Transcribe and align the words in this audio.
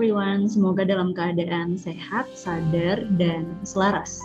everyone, 0.00 0.48
semoga 0.48 0.80
dalam 0.80 1.12
keadaan 1.12 1.76
sehat, 1.76 2.24
sadar, 2.32 3.04
dan 3.20 3.52
selaras. 3.68 4.16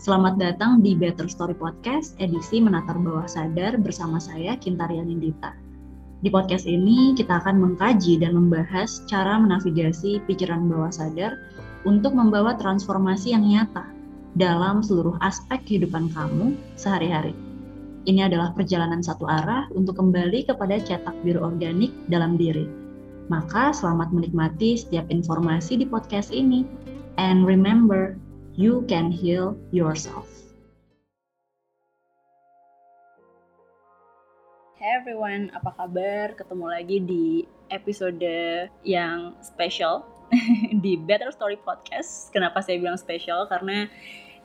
Selamat 0.00 0.40
datang 0.40 0.80
di 0.80 0.96
Better 0.96 1.28
Story 1.28 1.52
Podcast, 1.52 2.16
edisi 2.16 2.64
Menatar 2.64 2.96
Bawah 2.96 3.28
Sadar 3.28 3.76
bersama 3.76 4.16
saya, 4.16 4.56
Kintaria 4.56 5.04
Nindita. 5.04 5.52
Di 6.24 6.32
podcast 6.32 6.64
ini, 6.64 7.12
kita 7.12 7.44
akan 7.44 7.60
mengkaji 7.60 8.24
dan 8.24 8.40
membahas 8.40 9.04
cara 9.04 9.36
menavigasi 9.36 10.24
pikiran 10.24 10.64
bawah 10.64 10.88
sadar 10.88 11.36
untuk 11.84 12.16
membawa 12.16 12.56
transformasi 12.56 13.36
yang 13.36 13.44
nyata 13.44 13.84
dalam 14.32 14.80
seluruh 14.80 15.20
aspek 15.20 15.60
kehidupan 15.68 16.08
kamu 16.08 16.56
sehari-hari. 16.80 17.36
Ini 18.08 18.32
adalah 18.32 18.56
perjalanan 18.56 19.04
satu 19.04 19.28
arah 19.28 19.68
untuk 19.76 19.92
kembali 19.92 20.48
kepada 20.48 20.80
cetak 20.80 21.20
biru 21.20 21.44
organik 21.44 21.92
dalam 22.08 22.40
diri 22.40 22.87
maka 23.28 23.76
selamat 23.76 24.08
menikmati 24.08 24.80
setiap 24.80 25.04
informasi 25.12 25.76
di 25.76 25.84
podcast 25.84 26.32
ini. 26.32 26.64
And 27.20 27.44
remember, 27.44 28.16
you 28.56 28.88
can 28.88 29.12
heal 29.12 29.52
yourself. 29.68 30.26
Hey 34.80 34.96
everyone, 34.96 35.52
apa 35.52 35.76
kabar? 35.76 36.32
Ketemu 36.40 36.66
lagi 36.72 36.96
di 37.04 37.26
episode 37.68 38.24
yang 38.86 39.36
special 39.44 40.08
di 40.84 40.96
Better 40.96 41.28
Story 41.28 41.60
Podcast. 41.60 42.32
Kenapa 42.32 42.64
saya 42.64 42.80
bilang 42.80 42.96
special? 42.96 43.44
Karena 43.50 43.90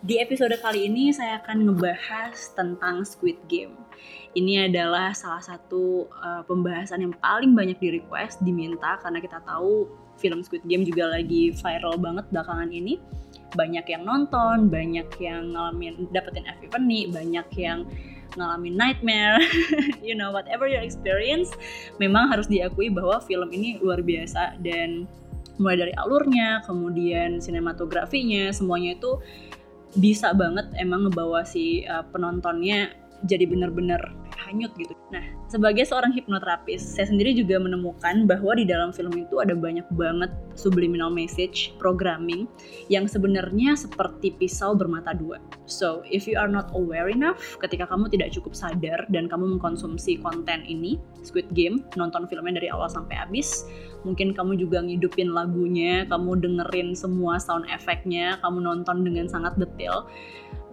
di 0.04 0.20
episode 0.20 0.52
kali 0.60 0.92
ini 0.92 1.16
saya 1.16 1.40
akan 1.40 1.72
ngebahas 1.72 2.52
tentang 2.60 3.08
Squid 3.08 3.40
Game. 3.48 3.83
Ini 4.34 4.70
adalah 4.72 5.14
salah 5.14 5.46
satu 5.46 6.10
uh, 6.10 6.42
pembahasan 6.50 7.06
yang 7.06 7.14
paling 7.22 7.54
banyak 7.54 7.78
di 7.78 8.02
request, 8.02 8.42
diminta 8.42 8.98
karena 9.06 9.22
kita 9.22 9.38
tahu 9.46 9.86
film 10.18 10.42
Squid 10.42 10.66
Game 10.66 10.86
juga 10.86 11.10
lagi 11.14 11.54
viral 11.54 12.02
banget 12.02 12.26
belakangan 12.34 12.70
ini. 12.74 12.98
Banyak 13.54 13.86
yang 13.86 14.04
nonton, 14.10 14.74
banyak 14.74 15.06
yang 15.22 15.54
ngalamin 15.54 16.10
dapetin 16.10 16.50
epiphany, 16.50 17.06
banyak 17.14 17.46
yang 17.54 17.86
ngalamin 18.34 18.74
nightmare, 18.74 19.38
you 20.08 20.18
know 20.18 20.34
whatever 20.34 20.66
your 20.66 20.82
experience, 20.82 21.54
memang 22.02 22.34
harus 22.34 22.50
diakui 22.50 22.90
bahwa 22.90 23.22
film 23.22 23.54
ini 23.54 23.78
luar 23.78 24.02
biasa 24.02 24.58
dan 24.66 25.06
mulai 25.62 25.78
dari 25.78 25.94
alurnya, 25.94 26.66
kemudian 26.66 27.38
sinematografinya, 27.38 28.50
semuanya 28.50 28.98
itu 28.98 29.22
bisa 29.94 30.34
banget 30.34 30.66
emang 30.82 31.06
ngebawa 31.06 31.46
si 31.46 31.86
uh, 31.86 32.02
penontonnya 32.10 32.98
jadi 33.24 33.48
bener-bener 33.48 34.00
hanyut 34.44 34.74
gitu. 34.76 34.94
Nah, 35.10 35.24
sebagai 35.48 35.88
seorang 35.88 36.12
hipnoterapis, 36.12 36.82
saya 36.82 37.08
sendiri 37.08 37.32
juga 37.38 37.58
menemukan 37.62 38.28
bahwa 38.28 38.58
di 38.58 38.68
dalam 38.68 38.92
film 38.92 39.14
itu 39.16 39.40
ada 39.40 39.56
banyak 39.56 39.86
banget 39.96 40.30
subliminal 40.58 41.10
message, 41.10 41.74
programming 41.80 42.46
yang 42.92 43.08
sebenarnya 43.08 43.78
seperti 43.78 44.36
pisau 44.36 44.76
bermata 44.76 45.16
dua. 45.16 45.40
So, 45.66 46.04
if 46.06 46.28
you 46.28 46.36
are 46.36 46.52
not 46.52 46.70
aware 46.76 47.08
enough, 47.08 47.40
ketika 47.64 47.88
kamu 47.88 48.12
tidak 48.12 48.36
cukup 48.36 48.54
sadar 48.54 49.08
dan 49.10 49.32
kamu 49.32 49.58
mengkonsumsi 49.58 50.20
konten 50.20 50.68
ini, 50.68 51.00
Squid 51.24 51.48
Game, 51.56 51.88
nonton 51.96 52.28
filmnya 52.28 52.60
dari 52.60 52.68
awal 52.70 52.92
sampai 52.92 53.16
habis, 53.16 53.64
mungkin 54.04 54.36
kamu 54.36 54.60
juga 54.60 54.84
ngidupin 54.84 55.32
lagunya, 55.32 56.04
kamu 56.12 56.44
dengerin 56.44 56.92
semua 56.94 57.40
sound 57.40 57.64
efeknya, 57.72 58.38
kamu 58.44 58.60
nonton 58.60 59.08
dengan 59.08 59.32
sangat 59.32 59.56
detail, 59.56 60.12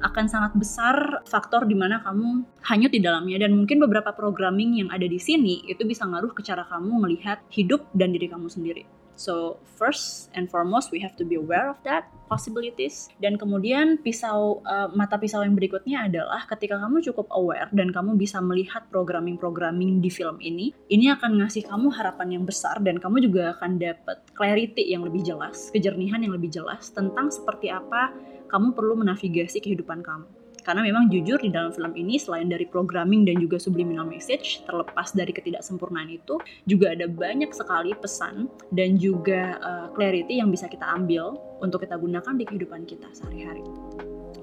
akan 0.00 0.26
sangat 0.26 0.52
besar 0.56 1.20
faktor 1.28 1.68
di 1.68 1.76
mana 1.76 2.00
kamu 2.00 2.44
hanyut 2.64 2.92
di 2.92 3.00
dalamnya 3.00 3.46
dan 3.46 3.56
mungkin 3.56 3.80
beberapa 3.80 4.12
programming 4.16 4.80
yang 4.84 4.88
ada 4.88 5.04
di 5.04 5.20
sini 5.20 5.64
itu 5.68 5.84
bisa 5.84 6.08
ngaruh 6.08 6.32
ke 6.32 6.40
cara 6.40 6.64
kamu 6.68 7.04
melihat 7.08 7.40
hidup 7.52 7.84
dan 7.92 8.12
diri 8.12 8.28
kamu 8.28 8.48
sendiri. 8.48 8.84
So 9.20 9.60
first 9.76 10.32
and 10.32 10.48
foremost 10.48 10.88
we 10.88 11.04
have 11.04 11.12
to 11.20 11.28
be 11.28 11.36
aware 11.36 11.68
of 11.68 11.76
that 11.84 12.08
possibilities 12.32 13.12
dan 13.20 13.36
kemudian 13.36 14.00
pisau 14.00 14.64
uh, 14.64 14.88
mata 14.96 15.20
pisau 15.20 15.44
yang 15.44 15.52
berikutnya 15.52 16.08
adalah 16.08 16.48
ketika 16.48 16.80
kamu 16.80 17.04
cukup 17.04 17.28
aware 17.36 17.68
dan 17.76 17.92
kamu 17.92 18.16
bisa 18.16 18.40
melihat 18.40 18.88
programming-programming 18.88 20.00
di 20.00 20.08
film 20.08 20.40
ini, 20.40 20.72
ini 20.88 21.12
akan 21.12 21.36
ngasih 21.44 21.68
kamu 21.68 21.92
harapan 21.92 22.40
yang 22.40 22.44
besar 22.48 22.80
dan 22.80 22.96
kamu 22.96 23.28
juga 23.28 23.52
akan 23.60 23.76
dapat 23.76 24.24
clarity 24.32 24.88
yang 24.88 25.04
lebih 25.04 25.20
jelas, 25.20 25.68
kejernihan 25.68 26.24
yang 26.24 26.32
lebih 26.32 26.48
jelas 26.48 26.88
tentang 26.88 27.28
seperti 27.28 27.68
apa 27.68 28.16
kamu 28.50 28.74
perlu 28.74 28.98
menavigasi 28.98 29.62
kehidupan 29.62 30.02
kamu. 30.02 30.26
Karena 30.60 30.84
memang 30.84 31.08
jujur 31.08 31.40
di 31.40 31.48
dalam 31.48 31.72
film 31.72 31.96
ini 31.96 32.20
selain 32.20 32.52
dari 32.52 32.68
programming 32.68 33.24
dan 33.24 33.40
juga 33.40 33.56
subliminal 33.56 34.04
message, 34.04 34.60
terlepas 34.68 35.16
dari 35.16 35.32
ketidaksempurnaan 35.32 36.12
itu, 36.12 36.36
juga 36.68 36.92
ada 36.92 37.08
banyak 37.08 37.48
sekali 37.56 37.96
pesan 37.96 38.46
dan 38.76 39.00
juga 39.00 39.56
uh, 39.64 39.86
clarity 39.96 40.38
yang 40.38 40.52
bisa 40.52 40.68
kita 40.68 40.84
ambil 40.84 41.40
untuk 41.64 41.80
kita 41.84 41.96
gunakan 41.96 42.34
di 42.36 42.44
kehidupan 42.44 42.84
kita 42.84 43.08
sehari-hari. 43.16 43.64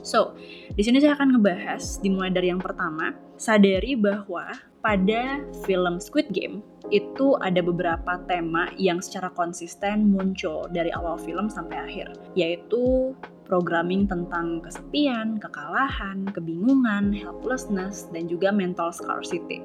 So, 0.01 0.39
di 0.71 0.87
sini 0.87 1.03
saya 1.03 1.19
akan 1.19 1.35
ngebahas 1.35 1.99
dimulai 1.99 2.31
dari 2.31 2.47
yang 2.47 2.63
pertama, 2.63 3.11
sadari 3.35 3.93
bahwa 3.99 4.55
pada 4.79 5.43
film 5.67 5.99
Squid 5.99 6.31
Game 6.31 6.63
itu 6.95 7.35
ada 7.43 7.59
beberapa 7.59 8.15
tema 8.23 8.71
yang 8.79 9.03
secara 9.03 9.27
konsisten 9.35 10.15
muncul 10.15 10.63
dari 10.71 10.95
awal 10.95 11.19
film 11.19 11.51
sampai 11.51 11.75
akhir, 11.75 12.07
yaitu 12.39 13.11
programming 13.47 14.05
tentang 14.05 14.59
kesepian, 14.59 15.39
kekalahan, 15.39 16.27
kebingungan, 16.35 17.15
helplessness, 17.15 18.11
dan 18.11 18.27
juga 18.27 18.51
mental 18.51 18.91
scarcity. 18.91 19.63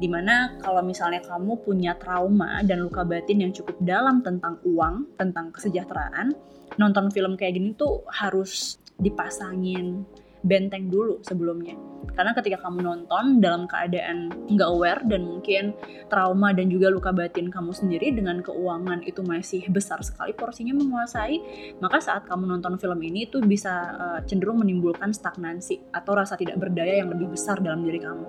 Di 0.00 0.08
mana 0.08 0.56
kalau 0.64 0.80
misalnya 0.80 1.20
kamu 1.22 1.60
punya 1.62 1.92
trauma 2.00 2.64
dan 2.64 2.82
luka 2.88 3.04
batin 3.04 3.44
yang 3.44 3.52
cukup 3.52 3.76
dalam 3.84 4.24
tentang 4.24 4.56
uang, 4.64 5.14
tentang 5.20 5.52
kesejahteraan, 5.52 6.32
nonton 6.80 7.12
film 7.12 7.36
kayak 7.36 7.60
gini 7.60 7.76
tuh 7.76 8.02
harus 8.08 8.80
dipasangin 8.98 10.02
benteng 10.42 10.90
dulu 10.90 11.22
sebelumnya. 11.22 11.74
Karena 12.14 12.34
ketika 12.34 12.58
kamu 12.66 12.82
nonton 12.82 13.38
dalam 13.38 13.70
keadaan 13.70 14.32
nggak 14.50 14.68
aware 14.70 15.02
dan 15.06 15.22
mungkin 15.22 15.70
trauma 16.10 16.50
dan 16.50 16.66
juga 16.66 16.90
luka 16.90 17.14
batin 17.14 17.46
kamu 17.46 17.70
sendiri 17.70 18.10
dengan 18.10 18.42
keuangan 18.42 19.06
itu 19.06 19.22
masih 19.22 19.62
besar 19.70 20.02
sekali 20.02 20.34
porsinya 20.34 20.74
menguasai, 20.74 21.38
maka 21.78 22.02
saat 22.02 22.26
kamu 22.26 22.58
nonton 22.58 22.74
film 22.74 22.98
ini 23.06 23.30
itu 23.30 23.38
bisa 23.38 23.94
uh, 23.94 24.20
cenderung 24.26 24.58
menimbulkan 24.58 25.14
stagnansi 25.14 25.94
atau 25.94 26.18
rasa 26.18 26.34
tidak 26.34 26.58
berdaya 26.58 27.06
yang 27.06 27.14
lebih 27.14 27.30
besar 27.38 27.62
dalam 27.62 27.86
diri 27.86 28.02
kamu. 28.02 28.26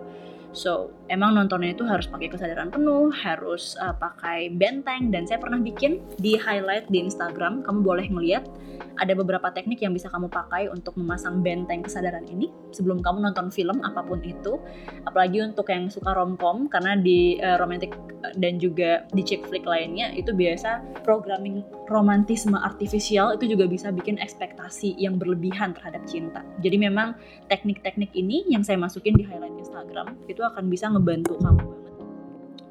So, 0.50 0.90
emang 1.14 1.38
nontonnya 1.38 1.78
itu 1.78 1.86
harus 1.86 2.10
pakai 2.10 2.34
kesadaran 2.34 2.74
penuh, 2.74 3.14
harus 3.14 3.78
uh, 3.78 3.94
pakai 3.94 4.50
benteng, 4.50 5.14
dan 5.14 5.30
saya 5.30 5.38
pernah 5.38 5.62
bikin 5.62 6.02
di 6.18 6.34
highlight 6.42 6.90
di 6.90 7.06
Instagram, 7.06 7.62
kamu 7.62 7.80
boleh 7.86 8.08
ngeliat 8.10 8.44
ada 9.00 9.16
beberapa 9.16 9.48
teknik 9.56 9.80
yang 9.80 9.96
bisa 9.96 10.12
kamu 10.12 10.28
pakai 10.28 10.68
untuk 10.68 11.00
memasang 11.00 11.40
benteng 11.40 11.84
kesadaran 11.84 12.28
ini 12.28 12.52
sebelum 12.76 13.00
kamu 13.00 13.32
nonton 13.32 13.48
film 13.50 13.80
apa 13.80 14.04
pun 14.04 14.20
itu. 14.24 14.60
Apalagi 15.08 15.40
untuk 15.40 15.72
yang 15.72 15.88
suka 15.88 16.12
romcom 16.12 16.68
karena 16.68 17.00
di 17.00 17.40
uh, 17.40 17.56
romantic 17.56 17.96
eh, 18.28 18.36
dan 18.36 18.60
juga 18.60 19.08
di 19.16 19.24
chick 19.24 19.48
flick 19.48 19.64
lainnya 19.64 20.12
itu 20.12 20.36
biasa 20.36 20.84
programming 21.08 21.64
romantisme 21.90 22.56
artifisial 22.56 23.34
itu 23.34 23.58
juga 23.58 23.66
bisa 23.66 23.90
bikin 23.90 24.22
ekspektasi 24.22 24.94
yang 25.02 25.18
berlebihan 25.18 25.74
terhadap 25.74 26.06
cinta. 26.06 26.46
Jadi 26.62 26.78
memang 26.78 27.18
teknik-teknik 27.50 28.14
ini 28.14 28.46
yang 28.48 28.62
saya 28.62 28.78
masukin 28.78 29.18
di 29.18 29.26
highlight 29.26 29.58
Instagram 29.58 30.16
itu 30.30 30.46
akan 30.46 30.70
bisa 30.70 30.88
ngebantu 30.94 31.42
kamu 31.42 31.66
banget 31.66 31.90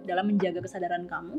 dalam 0.08 0.24
menjaga 0.24 0.64
kesadaran 0.64 1.04
kamu 1.04 1.36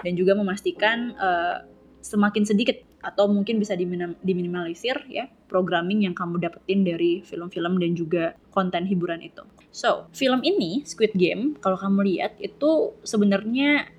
dan 0.00 0.12
juga 0.16 0.32
memastikan 0.32 1.12
uh, 1.20 1.68
semakin 2.00 2.48
sedikit 2.48 2.80
atau 3.04 3.28
mungkin 3.30 3.60
bisa 3.60 3.76
diminimalisir 4.24 4.98
ya 5.06 5.28
programming 5.46 6.08
yang 6.08 6.14
kamu 6.16 6.42
dapetin 6.42 6.82
dari 6.82 7.22
film-film 7.22 7.78
dan 7.78 7.92
juga 7.94 8.34
konten 8.50 8.88
hiburan 8.88 9.20
itu. 9.22 9.44
So, 9.70 10.08
film 10.16 10.40
ini 10.42 10.82
Squid 10.82 11.14
Game 11.14 11.58
kalau 11.60 11.76
kamu 11.76 12.06
lihat 12.08 12.40
itu 12.40 12.96
sebenarnya 13.04 13.90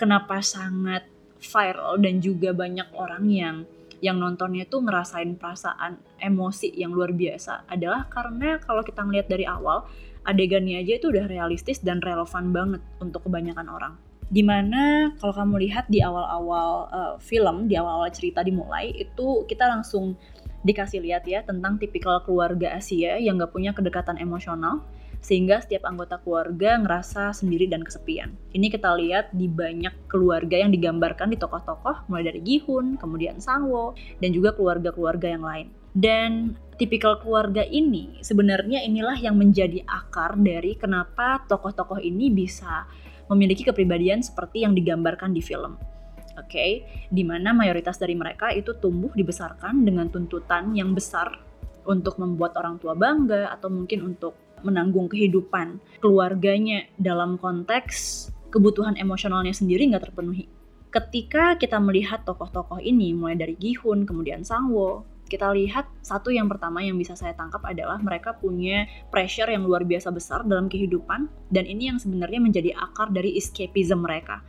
kenapa 0.00 0.40
sangat 0.40 1.06
viral 1.46 2.02
dan 2.02 2.18
juga 2.18 2.50
banyak 2.50 2.90
orang 2.98 3.24
yang 3.30 3.56
yang 4.04 4.20
nontonnya 4.20 4.68
tuh 4.68 4.84
ngerasain 4.84 5.40
perasaan 5.40 5.96
emosi 6.20 6.68
yang 6.76 6.92
luar 6.92 7.16
biasa. 7.16 7.64
Adalah 7.70 8.10
karena 8.12 8.60
kalau 8.60 8.84
kita 8.84 9.00
ngeliat 9.00 9.26
dari 9.30 9.48
awal 9.48 9.88
adegannya 10.26 10.82
aja 10.82 10.98
itu 11.00 11.08
udah 11.08 11.24
realistis 11.30 11.80
dan 11.80 12.02
relevan 12.02 12.50
banget 12.52 12.82
untuk 13.00 13.24
kebanyakan 13.24 13.66
orang. 13.70 13.94
Di 14.26 14.42
mana 14.42 15.14
kalau 15.22 15.32
kamu 15.32 15.70
lihat 15.70 15.86
di 15.86 16.02
awal-awal 16.02 16.90
uh, 16.90 17.14
film 17.22 17.70
di 17.70 17.78
awal-awal 17.78 18.10
cerita 18.10 18.42
dimulai 18.42 18.90
itu 18.90 19.46
kita 19.46 19.70
langsung 19.70 20.18
dikasih 20.66 20.98
lihat 20.98 21.22
ya 21.30 21.46
tentang 21.46 21.78
tipikal 21.78 22.18
keluarga 22.26 22.74
Asia 22.74 23.22
yang 23.22 23.38
gak 23.38 23.54
punya 23.54 23.70
kedekatan 23.70 24.18
emosional 24.18 24.82
sehingga 25.26 25.58
setiap 25.58 25.90
anggota 25.90 26.22
keluarga 26.22 26.78
ngerasa 26.78 27.34
sendiri 27.34 27.66
dan 27.66 27.82
kesepian. 27.82 28.38
Ini 28.54 28.70
kita 28.70 28.94
lihat 28.94 29.34
di 29.34 29.50
banyak 29.50 30.06
keluarga 30.06 30.62
yang 30.62 30.70
digambarkan 30.70 31.34
di 31.34 31.38
tokoh-tokoh 31.42 32.06
mulai 32.06 32.30
dari 32.30 32.38
Gihun, 32.46 32.94
kemudian 32.94 33.42
Sangwo, 33.42 33.98
dan 34.22 34.30
juga 34.30 34.54
keluarga-keluarga 34.54 35.34
yang 35.34 35.42
lain. 35.42 35.66
Dan 35.90 36.54
tipikal 36.78 37.18
keluarga 37.18 37.66
ini 37.66 38.22
sebenarnya 38.22 38.86
inilah 38.86 39.18
yang 39.18 39.34
menjadi 39.34 39.82
akar 39.82 40.38
dari 40.38 40.78
kenapa 40.78 41.42
tokoh-tokoh 41.50 41.98
ini 41.98 42.30
bisa 42.30 42.86
memiliki 43.26 43.66
kepribadian 43.66 44.22
seperti 44.22 44.62
yang 44.62 44.78
digambarkan 44.78 45.34
di 45.34 45.42
film. 45.42 45.74
Oke, 46.38 46.52
okay? 46.52 46.72
di 47.10 47.26
mana 47.26 47.50
mayoritas 47.50 47.98
dari 47.98 48.14
mereka 48.14 48.54
itu 48.54 48.78
tumbuh 48.78 49.10
dibesarkan 49.10 49.82
dengan 49.82 50.06
tuntutan 50.06 50.70
yang 50.76 50.94
besar 50.94 51.34
untuk 51.82 52.20
membuat 52.22 52.54
orang 52.60 52.78
tua 52.78 52.94
bangga 52.94 53.50
atau 53.50 53.72
mungkin 53.72 54.04
untuk 54.04 54.45
menanggung 54.64 55.10
kehidupan 55.10 55.80
keluarganya 56.00 56.86
dalam 56.96 57.36
konteks 57.36 58.28
kebutuhan 58.52 58.96
emosionalnya 58.96 59.52
sendiri 59.52 59.84
nggak 59.90 60.12
terpenuhi. 60.12 60.48
Ketika 60.88 61.60
kita 61.60 61.76
melihat 61.76 62.24
tokoh-tokoh 62.24 62.80
ini 62.80 63.12
mulai 63.12 63.36
dari 63.36 63.52
Gihun, 63.58 64.08
kemudian 64.08 64.46
Sangwo, 64.46 65.04
kita 65.26 65.50
lihat 65.52 65.90
satu 66.06 66.30
yang 66.30 66.46
pertama 66.46 66.80
yang 66.80 66.94
bisa 66.94 67.18
saya 67.18 67.34
tangkap 67.34 67.58
adalah 67.66 67.98
mereka 67.98 68.38
punya 68.38 68.86
pressure 69.10 69.50
yang 69.50 69.66
luar 69.66 69.82
biasa 69.82 70.14
besar 70.14 70.46
dalam 70.46 70.70
kehidupan 70.70 71.26
dan 71.50 71.66
ini 71.66 71.90
yang 71.90 71.98
sebenarnya 71.98 72.38
menjadi 72.38 72.70
akar 72.78 73.10
dari 73.10 73.34
escapism 73.34 74.06
mereka. 74.06 74.40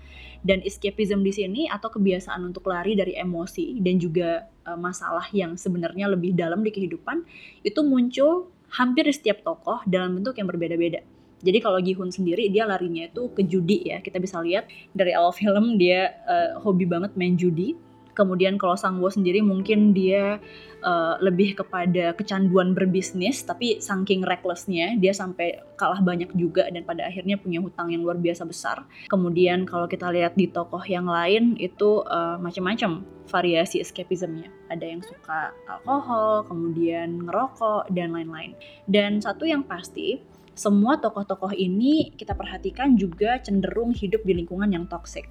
Dan 0.45 0.61
escapism 0.61 1.25
di 1.25 1.33
sini 1.33 1.61
atau 1.65 1.89
kebiasaan 1.89 2.45
untuk 2.45 2.69
lari 2.69 2.93
dari 2.93 3.17
emosi 3.17 3.81
dan 3.81 3.97
juga 3.97 4.45
uh, 4.69 4.77
masalah 4.77 5.25
yang 5.33 5.57
sebenarnya 5.57 6.13
lebih 6.13 6.37
dalam 6.37 6.61
di 6.61 6.69
kehidupan 6.69 7.25
itu 7.65 7.81
muncul 7.81 8.53
hampir 8.73 9.07
setiap 9.13 9.43
tokoh 9.45 9.83
dalam 9.87 10.19
bentuk 10.19 10.35
yang 10.35 10.47
berbeda-beda. 10.49 11.03
Jadi 11.37 11.57
kalau 11.61 11.77
Gihun 11.77 12.09
sendiri 12.09 12.49
dia 12.49 12.65
larinya 12.65 13.05
itu 13.05 13.29
ke 13.29 13.45
judi 13.45 13.85
ya. 13.85 14.01
Kita 14.01 14.17
bisa 14.17 14.41
lihat 14.41 14.65
dari 14.91 15.13
awal 15.13 15.31
film 15.31 15.77
dia 15.77 16.17
uh, 16.25 16.57
hobi 16.65 16.89
banget 16.89 17.13
main 17.13 17.37
judi 17.37 17.77
Kemudian 18.17 18.57
kalau 18.57 18.73
Sangwo 18.73 19.13
sendiri 19.13 19.45
mungkin 19.45 19.93
dia 19.93 20.41
uh, 20.81 21.15
lebih 21.21 21.53
kepada 21.61 22.17
kecanduan 22.17 22.73
berbisnis, 22.73 23.45
tapi 23.45 23.77
saking 23.77 24.25
recklessnya 24.25 24.97
dia 24.97 25.13
sampai 25.13 25.61
kalah 25.77 26.01
banyak 26.01 26.33
juga 26.33 26.65
dan 26.73 26.81
pada 26.81 27.05
akhirnya 27.05 27.37
punya 27.37 27.61
hutang 27.61 27.93
yang 27.93 28.01
luar 28.01 28.17
biasa 28.17 28.41
besar. 28.49 28.81
Kemudian 29.13 29.69
kalau 29.69 29.85
kita 29.85 30.09
lihat 30.09 30.33
di 30.33 30.49
tokoh 30.49 30.81
yang 30.89 31.05
lain 31.05 31.53
itu 31.61 32.01
uh, 32.09 32.41
macam-macam 32.41 33.05
variasi 33.29 33.83
escapismnya. 33.83 34.49
Ada 34.73 34.85
yang 34.97 35.05
suka 35.05 35.53
alkohol, 35.69 36.49
kemudian 36.49 37.21
ngerokok 37.29 37.93
dan 37.93 38.17
lain-lain. 38.17 38.57
Dan 38.89 39.21
satu 39.21 39.45
yang 39.45 39.61
pasti 39.61 40.17
semua 40.57 40.97
tokoh-tokoh 40.97 41.53
ini 41.53 42.17
kita 42.17 42.33
perhatikan 42.33 42.97
juga 42.97 43.37
cenderung 43.37 43.93
hidup 43.93 44.25
di 44.25 44.33
lingkungan 44.41 44.73
yang 44.73 44.89
toxic 44.89 45.29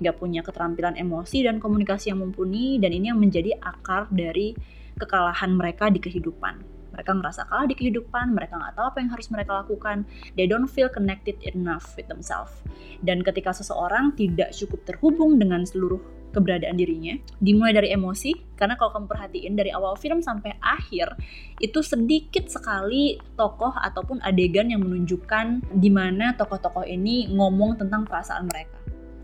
nggak 0.00 0.16
punya 0.16 0.40
keterampilan 0.40 0.96
emosi 0.96 1.44
dan 1.44 1.60
komunikasi 1.60 2.10
yang 2.10 2.24
mumpuni 2.24 2.80
dan 2.80 2.90
ini 2.90 3.12
yang 3.12 3.20
menjadi 3.20 3.54
akar 3.60 4.08
dari 4.08 4.56
kekalahan 4.96 5.52
mereka 5.54 5.92
di 5.92 6.00
kehidupan. 6.00 6.80
Mereka 6.90 7.16
merasa 7.16 7.46
kalah 7.46 7.70
di 7.70 7.78
kehidupan, 7.78 8.34
mereka 8.34 8.58
nggak 8.58 8.74
tahu 8.76 8.86
apa 8.90 8.98
yang 8.98 9.10
harus 9.14 9.30
mereka 9.30 9.62
lakukan, 9.62 10.04
they 10.34 10.44
don't 10.44 10.66
feel 10.66 10.90
connected 10.90 11.38
enough 11.54 11.94
with 11.94 12.10
themselves. 12.10 12.52
Dan 13.00 13.22
ketika 13.22 13.54
seseorang 13.54 14.12
tidak 14.18 14.50
cukup 14.52 14.84
terhubung 14.84 15.38
dengan 15.38 15.62
seluruh 15.62 16.02
keberadaan 16.34 16.78
dirinya, 16.78 17.14
dimulai 17.42 17.74
dari 17.74 17.88
emosi, 17.94 18.54
karena 18.58 18.78
kalau 18.78 18.94
kamu 18.94 19.06
perhatiin 19.06 19.54
dari 19.54 19.70
awal 19.74 19.98
film 19.98 20.22
sampai 20.22 20.54
akhir, 20.62 21.14
itu 21.58 21.78
sedikit 21.82 22.46
sekali 22.50 23.18
tokoh 23.34 23.74
ataupun 23.74 24.22
adegan 24.22 24.70
yang 24.70 24.82
menunjukkan 24.82 25.62
di 25.78 25.90
mana 25.90 26.34
tokoh-tokoh 26.38 26.86
ini 26.86 27.30
ngomong 27.34 27.78
tentang 27.82 28.06
perasaan 28.06 28.46
mereka 28.50 28.79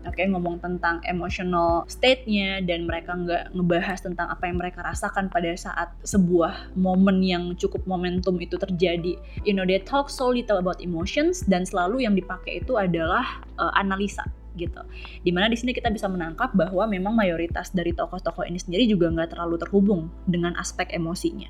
oke 0.07 0.17
okay, 0.17 0.25
ngomong 0.31 0.63
tentang 0.63 1.03
emotional 1.05 1.83
state-nya 1.91 2.63
dan 2.63 2.87
mereka 2.87 3.13
nggak 3.13 3.53
ngebahas 3.53 3.99
tentang 4.01 4.27
apa 4.31 4.43
yang 4.47 4.57
mereka 4.57 4.81
rasakan 4.81 5.27
pada 5.27 5.51
saat 5.59 5.91
sebuah 6.07 6.73
momen 6.79 7.21
yang 7.21 7.53
cukup 7.59 7.83
momentum 7.85 8.39
itu 8.39 8.55
terjadi 8.55 9.19
you 9.43 9.53
know 9.53 9.67
they 9.67 9.79
talk 9.83 10.07
so 10.07 10.31
little 10.31 10.57
about 10.57 10.79
emotions 10.79 11.43
dan 11.45 11.67
selalu 11.67 12.07
yang 12.07 12.15
dipakai 12.15 12.63
itu 12.63 12.79
adalah 12.79 13.43
uh, 13.59 13.73
analisa 13.75 14.25
gitu. 14.57 14.81
Di 15.21 15.29
mana 15.29 15.47
di 15.47 15.55
sini 15.55 15.71
kita 15.71 15.93
bisa 15.93 16.09
menangkap 16.09 16.51
bahwa 16.57 16.89
memang 16.89 17.13
mayoritas 17.13 17.69
dari 17.69 17.93
tokoh-tokoh 17.93 18.43
ini 18.49 18.57
sendiri 18.57 18.89
juga 18.89 19.13
nggak 19.13 19.37
terlalu 19.37 19.61
terhubung 19.61 20.09
dengan 20.25 20.57
aspek 20.57 20.89
emosinya. 20.91 21.47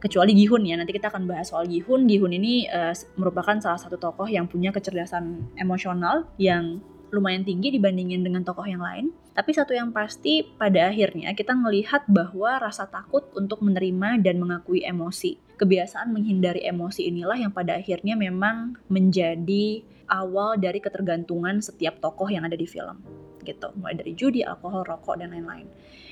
Kecuali 0.00 0.32
Gihun 0.32 0.64
ya, 0.64 0.80
nanti 0.80 0.96
kita 0.96 1.12
akan 1.12 1.28
bahas 1.28 1.52
soal 1.52 1.68
Gihun. 1.68 2.08
Gihun 2.08 2.32
ini 2.32 2.64
uh, 2.72 2.96
merupakan 3.20 3.60
salah 3.60 3.76
satu 3.76 4.00
tokoh 4.00 4.24
yang 4.24 4.48
punya 4.48 4.72
kecerdasan 4.72 5.52
emosional 5.60 6.24
yang 6.40 6.80
lumayan 7.10 7.42
tinggi 7.46 7.74
dibandingin 7.74 8.22
dengan 8.22 8.42
tokoh 8.42 8.66
yang 8.66 8.82
lain. 8.82 9.14
Tapi 9.34 9.50
satu 9.54 9.74
yang 9.74 9.94
pasti 9.94 10.42
pada 10.42 10.90
akhirnya 10.90 11.34
kita 11.34 11.54
melihat 11.54 12.02
bahwa 12.10 12.58
rasa 12.58 12.86
takut 12.90 13.30
untuk 13.38 13.62
menerima 13.62 14.22
dan 14.22 14.42
mengakui 14.42 14.82
emosi. 14.82 15.38
Kebiasaan 15.60 16.10
menghindari 16.10 16.64
emosi 16.64 17.06
inilah 17.06 17.36
yang 17.36 17.52
pada 17.52 17.76
akhirnya 17.78 18.16
memang 18.16 18.80
menjadi 18.88 19.84
awal 20.10 20.58
dari 20.58 20.82
ketergantungan 20.82 21.62
setiap 21.62 22.02
tokoh 22.02 22.26
yang 22.26 22.42
ada 22.42 22.58
di 22.58 22.66
film 22.66 22.98
gitu 23.40 23.72
mulai 23.80 23.96
dari 23.96 24.12
judi, 24.12 24.44
alkohol, 24.44 24.84
rokok 24.84 25.16
dan 25.16 25.32
lain-lain. 25.32 25.64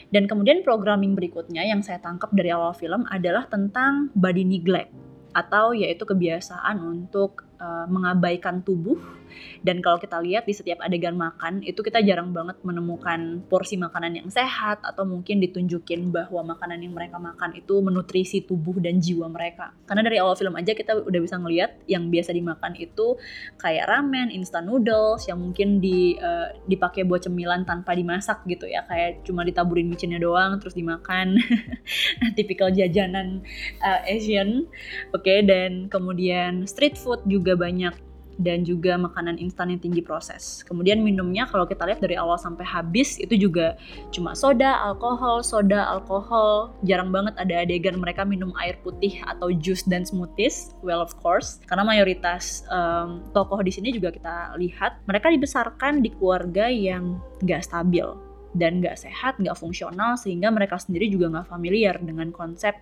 Dan 0.09 0.25
kemudian 0.25 0.65
programming 0.65 1.13
berikutnya 1.13 1.61
yang 1.69 1.85
saya 1.85 2.01
tangkap 2.01 2.33
dari 2.33 2.49
awal 2.49 2.73
film 2.73 3.05
adalah 3.13 3.45
tentang 3.45 4.09
body 4.17 4.45
neglect 4.49 4.89
atau 5.37 5.77
yaitu 5.77 6.09
kebiasaan 6.09 6.81
untuk 6.81 7.45
uh, 7.61 7.85
mengabaikan 7.85 8.65
tubuh 8.65 8.97
dan 9.63 9.83
kalau 9.85 9.99
kita 9.99 10.19
lihat 10.23 10.45
di 10.47 10.55
setiap 10.55 10.81
adegan 10.85 11.15
makan 11.15 11.61
itu 11.63 11.81
kita 11.83 12.01
jarang 12.03 12.31
banget 12.35 12.59
menemukan 12.63 13.43
porsi 13.47 13.77
makanan 13.79 14.19
yang 14.19 14.29
sehat 14.29 14.83
atau 14.83 15.05
mungkin 15.07 15.41
ditunjukin 15.43 16.11
bahwa 16.11 16.55
makanan 16.55 16.83
yang 16.83 16.95
mereka 16.95 17.17
makan 17.21 17.55
itu 17.57 17.81
menutrisi 17.81 18.43
tubuh 18.43 18.79
dan 18.79 18.99
jiwa 18.99 19.27
mereka. 19.31 19.75
Karena 19.85 20.03
dari 20.07 20.17
awal 20.19 20.35
film 20.35 20.55
aja 20.57 20.73
kita 20.73 21.05
udah 21.05 21.21
bisa 21.21 21.37
ngelihat 21.39 21.85
yang 21.91 22.09
biasa 22.09 22.33
dimakan 22.33 22.75
itu 22.79 23.19
kayak 23.61 23.89
ramen, 23.89 24.33
instant 24.33 24.67
noodles 24.67 25.27
yang 25.27 25.39
mungkin 25.39 25.79
di 25.79 26.17
uh, 26.19 26.55
dipakai 26.67 27.05
buat 27.05 27.25
cemilan 27.25 27.69
tanpa 27.69 27.95
dimasak 27.95 28.45
gitu 28.49 28.67
ya, 28.67 28.85
kayak 28.87 29.23
cuma 29.27 29.45
ditaburin 29.45 29.87
micinnya 29.87 30.19
doang 30.19 30.59
terus 30.63 30.75
dimakan. 30.75 31.39
Tipikal 32.37 32.71
jajanan 32.73 33.43
uh, 33.83 34.01
Asian. 34.09 34.69
Oke, 35.13 35.25
okay, 35.25 35.39
dan 35.45 35.87
kemudian 35.93 36.65
street 36.69 36.97
food 36.99 37.23
juga 37.27 37.55
banyak 37.55 38.08
dan 38.39 38.63
juga 38.63 38.95
makanan 38.95 39.37
instan 39.43 39.75
yang 39.75 39.83
tinggi 39.83 40.01
proses. 40.01 40.63
Kemudian 40.65 41.03
minumnya 41.03 41.45
kalau 41.51 41.67
kita 41.67 41.83
lihat 41.85 41.99
dari 41.99 42.15
awal 42.15 42.39
sampai 42.39 42.63
habis 42.63 43.19
itu 43.19 43.35
juga 43.35 43.75
cuma 44.15 44.33
soda, 44.39 44.79
alkohol, 44.79 45.43
soda, 45.43 45.85
alkohol. 45.91 46.73
Jarang 46.87 47.11
banget 47.11 47.35
ada 47.37 47.67
adegan 47.67 47.99
mereka 47.99 48.23
minum 48.23 48.55
air 48.63 48.79
putih 48.87 49.19
atau 49.27 49.51
jus 49.51 49.83
dan 49.91 50.07
smoothies. 50.07 50.73
Well 50.87 51.03
of 51.03 51.19
course, 51.19 51.59
karena 51.67 51.83
mayoritas 51.83 52.63
um, 52.71 53.27
tokoh 53.35 53.59
di 53.61 53.75
sini 53.75 53.91
juga 53.91 54.15
kita 54.15 54.55
lihat 54.57 55.03
mereka 55.11 55.29
dibesarkan 55.35 56.01
di 56.01 56.15
keluarga 56.15 56.71
yang 56.71 57.19
nggak 57.43 57.67
stabil 57.67 58.07
dan 58.55 58.81
nggak 58.81 58.97
sehat, 58.97 59.37
nggak 59.43 59.59
fungsional 59.59 60.15
sehingga 60.15 60.49
mereka 60.55 60.79
sendiri 60.79 61.11
juga 61.11 61.29
nggak 61.29 61.51
familiar 61.51 61.99
dengan 61.99 62.31
konsep 62.31 62.79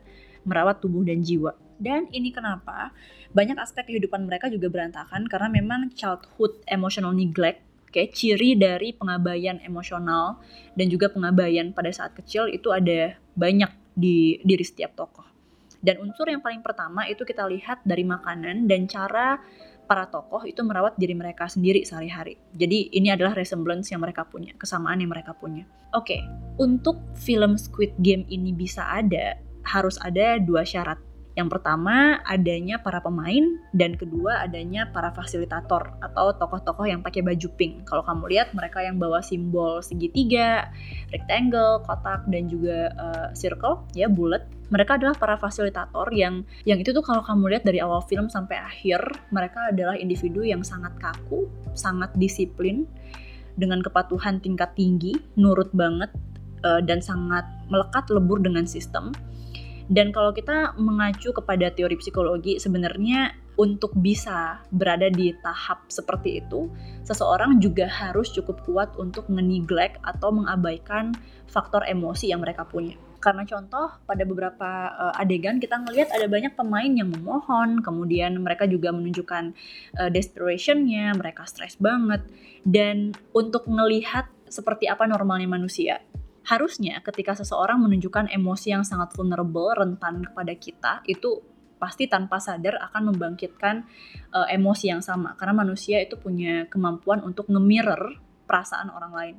merawat 0.46 0.78
tubuh 0.84 1.02
dan 1.02 1.24
jiwa. 1.24 1.56
Dan 1.76 2.08
ini 2.12 2.32
kenapa 2.32 2.92
banyak 3.32 3.58
aspek 3.58 3.88
kehidupan 3.90 4.26
mereka 4.26 4.52
juga 4.52 4.68
berantakan 4.68 5.26
karena 5.26 5.48
memang 5.50 5.90
childhood 5.94 6.60
emotional 6.68 7.14
neglect 7.14 7.66
Oke, 7.86 8.12
ciri 8.12 8.58
dari 8.58 8.92
pengabaian 8.92 9.56
emosional 9.64 10.42
dan 10.76 10.90
juga 10.92 11.08
pengabaian 11.08 11.72
pada 11.72 11.88
saat 11.88 12.12
kecil 12.12 12.44
itu 12.50 12.68
ada 12.68 13.16
banyak 13.32 13.72
di 13.96 14.36
diri 14.44 14.60
setiap 14.60 14.92
tokoh. 14.92 15.24
Dan 15.80 16.04
unsur 16.04 16.28
yang 16.28 16.44
paling 16.44 16.60
pertama 16.60 17.08
itu 17.08 17.24
kita 17.24 17.48
lihat 17.48 17.80
dari 17.88 18.04
makanan 18.04 18.68
dan 18.68 18.84
cara 18.84 19.40
para 19.86 20.10
tokoh 20.10 20.42
itu 20.44 20.60
merawat 20.66 20.98
diri 20.98 21.14
mereka 21.14 21.46
sendiri 21.46 21.86
sehari-hari. 21.86 22.36
Jadi 22.52 22.90
ini 22.90 23.08
adalah 23.14 23.32
resemblance 23.32 23.88
yang 23.94 24.02
mereka 24.02 24.26
punya, 24.26 24.52
kesamaan 24.58 24.98
yang 25.00 25.14
mereka 25.14 25.32
punya. 25.32 25.64
Oke, 25.94 26.20
untuk 26.58 27.00
film 27.16 27.54
Squid 27.56 27.94
Game 28.02 28.26
ini 28.28 28.50
bisa 28.50 28.82
ada, 28.82 29.38
harus 29.62 29.96
ada 30.02 30.42
dua 30.42 30.66
syarat. 30.66 30.98
Yang 31.36 31.60
pertama 31.60 32.24
adanya 32.24 32.80
para 32.80 33.04
pemain 33.04 33.44
dan 33.76 33.92
kedua 33.92 34.40
adanya 34.48 34.88
para 34.88 35.12
fasilitator 35.12 36.00
atau 36.00 36.32
tokoh-tokoh 36.32 36.88
yang 36.88 37.04
pakai 37.04 37.20
baju 37.20 37.48
pink. 37.60 37.84
Kalau 37.84 38.00
kamu 38.00 38.24
lihat 38.32 38.56
mereka 38.56 38.80
yang 38.80 38.96
bawa 38.96 39.20
simbol 39.20 39.84
segitiga, 39.84 40.72
rectangle, 41.12 41.84
kotak 41.84 42.24
dan 42.32 42.48
juga 42.48 42.88
uh, 42.96 43.28
circle 43.36 43.84
ya 43.92 44.08
bulat. 44.08 44.48
Mereka 44.72 44.96
adalah 44.96 45.12
para 45.12 45.36
fasilitator 45.36 46.08
yang 46.16 46.40
yang 46.64 46.80
itu 46.80 46.96
tuh 46.96 47.04
kalau 47.04 47.20
kamu 47.20 47.52
lihat 47.52 47.68
dari 47.68 47.84
awal 47.84 48.00
film 48.08 48.32
sampai 48.32 48.56
akhir 48.56 49.04
mereka 49.28 49.68
adalah 49.68 49.94
individu 49.94 50.40
yang 50.40 50.64
sangat 50.64 50.96
kaku, 50.96 51.52
sangat 51.76 52.16
disiplin 52.16 52.88
dengan 53.60 53.84
kepatuhan 53.84 54.40
tingkat 54.40 54.72
tinggi, 54.72 55.12
nurut 55.36 55.68
banget 55.76 56.08
uh, 56.64 56.80
dan 56.80 57.04
sangat 57.04 57.44
melekat 57.68 58.08
lebur 58.08 58.40
dengan 58.40 58.64
sistem 58.64 59.12
dan 59.86 60.10
kalau 60.10 60.34
kita 60.34 60.74
mengacu 60.74 61.30
kepada 61.30 61.70
teori 61.70 61.94
psikologi, 61.94 62.58
sebenarnya 62.58 63.38
untuk 63.56 63.94
bisa 63.96 64.60
berada 64.68 65.08
di 65.08 65.32
tahap 65.40 65.86
seperti 65.88 66.44
itu, 66.44 66.68
seseorang 67.06 67.62
juga 67.62 67.88
harus 67.88 68.28
cukup 68.34 68.66
kuat 68.66 68.90
untuk 68.98 69.30
meneglect 69.30 69.96
atau 70.02 70.34
mengabaikan 70.34 71.14
faktor 71.48 71.86
emosi 71.86 72.34
yang 72.34 72.42
mereka 72.42 72.66
punya. 72.66 72.98
Karena 73.16 73.48
contoh 73.48 73.96
pada 74.04 74.22
beberapa 74.28 74.70
uh, 74.92 75.14
adegan 75.16 75.56
kita 75.56 75.80
ngelihat 75.82 76.12
ada 76.12 76.28
banyak 76.28 76.52
pemain 76.52 76.90
yang 76.90 77.08
memohon, 77.08 77.80
kemudian 77.80 78.36
mereka 78.42 78.68
juga 78.68 78.92
menunjukkan 78.92 79.56
uh, 80.02 80.10
desperationnya, 80.12 81.16
mereka 81.16 81.48
stres 81.48 81.80
banget. 81.80 82.26
Dan 82.66 83.14
untuk 83.32 83.70
melihat 83.70 84.28
seperti 84.50 84.86
apa 84.86 85.06
normalnya 85.08 85.48
manusia. 85.48 86.02
Harusnya 86.46 87.02
ketika 87.02 87.34
seseorang 87.34 87.82
menunjukkan 87.82 88.30
emosi 88.30 88.70
yang 88.70 88.86
sangat 88.86 89.12
vulnerable, 89.18 89.74
rentan 89.74 90.22
kepada 90.22 90.54
kita, 90.54 90.92
itu 91.10 91.42
pasti 91.76 92.08
tanpa 92.08 92.40
sadar 92.40 92.80
akan 92.80 93.12
membangkitkan 93.12 93.84
uh, 94.32 94.46
emosi 94.48 94.94
yang 94.94 95.02
sama. 95.02 95.34
Karena 95.34 95.66
manusia 95.66 95.98
itu 95.98 96.14
punya 96.16 96.70
kemampuan 96.70 97.20
untuk 97.26 97.50
nge-mirror 97.50 98.22
perasaan 98.46 98.94
orang 98.94 99.12
lain. 99.12 99.36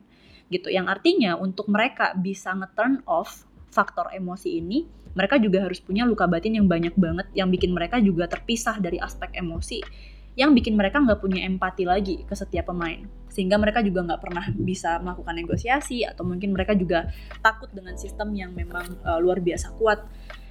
Gitu. 0.51 0.67
Yang 0.67 0.99
artinya 0.99 1.39
untuk 1.39 1.71
mereka 1.71 2.11
bisa 2.13 2.51
nge-turn 2.53 3.01
off 3.07 3.47
faktor 3.71 4.11
emosi 4.15 4.57
ini 4.57 4.87
mereka 5.17 5.41
juga 5.41 5.65
harus 5.65 5.81
punya 5.81 6.05
luka 6.05 6.29
batin 6.29 6.61
yang 6.61 6.69
banyak 6.69 6.93
banget 6.93 7.27
yang 7.33 7.49
bikin 7.49 7.73
mereka 7.73 7.97
juga 7.97 8.29
terpisah 8.29 8.77
dari 8.77 9.01
aspek 9.01 9.33
emosi 9.37 9.81
yang 10.37 10.53
bikin 10.53 10.77
mereka 10.77 11.01
nggak 11.01 11.17
punya 11.17 11.49
empati 11.49 11.83
lagi 11.83 12.21
ke 12.21 12.37
setiap 12.37 12.69
pemain. 12.69 13.09
Sehingga 13.27 13.57
mereka 13.57 13.81
juga 13.81 14.05
nggak 14.05 14.21
pernah 14.21 14.45
bisa 14.53 15.01
melakukan 15.01 15.33
negosiasi 15.33 16.05
atau 16.05 16.21
mungkin 16.21 16.53
mereka 16.53 16.77
juga 16.77 17.09
takut 17.41 17.73
dengan 17.73 17.97
sistem 17.97 18.37
yang 18.37 18.53
memang 18.53 19.01
uh, 19.01 19.17
luar 19.17 19.41
biasa 19.41 19.73
kuat. 19.81 20.05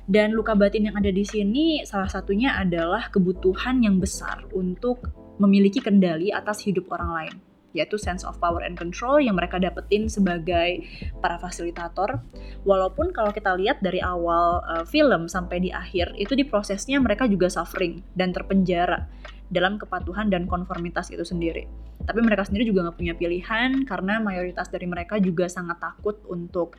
Dan 0.07 0.35
luka 0.35 0.59
batin 0.59 0.90
yang 0.90 0.99
ada 0.99 1.11
di 1.11 1.23
sini 1.23 1.87
salah 1.87 2.11
satunya 2.11 2.59
adalah 2.59 3.11
kebutuhan 3.11 3.83
yang 3.83 4.02
besar 4.02 4.47
untuk 4.55 5.07
memiliki 5.38 5.78
kendali 5.78 6.35
atas 6.35 6.66
hidup 6.66 6.90
orang 6.90 7.11
lain 7.14 7.37
yaitu 7.76 8.00
sense 8.00 8.25
of 8.25 8.40
power 8.40 8.64
and 8.64 8.81
control 8.81 9.21
yang 9.21 9.37
mereka 9.37 9.61
dapetin 9.61 10.09
sebagai 10.09 10.88
para 11.21 11.37
fasilitator. 11.37 12.25
Walaupun 12.64 13.12
kalau 13.12 13.37
kita 13.37 13.52
lihat 13.52 13.85
dari 13.85 14.00
awal 14.00 14.64
uh, 14.64 14.88
film 14.88 15.28
sampai 15.28 15.61
di 15.61 15.69
akhir 15.69 16.16
itu 16.16 16.33
di 16.33 16.49
prosesnya 16.49 16.97
mereka 16.97 17.28
juga 17.28 17.52
suffering 17.52 18.00
dan 18.16 18.33
terpenjara 18.33 19.05
dalam 19.49 19.79
kepatuhan 19.79 20.26
dan 20.29 20.50
konformitas 20.50 21.11
itu 21.15 21.23
sendiri. 21.23 21.67
Tapi 22.03 22.21
mereka 22.23 22.47
sendiri 22.47 22.67
juga 22.69 22.87
nggak 22.87 22.99
punya 22.99 23.15
pilihan 23.15 23.87
karena 23.87 24.23
mayoritas 24.23 24.71
dari 24.71 24.87
mereka 24.87 25.19
juga 25.19 25.50
sangat 25.50 25.79
takut 25.83 26.23
untuk 26.31 26.79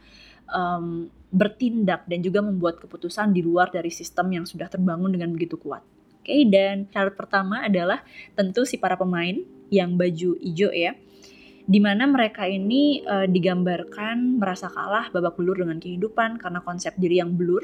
um, 0.52 1.12
bertindak 1.32 2.08
dan 2.08 2.20
juga 2.24 2.40
membuat 2.40 2.80
keputusan 2.80 3.36
di 3.36 3.44
luar 3.44 3.72
dari 3.72 3.92
sistem 3.92 4.32
yang 4.32 4.46
sudah 4.48 4.72
terbangun 4.72 5.12
dengan 5.12 5.36
begitu 5.36 5.60
kuat. 5.60 5.84
Oke, 6.24 6.36
okay, 6.36 6.42
dan 6.48 6.88
syarat 6.92 7.16
pertama 7.16 7.64
adalah 7.64 8.04
tentu 8.36 8.68
si 8.68 8.76
para 8.76 9.00
pemain 9.00 9.36
yang 9.68 9.96
baju 10.00 10.40
hijau 10.40 10.72
ya 10.72 10.96
di 11.68 11.84
mana 11.84 12.08
mereka 12.08 12.48
ini 12.48 13.04
uh, 13.04 13.28
digambarkan 13.28 14.40
merasa 14.40 14.72
kalah 14.72 15.12
babak 15.12 15.36
belur 15.36 15.60
dengan 15.68 15.84
kehidupan 15.84 16.40
karena 16.40 16.64
konsep 16.64 16.96
diri 16.96 17.20
yang 17.20 17.36
blur. 17.36 17.62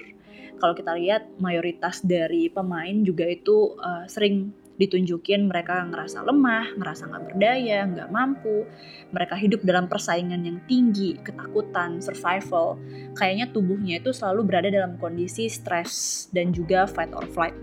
Kalau 0.60 0.76
kita 0.76 0.92
lihat 1.00 1.32
mayoritas 1.40 2.04
dari 2.04 2.52
pemain 2.52 3.04
juga 3.08 3.24
itu 3.32 3.80
uh, 3.80 4.04
sering 4.12 4.52
ditunjukin 4.78 5.46
mereka 5.46 5.86
ngerasa 5.86 6.26
lemah, 6.26 6.74
ngerasa 6.78 7.10
nggak 7.10 7.24
berdaya, 7.30 7.80
nggak 7.86 8.10
mampu. 8.10 8.66
Mereka 9.14 9.36
hidup 9.38 9.62
dalam 9.62 9.86
persaingan 9.86 10.42
yang 10.42 10.60
tinggi, 10.66 11.18
ketakutan, 11.22 12.02
survival. 12.02 12.82
Kayaknya 13.14 13.54
tubuhnya 13.54 13.96
itu 14.02 14.10
selalu 14.10 14.42
berada 14.50 14.70
dalam 14.74 14.98
kondisi 14.98 15.46
stres 15.50 16.28
dan 16.34 16.50
juga 16.50 16.90
fight 16.90 17.14
or 17.14 17.26
flight. 17.30 17.56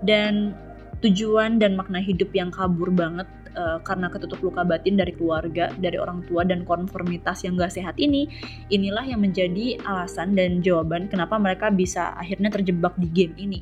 Dan 0.00 0.56
tujuan 1.04 1.60
dan 1.60 1.76
makna 1.76 2.00
hidup 2.00 2.32
yang 2.32 2.48
kabur 2.52 2.92
banget 2.92 3.28
uh, 3.56 3.78
karena 3.82 4.08
ketutup 4.12 4.40
luka 4.44 4.62
batin 4.62 4.96
dari 4.96 5.12
keluarga, 5.16 5.72
dari 5.76 5.96
orang 5.96 6.22
tua 6.28 6.44
dan 6.44 6.62
konformitas 6.64 7.42
yang 7.42 7.56
gak 7.56 7.72
sehat 7.74 7.96
ini, 7.96 8.28
inilah 8.68 9.04
yang 9.04 9.20
menjadi 9.22 9.80
alasan 9.82 10.36
dan 10.36 10.60
jawaban 10.60 11.08
kenapa 11.08 11.40
mereka 11.40 11.72
bisa 11.72 12.14
akhirnya 12.16 12.52
terjebak 12.52 12.94
di 13.00 13.08
game 13.10 13.34
ini. 13.40 13.60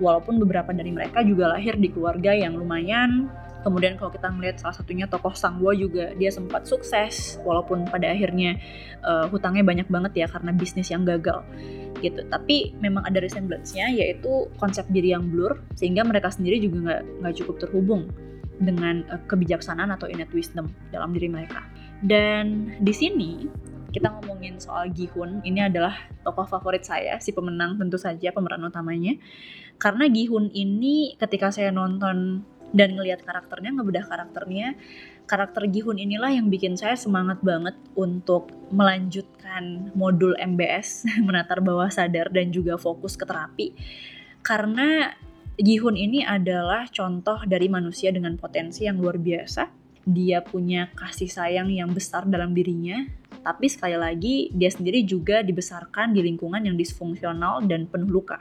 Walaupun 0.00 0.40
beberapa 0.40 0.72
dari 0.72 0.90
mereka 0.90 1.20
juga 1.20 1.52
lahir 1.52 1.76
di 1.76 1.92
keluarga 1.92 2.32
yang 2.32 2.56
lumayan 2.56 3.28
Kemudian 3.60 4.00
kalau 4.00 4.08
kita 4.08 4.32
melihat 4.32 4.56
salah 4.60 4.76
satunya 4.76 5.04
tokoh 5.04 5.36
Sangwo 5.36 5.76
juga 5.76 6.16
dia 6.16 6.32
sempat 6.32 6.64
sukses 6.64 7.36
walaupun 7.44 7.84
pada 7.92 8.08
akhirnya 8.08 8.56
uh, 9.04 9.28
hutangnya 9.28 9.60
banyak 9.60 9.88
banget 9.92 10.12
ya 10.24 10.26
karena 10.32 10.50
bisnis 10.56 10.88
yang 10.88 11.04
gagal 11.04 11.44
gitu. 12.00 12.24
Tapi 12.32 12.72
memang 12.80 13.04
ada 13.04 13.20
resemblance-nya 13.20 13.92
yaitu 13.92 14.48
konsep 14.56 14.88
diri 14.88 15.12
yang 15.12 15.28
blur 15.28 15.60
sehingga 15.76 16.00
mereka 16.08 16.32
sendiri 16.32 16.56
juga 16.56 16.76
nggak 16.88 17.02
nggak 17.20 17.34
cukup 17.44 17.56
terhubung 17.60 18.08
dengan 18.60 19.04
uh, 19.12 19.20
kebijaksanaan 19.28 19.92
atau 19.92 20.08
innate 20.08 20.32
wisdom 20.32 20.72
dalam 20.88 21.12
diri 21.12 21.28
mereka. 21.28 21.60
Dan 22.00 22.72
di 22.80 22.96
sini 22.96 23.44
kita 23.90 24.08
ngomongin 24.14 24.62
soal 24.62 24.88
Gihun, 24.90 25.42
ini 25.42 25.66
adalah 25.66 25.94
tokoh 26.22 26.46
favorit 26.46 26.86
saya, 26.86 27.18
si 27.18 27.34
pemenang 27.34 27.76
tentu 27.76 27.98
saja 27.98 28.30
pemeran 28.30 28.62
utamanya. 28.62 29.18
Karena 29.76 30.06
Gihun 30.06 30.54
ini 30.54 31.18
ketika 31.18 31.50
saya 31.50 31.74
nonton 31.74 32.46
dan 32.70 32.94
ngelihat 32.94 33.26
karakternya, 33.26 33.74
ngebedah 33.74 34.06
karakternya, 34.06 34.78
karakter 35.26 35.66
Gihun 35.66 35.98
inilah 35.98 36.30
yang 36.30 36.46
bikin 36.46 36.78
saya 36.78 36.94
semangat 36.94 37.42
banget 37.42 37.74
untuk 37.98 38.50
melanjutkan 38.70 39.90
modul 39.98 40.38
MBS, 40.38 41.06
menatar 41.26 41.58
bawah 41.58 41.90
sadar 41.90 42.30
dan 42.30 42.54
juga 42.54 42.78
fokus 42.78 43.18
ke 43.18 43.26
terapi. 43.26 43.74
Karena 44.40 45.10
Gihun 45.60 45.98
ini 45.98 46.24
adalah 46.24 46.88
contoh 46.88 47.44
dari 47.44 47.68
manusia 47.68 48.08
dengan 48.08 48.38
potensi 48.40 48.88
yang 48.88 48.96
luar 48.96 49.20
biasa. 49.20 49.68
Dia 50.08 50.40
punya 50.40 50.88
kasih 50.96 51.28
sayang 51.28 51.68
yang 51.68 51.92
besar 51.92 52.24
dalam 52.24 52.56
dirinya, 52.56 53.04
tapi 53.40 53.66
sekali 53.68 53.96
lagi 53.96 54.48
dia 54.52 54.68
sendiri 54.68 55.04
juga 55.04 55.40
dibesarkan 55.40 56.12
di 56.12 56.20
lingkungan 56.24 56.62
yang 56.64 56.76
disfungsional 56.76 57.64
dan 57.64 57.88
penuh 57.88 58.08
luka. 58.08 58.40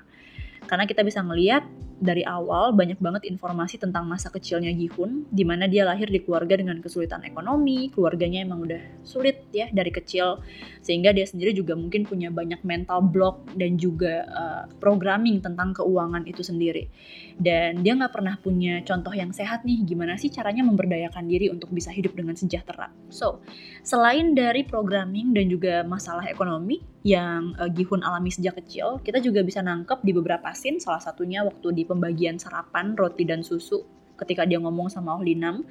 Karena 0.69 0.85
kita 0.85 1.01
bisa 1.01 1.25
melihat 1.25 1.65
dari 1.99 2.23
awal 2.23 2.71
banyak 2.71 2.95
banget 3.03 3.27
informasi 3.27 3.75
tentang 3.75 4.07
masa 4.07 4.31
kecilnya 4.31 4.71
Gihun, 4.71 5.27
di 5.27 5.43
mana 5.43 5.67
dia 5.67 5.83
lahir 5.83 6.07
di 6.07 6.23
keluarga 6.23 6.55
dengan 6.55 6.79
kesulitan 6.79 7.27
ekonomi, 7.27 7.91
keluarganya 7.91 8.39
emang 8.39 8.63
udah 8.63 9.03
sulit 9.03 9.43
ya 9.51 9.67
dari 9.67 9.91
kecil, 9.91 10.39
sehingga 10.79 11.11
dia 11.11 11.27
sendiri 11.27 11.51
juga 11.51 11.75
mungkin 11.75 12.07
punya 12.07 12.31
banyak 12.31 12.63
mental 12.63 13.03
block 13.03 13.51
dan 13.59 13.75
juga 13.75 14.23
uh, 14.31 14.63
programming 14.79 15.43
tentang 15.43 15.75
keuangan 15.75 16.23
itu 16.23 16.39
sendiri. 16.39 16.87
Dan 17.35 17.83
dia 17.83 17.99
nggak 17.99 18.15
pernah 18.15 18.39
punya 18.39 18.79
contoh 18.87 19.11
yang 19.11 19.35
sehat 19.35 19.67
nih, 19.67 19.83
gimana 19.83 20.15
sih 20.15 20.31
caranya 20.31 20.63
memberdayakan 20.63 21.27
diri 21.27 21.51
untuk 21.51 21.67
bisa 21.75 21.91
hidup 21.91 22.15
dengan 22.15 22.39
sejahtera. 22.39 22.95
So, 23.11 23.43
selain 23.89 24.37
dari 24.37 24.61
programming 24.61 25.33
dan 25.33 25.49
juga 25.49 25.81
masalah 25.81 26.29
ekonomi 26.29 26.85
yang 27.01 27.57
uh, 27.57 27.65
Gihun 27.65 28.05
alami 28.05 28.29
sejak 28.29 28.61
kecil, 28.61 29.01
kita 29.01 29.17
juga 29.17 29.41
bisa 29.41 29.65
nangkep 29.65 30.05
di 30.05 30.13
beberapa 30.13 30.53
scene, 30.53 30.77
salah 30.77 31.01
satunya 31.01 31.41
waktu 31.41 31.73
di 31.73 31.89
pembagian 31.89 32.37
sarapan 32.37 32.93
roti 32.93 33.25
dan 33.25 33.41
susu 33.41 33.81
ketika 34.13 34.45
dia 34.45 34.61
ngomong 34.61 34.91
sama 34.93 35.17
Oh 35.17 35.23
Linam 35.23 35.65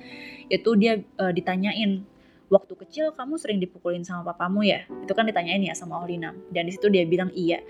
itu 0.51 0.75
dia 0.75 0.99
uh, 1.21 1.31
ditanyain 1.31 2.03
waktu 2.49 2.75
kecil 2.85 3.13
kamu 3.13 3.37
sering 3.37 3.59
dipukulin 3.61 4.05
sama 4.05 4.25
papamu 4.33 4.65
ya? 4.65 4.85
Itu 5.05 5.13
kan 5.13 5.29
ditanyain 5.29 5.61
ya 5.65 5.77
sama 5.77 6.01
Olinam. 6.05 6.37
Dan 6.53 6.69
di 6.69 6.73
situ 6.75 6.89
dia 6.89 7.05
bilang 7.05 7.29
iya. 7.37 7.61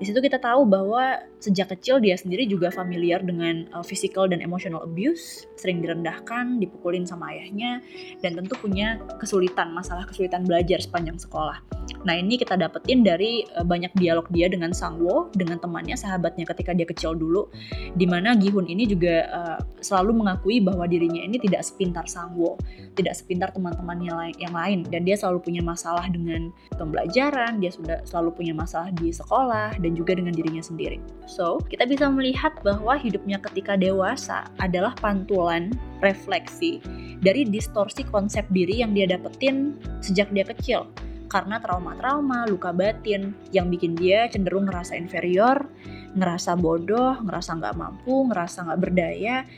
Di 0.00 0.04
situ 0.08 0.18
kita 0.18 0.40
tahu 0.40 0.66
bahwa 0.66 1.20
sejak 1.38 1.72
kecil 1.78 2.02
dia 2.02 2.18
sendiri 2.18 2.48
juga 2.48 2.72
familiar 2.72 3.22
dengan 3.22 3.68
uh, 3.70 3.84
physical 3.84 4.26
dan 4.26 4.42
emotional 4.42 4.82
abuse, 4.82 5.46
sering 5.54 5.84
direndahkan, 5.84 6.58
dipukulin 6.58 7.06
sama 7.06 7.30
ayahnya, 7.30 7.78
dan 8.24 8.34
tentu 8.34 8.58
punya 8.58 8.98
kesulitan, 9.22 9.70
masalah 9.70 10.08
kesulitan 10.08 10.42
belajar 10.42 10.82
sepanjang 10.82 11.20
sekolah. 11.20 11.62
Nah 12.02 12.18
ini 12.18 12.34
kita 12.34 12.58
dapetin 12.58 13.06
dari 13.06 13.46
uh, 13.54 13.62
banyak 13.62 13.94
dialog 13.94 14.26
dia 14.34 14.50
dengan 14.50 14.74
Sangwo, 14.74 15.30
dengan 15.34 15.62
temannya, 15.62 15.94
sahabatnya 15.94 16.46
ketika 16.50 16.74
dia 16.74 16.86
kecil 16.86 17.14
dulu, 17.14 17.46
di 17.94 18.06
mana 18.06 18.34
Gihun 18.34 18.66
ini 18.66 18.86
juga 18.90 19.26
uh, 19.30 19.58
selalu 19.78 20.22
mengakui 20.22 20.58
bahwa 20.58 20.86
dirinya 20.90 21.22
ini 21.22 21.38
tidak 21.38 21.62
sepintar 21.62 22.06
Sangwo, 22.10 22.58
tidak 22.98 23.14
sepintar 23.14 23.54
teman-temannya 23.54 24.34
yang 24.38 24.54
lain 24.54 24.82
dan 24.90 25.06
dia 25.06 25.14
selalu 25.14 25.46
punya 25.46 25.62
masalah 25.62 26.06
dengan 26.10 26.50
pembelajaran, 26.74 27.62
dia 27.62 27.70
sudah 27.70 28.02
selalu 28.02 28.34
punya 28.34 28.54
masalah 28.54 28.90
di 28.98 29.14
sekolah 29.14 29.78
dan 29.78 29.92
juga 29.94 30.18
dengan 30.18 30.34
dirinya 30.34 30.62
sendiri. 30.62 30.98
So, 31.30 31.62
kita 31.70 31.86
bisa 31.86 32.10
melihat 32.10 32.58
bahwa 32.66 32.98
hidupnya 32.98 33.38
ketika 33.38 33.78
dewasa 33.78 34.50
adalah 34.58 34.92
pantulan 34.98 35.70
refleksi 36.02 36.82
dari 37.22 37.46
distorsi 37.46 38.02
konsep 38.02 38.42
diri 38.50 38.82
yang 38.82 38.90
dia 38.92 39.06
dapetin 39.06 39.78
sejak 40.02 40.26
dia 40.34 40.42
kecil 40.42 40.90
karena 41.32 41.56
trauma-trauma, 41.64 42.44
luka 42.44 42.76
batin 42.76 43.32
yang 43.56 43.72
bikin 43.72 43.96
dia 43.96 44.28
cenderung 44.28 44.68
ngerasa 44.68 45.00
inferior, 45.00 45.64
ngerasa 46.12 46.60
bodoh, 46.60 47.16
ngerasa 47.24 47.56
nggak 47.56 47.72
mampu, 47.72 48.28
ngerasa 48.28 48.68
nggak 48.68 48.80
berdaya, 48.84 49.48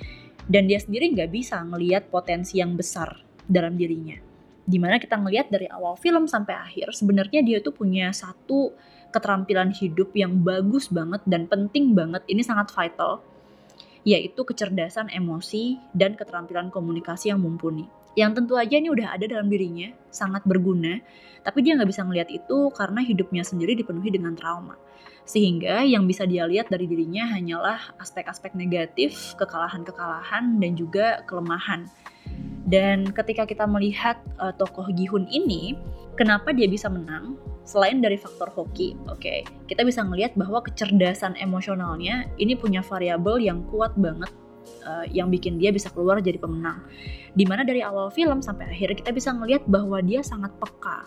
dan 0.47 0.71
dia 0.71 0.79
sendiri 0.79 1.11
nggak 1.11 1.35
bisa 1.35 1.59
ngeliat 1.67 2.15
potensi 2.15 2.63
yang 2.63 2.79
besar 2.79 3.19
dalam 3.43 3.75
dirinya. 3.75 4.15
Di 4.63 4.79
mana 4.79 5.03
kita 5.03 5.19
ngelihat 5.19 5.51
dari 5.51 5.67
awal 5.67 5.99
film 5.99 6.31
sampai 6.31 6.55
akhir 6.55 6.95
sebenarnya 6.95 7.43
dia 7.43 7.59
tuh 7.59 7.75
punya 7.75 8.15
satu 8.15 8.71
keterampilan 9.11 9.75
hidup 9.75 10.15
yang 10.15 10.47
bagus 10.47 10.87
banget 10.95 11.27
dan 11.27 11.51
penting 11.51 11.91
banget. 11.91 12.23
Ini 12.31 12.47
sangat 12.47 12.71
vital 12.71 13.19
yaitu 14.05 14.45
kecerdasan 14.45 15.09
emosi 15.09 15.81
dan 15.97 16.13
keterampilan 16.13 16.69
komunikasi 16.69 17.33
yang 17.33 17.41
mumpuni 17.41 17.89
yang 18.15 18.35
tentu 18.35 18.55
aja 18.55 18.79
ini 18.79 18.91
udah 18.91 19.15
ada 19.15 19.27
dalam 19.27 19.51
dirinya 19.51 19.91
sangat 20.11 20.43
berguna 20.47 20.99
tapi 21.45 21.61
dia 21.61 21.77
nggak 21.77 21.91
bisa 21.91 22.03
ngelihat 22.07 22.31
itu 22.31 22.71
karena 22.73 23.05
hidupnya 23.05 23.43
sendiri 23.45 23.77
dipenuhi 23.77 24.11
dengan 24.15 24.35
trauma 24.39 24.79
sehingga 25.25 25.81
yang 25.85 26.05
bisa 26.05 26.29
dia 26.29 26.45
lihat 26.45 26.69
dari 26.69 26.85
dirinya 26.85 27.25
hanyalah 27.33 27.97
aspek-aspek 27.97 28.53
negatif, 28.53 29.33
kekalahan-kekalahan, 29.41 30.61
dan 30.61 30.73
juga 30.77 31.25
kelemahan 31.25 31.89
Dan 32.65 33.13
ketika 33.13 33.45
kita 33.45 33.69
melihat 33.69 34.17
uh, 34.41 34.53
tokoh 34.57 34.89
Gihun 34.97 35.29
ini, 35.29 35.77
kenapa 36.17 36.57
dia 36.57 36.65
bisa 36.65 36.89
menang? 36.89 37.37
Selain 37.69 38.01
dari 38.01 38.17
faktor 38.17 38.49
hoki, 38.49 38.97
oke, 39.05 39.21
okay, 39.21 39.45
kita 39.69 39.85
bisa 39.85 40.01
melihat 40.01 40.33
bahwa 40.33 40.65
kecerdasan 40.65 41.37
emosionalnya 41.37 42.29
ini 42.41 42.57
punya 42.57 42.81
variabel 42.81 43.41
yang 43.41 43.65
kuat 43.69 43.93
banget 44.01 44.33
uh, 44.85 45.07
yang 45.11 45.29
bikin 45.33 45.57
dia 45.57 45.71
bisa 45.71 45.91
keluar 45.91 46.21
jadi 46.21 46.37
pemenang. 46.39 46.85
Di 47.35 47.45
mana 47.49 47.67
dari 47.67 47.83
awal 47.83 48.15
film 48.15 48.41
sampai 48.45 48.71
akhir 48.71 49.03
kita 49.03 49.11
bisa 49.11 49.35
melihat 49.35 49.67
bahwa 49.67 49.99
dia 50.05 50.23
sangat 50.23 50.55
peka 50.63 51.03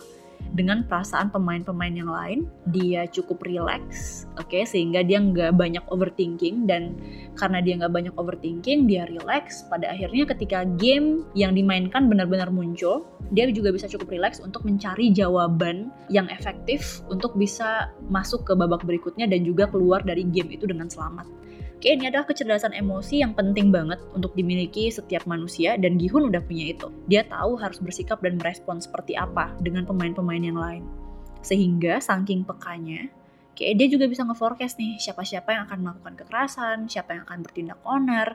dengan 0.54 0.86
perasaan 0.86 1.28
pemain-pemain 1.28 1.92
yang 1.92 2.08
lain. 2.08 2.38
Dia 2.72 3.04
cukup 3.08 3.44
relax 3.44 4.24
oke 4.40 4.48
okay, 4.48 4.62
sehingga 4.64 5.04
dia 5.04 5.20
nggak 5.20 5.56
banyak 5.56 5.84
overthinking. 5.88 6.68
Dan 6.68 6.96
karena 7.36 7.64
dia 7.64 7.80
nggak 7.80 7.94
banyak 7.94 8.14
overthinking 8.16 8.88
dia 8.88 9.08
relax. 9.08 9.64
Pada 9.68 9.92
akhirnya 9.92 10.28
ketika 10.28 10.64
game 10.78 11.24
yang 11.32 11.52
dimainkan 11.56 12.08
benar-benar 12.08 12.52
muncul 12.52 13.08
dia 13.32 13.44
juga 13.52 13.72
bisa 13.72 13.84
cukup 13.88 14.08
relax 14.08 14.40
untuk 14.40 14.64
mencari 14.64 15.12
jawaban 15.12 15.92
yang 16.08 16.24
efektif 16.32 17.04
untuk 17.12 17.36
bisa 17.36 17.92
masuk 18.08 18.48
ke 18.48 18.52
babak 18.56 18.84
berikutnya 18.88 19.28
dan 19.28 19.44
juga 19.44 19.68
keluar 19.68 20.00
dari 20.00 20.24
game 20.24 20.56
itu 20.56 20.64
dengan 20.64 20.88
selamat 20.88 21.28
Oke, 21.78 21.94
ini 21.94 22.10
adalah 22.10 22.26
kecerdasan 22.26 22.74
emosi 22.74 23.22
yang 23.22 23.38
penting 23.38 23.70
banget 23.70 24.02
untuk 24.10 24.34
dimiliki 24.34 24.90
setiap 24.90 25.30
manusia 25.30 25.78
dan 25.78 25.94
Gihun 25.94 26.26
udah 26.26 26.42
punya 26.42 26.74
itu. 26.74 26.90
Dia 27.06 27.22
tahu 27.22 27.54
harus 27.54 27.78
bersikap 27.78 28.18
dan 28.18 28.34
merespon 28.34 28.82
seperti 28.82 29.14
apa 29.14 29.54
dengan 29.62 29.86
pemain-pemain 29.86 30.42
yang 30.42 30.58
lain. 30.58 30.82
Sehingga 31.38 32.02
saking 32.02 32.42
pekanya, 32.42 33.06
oke, 33.54 33.62
dia 33.62 33.86
juga 33.86 34.10
bisa 34.10 34.26
nge-forecast 34.26 34.74
nih 34.74 34.98
siapa-siapa 34.98 35.54
yang 35.54 35.70
akan 35.70 35.78
melakukan 35.78 36.14
kekerasan, 36.18 36.90
siapa 36.90 37.14
yang 37.14 37.22
akan 37.30 37.46
bertindak 37.46 37.78
onar, 37.86 38.34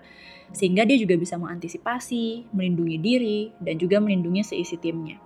sehingga 0.55 0.87
dia 0.87 0.95
juga 0.95 1.19
bisa 1.19 1.35
mengantisipasi, 1.35 2.47
melindungi 2.55 2.97
diri, 3.03 3.51
dan 3.59 3.75
juga 3.75 3.99
melindungi 3.99 4.55
seisi 4.55 4.79
timnya. 4.79 5.19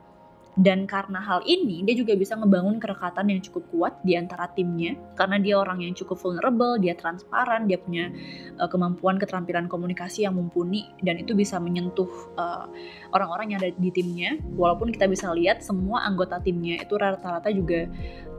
Dan 0.58 0.90
karena 0.90 1.22
hal 1.22 1.46
ini, 1.46 1.86
dia 1.86 1.94
juga 1.94 2.18
bisa 2.18 2.34
ngebangun 2.34 2.82
kerekatan 2.82 3.30
yang 3.30 3.46
cukup 3.46 3.64
kuat 3.70 3.94
di 4.02 4.18
antara 4.18 4.50
timnya. 4.58 4.98
Karena 5.14 5.38
dia 5.38 5.62
orang 5.62 5.86
yang 5.86 5.94
cukup 5.94 6.18
vulnerable, 6.18 6.82
dia 6.82 6.98
transparan, 6.98 7.70
dia 7.70 7.78
punya 7.78 8.10
uh, 8.58 8.66
kemampuan 8.66 9.22
keterampilan 9.22 9.70
komunikasi 9.70 10.26
yang 10.26 10.34
mumpuni. 10.34 10.90
Dan 11.06 11.22
itu 11.22 11.38
bisa 11.38 11.62
menyentuh 11.62 12.10
eh, 12.42 12.66
orang-orang 13.14 13.54
yang 13.54 13.60
ada 13.62 13.72
di 13.78 13.94
timnya. 13.94 14.42
Walaupun 14.58 14.90
kita 14.90 15.06
bisa 15.06 15.30
lihat 15.38 15.62
semua 15.62 16.02
anggota 16.02 16.42
timnya 16.42 16.82
itu 16.82 16.98
rata-rata 16.98 17.54
juga 17.54 17.86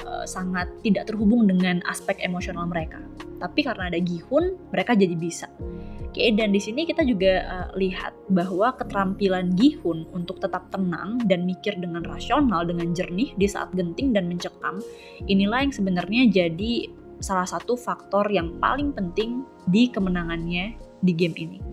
uh, 0.03 0.27
sangat 0.27 0.67
tidak 0.83 1.07
terhubung 1.07 1.47
dengan 1.47 1.79
aspek 1.87 2.19
emosional 2.19 2.67
mereka. 2.67 2.99
Tapi 3.39 3.61
karena 3.63 3.89
ada 3.89 3.99
Gihun, 4.03 4.59
mereka 4.75 4.99
jadi 4.99 5.15
bisa. 5.15 5.47
Oke, 6.09 6.35
dan 6.35 6.51
di 6.51 6.59
sini 6.59 6.89
kita 6.89 7.05
juga 7.05 7.45
uh, 7.47 7.69
lihat 7.77 8.17
bahwa 8.33 8.73
keterampilan 8.75 9.55
Gihun 9.55 10.09
untuk 10.11 10.41
tetap 10.41 10.67
tenang 10.73 11.21
dan 11.29 11.45
mikir 11.45 11.77
dengan 11.79 12.03
rasional, 12.03 12.65
dengan 12.65 12.91
jernih 12.97 13.37
di 13.37 13.47
saat 13.47 13.71
genting 13.77 14.17
dan 14.17 14.27
mencekam, 14.27 14.81
inilah 15.29 15.69
yang 15.69 15.75
sebenarnya 15.75 16.23
jadi 16.33 16.89
salah 17.21 17.47
satu 17.47 17.77
faktor 17.77 18.25
yang 18.31 18.57
paling 18.57 18.95
penting 18.95 19.45
di 19.69 19.91
kemenangannya 19.93 20.75
di 21.05 21.13
game 21.13 21.37
ini. 21.37 21.68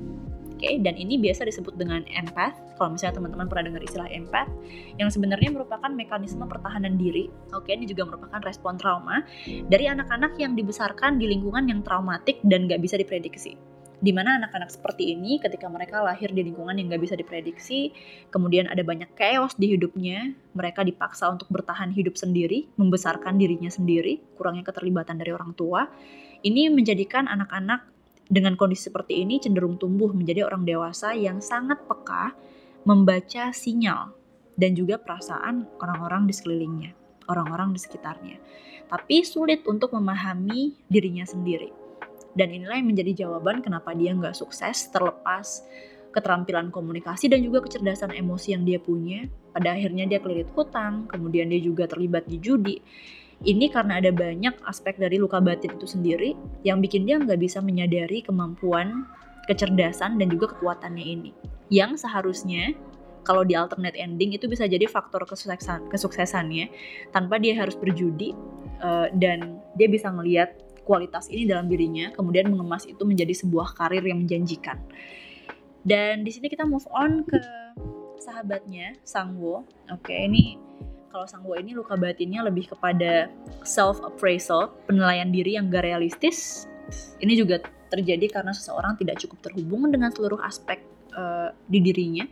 Oke, 0.56 0.80
dan 0.80 0.96
ini 0.96 1.20
biasa 1.20 1.44
disebut 1.44 1.76
dengan 1.76 2.08
empath. 2.08 2.56
Kalau 2.80 2.96
misalnya 2.96 3.20
teman-teman 3.20 3.52
pernah 3.52 3.68
dengar 3.68 3.84
istilah 3.84 4.08
empath, 4.08 4.48
yang 4.96 5.12
sebenarnya 5.12 5.52
merupakan 5.52 5.92
mekanisme 5.92 6.48
pertahanan 6.48 6.96
diri. 6.96 7.28
Oke, 7.52 7.76
ini 7.76 7.84
juga 7.84 8.08
merupakan 8.08 8.40
respon 8.40 8.80
trauma 8.80 9.28
dari 9.68 9.92
anak-anak 9.92 10.40
yang 10.40 10.56
dibesarkan 10.56 11.20
di 11.20 11.28
lingkungan 11.28 11.68
yang 11.68 11.84
traumatik 11.84 12.40
dan 12.48 12.72
gak 12.72 12.80
bisa 12.80 12.96
diprediksi 12.96 13.60
di 14.04 14.12
mana 14.12 14.38
anak-anak 14.38 14.70
seperti 14.70 15.16
ini 15.16 15.40
ketika 15.40 15.72
mereka 15.72 16.04
lahir 16.04 16.32
di 16.32 16.44
lingkungan 16.44 16.76
yang 16.76 16.92
gak 16.92 17.04
bisa 17.04 17.16
diprediksi, 17.16 17.96
kemudian 18.30 18.68
ada 18.68 18.84
banyak 18.84 19.10
chaos 19.16 19.56
di 19.56 19.74
hidupnya, 19.74 20.36
mereka 20.54 20.84
dipaksa 20.84 21.32
untuk 21.32 21.48
bertahan 21.50 21.90
hidup 21.96 22.20
sendiri, 22.20 22.68
membesarkan 22.76 23.40
dirinya 23.40 23.72
sendiri, 23.72 24.20
kurangnya 24.36 24.68
keterlibatan 24.68 25.18
dari 25.18 25.32
orang 25.32 25.56
tua. 25.56 25.88
Ini 26.46 26.70
menjadikan 26.70 27.26
anak-anak 27.26 27.95
dengan 28.26 28.58
kondisi 28.58 28.90
seperti 28.90 29.22
ini 29.22 29.38
cenderung 29.38 29.78
tumbuh 29.78 30.10
menjadi 30.12 30.50
orang 30.50 30.66
dewasa 30.66 31.14
yang 31.14 31.40
sangat 31.40 31.82
peka 31.86 32.34
membaca 32.86 33.54
sinyal 33.54 34.14
dan 34.56 34.74
juga 34.74 34.98
perasaan 34.98 35.68
orang-orang 35.82 36.30
di 36.30 36.34
sekelilingnya, 36.34 36.92
orang-orang 37.30 37.76
di 37.76 37.80
sekitarnya. 37.82 38.38
Tapi 38.86 39.26
sulit 39.26 39.66
untuk 39.66 39.94
memahami 39.94 40.78
dirinya 40.86 41.26
sendiri 41.26 41.86
dan 42.36 42.52
inilah 42.52 42.76
yang 42.76 42.92
menjadi 42.92 43.26
jawaban 43.26 43.64
kenapa 43.64 43.96
dia 43.96 44.12
nggak 44.12 44.36
sukses 44.36 44.92
terlepas 44.92 45.64
keterampilan 46.12 46.72
komunikasi 46.72 47.28
dan 47.28 47.44
juga 47.44 47.64
kecerdasan 47.64 48.16
emosi 48.16 48.56
yang 48.56 48.64
dia 48.64 48.80
punya. 48.80 49.28
Pada 49.52 49.76
akhirnya 49.76 50.08
dia 50.08 50.24
kelilit 50.24 50.48
hutang, 50.56 51.12
kemudian 51.12 51.52
dia 51.52 51.60
juga 51.60 51.88
terlibat 51.92 52.24
di 52.28 52.40
judi. 52.40 52.80
Ini 53.44 53.68
karena 53.68 54.00
ada 54.00 54.16
banyak 54.16 54.64
aspek 54.64 54.96
dari 54.96 55.20
luka 55.20 55.44
batin 55.44 55.76
itu 55.76 55.84
sendiri 55.84 56.38
yang 56.64 56.80
bikin 56.80 57.04
dia 57.04 57.20
nggak 57.20 57.42
bisa 57.42 57.60
menyadari 57.60 58.24
kemampuan, 58.24 59.04
kecerdasan, 59.52 60.16
dan 60.16 60.32
juga 60.32 60.56
kekuatannya 60.56 61.04
ini. 61.04 61.32
Yang 61.68 62.08
seharusnya 62.08 62.72
kalau 63.26 63.44
di 63.44 63.58
alternate 63.58 63.98
ending 63.98 64.38
itu 64.38 64.46
bisa 64.46 64.70
jadi 64.70 64.86
faktor 64.86 65.26
kesuksesan 65.26 65.90
kesuksesannya 65.90 66.70
tanpa 67.10 67.42
dia 67.42 67.58
harus 67.58 67.74
berjudi 67.74 68.38
uh, 68.80 69.10
dan 69.18 69.60
dia 69.76 69.90
bisa 69.90 70.14
ngelihat 70.14 70.56
kualitas 70.86 71.28
ini 71.34 71.50
dalam 71.50 71.66
dirinya, 71.66 72.14
kemudian 72.14 72.48
mengemas 72.48 72.86
itu 72.86 73.02
menjadi 73.04 73.34
sebuah 73.34 73.74
karir 73.74 74.06
yang 74.06 74.22
menjanjikan. 74.22 74.78
Dan 75.82 76.22
di 76.22 76.30
sini 76.30 76.50
kita 76.50 76.64
move 76.66 76.86
on 76.94 77.26
ke 77.26 77.42
sahabatnya 78.22 78.94
Sangwo. 79.02 79.66
Oke, 79.90 80.14
ini 80.14 80.58
kalau 81.16 81.24
Sangwo 81.32 81.56
ini 81.56 81.72
luka 81.72 81.96
batinnya 81.96 82.44
lebih 82.44 82.68
kepada 82.68 83.32
self 83.64 84.04
appraisal, 84.04 84.76
penilaian 84.84 85.32
diri 85.32 85.56
yang 85.56 85.72
gak 85.72 85.88
realistis. 85.88 86.68
Ini 87.24 87.40
juga 87.40 87.64
terjadi 87.88 88.28
karena 88.28 88.52
seseorang 88.52 89.00
tidak 89.00 89.24
cukup 89.24 89.40
terhubung 89.48 89.88
dengan 89.96 90.12
seluruh 90.12 90.44
aspek 90.44 90.84
uh, 91.16 91.56
di 91.72 91.80
dirinya. 91.80 92.28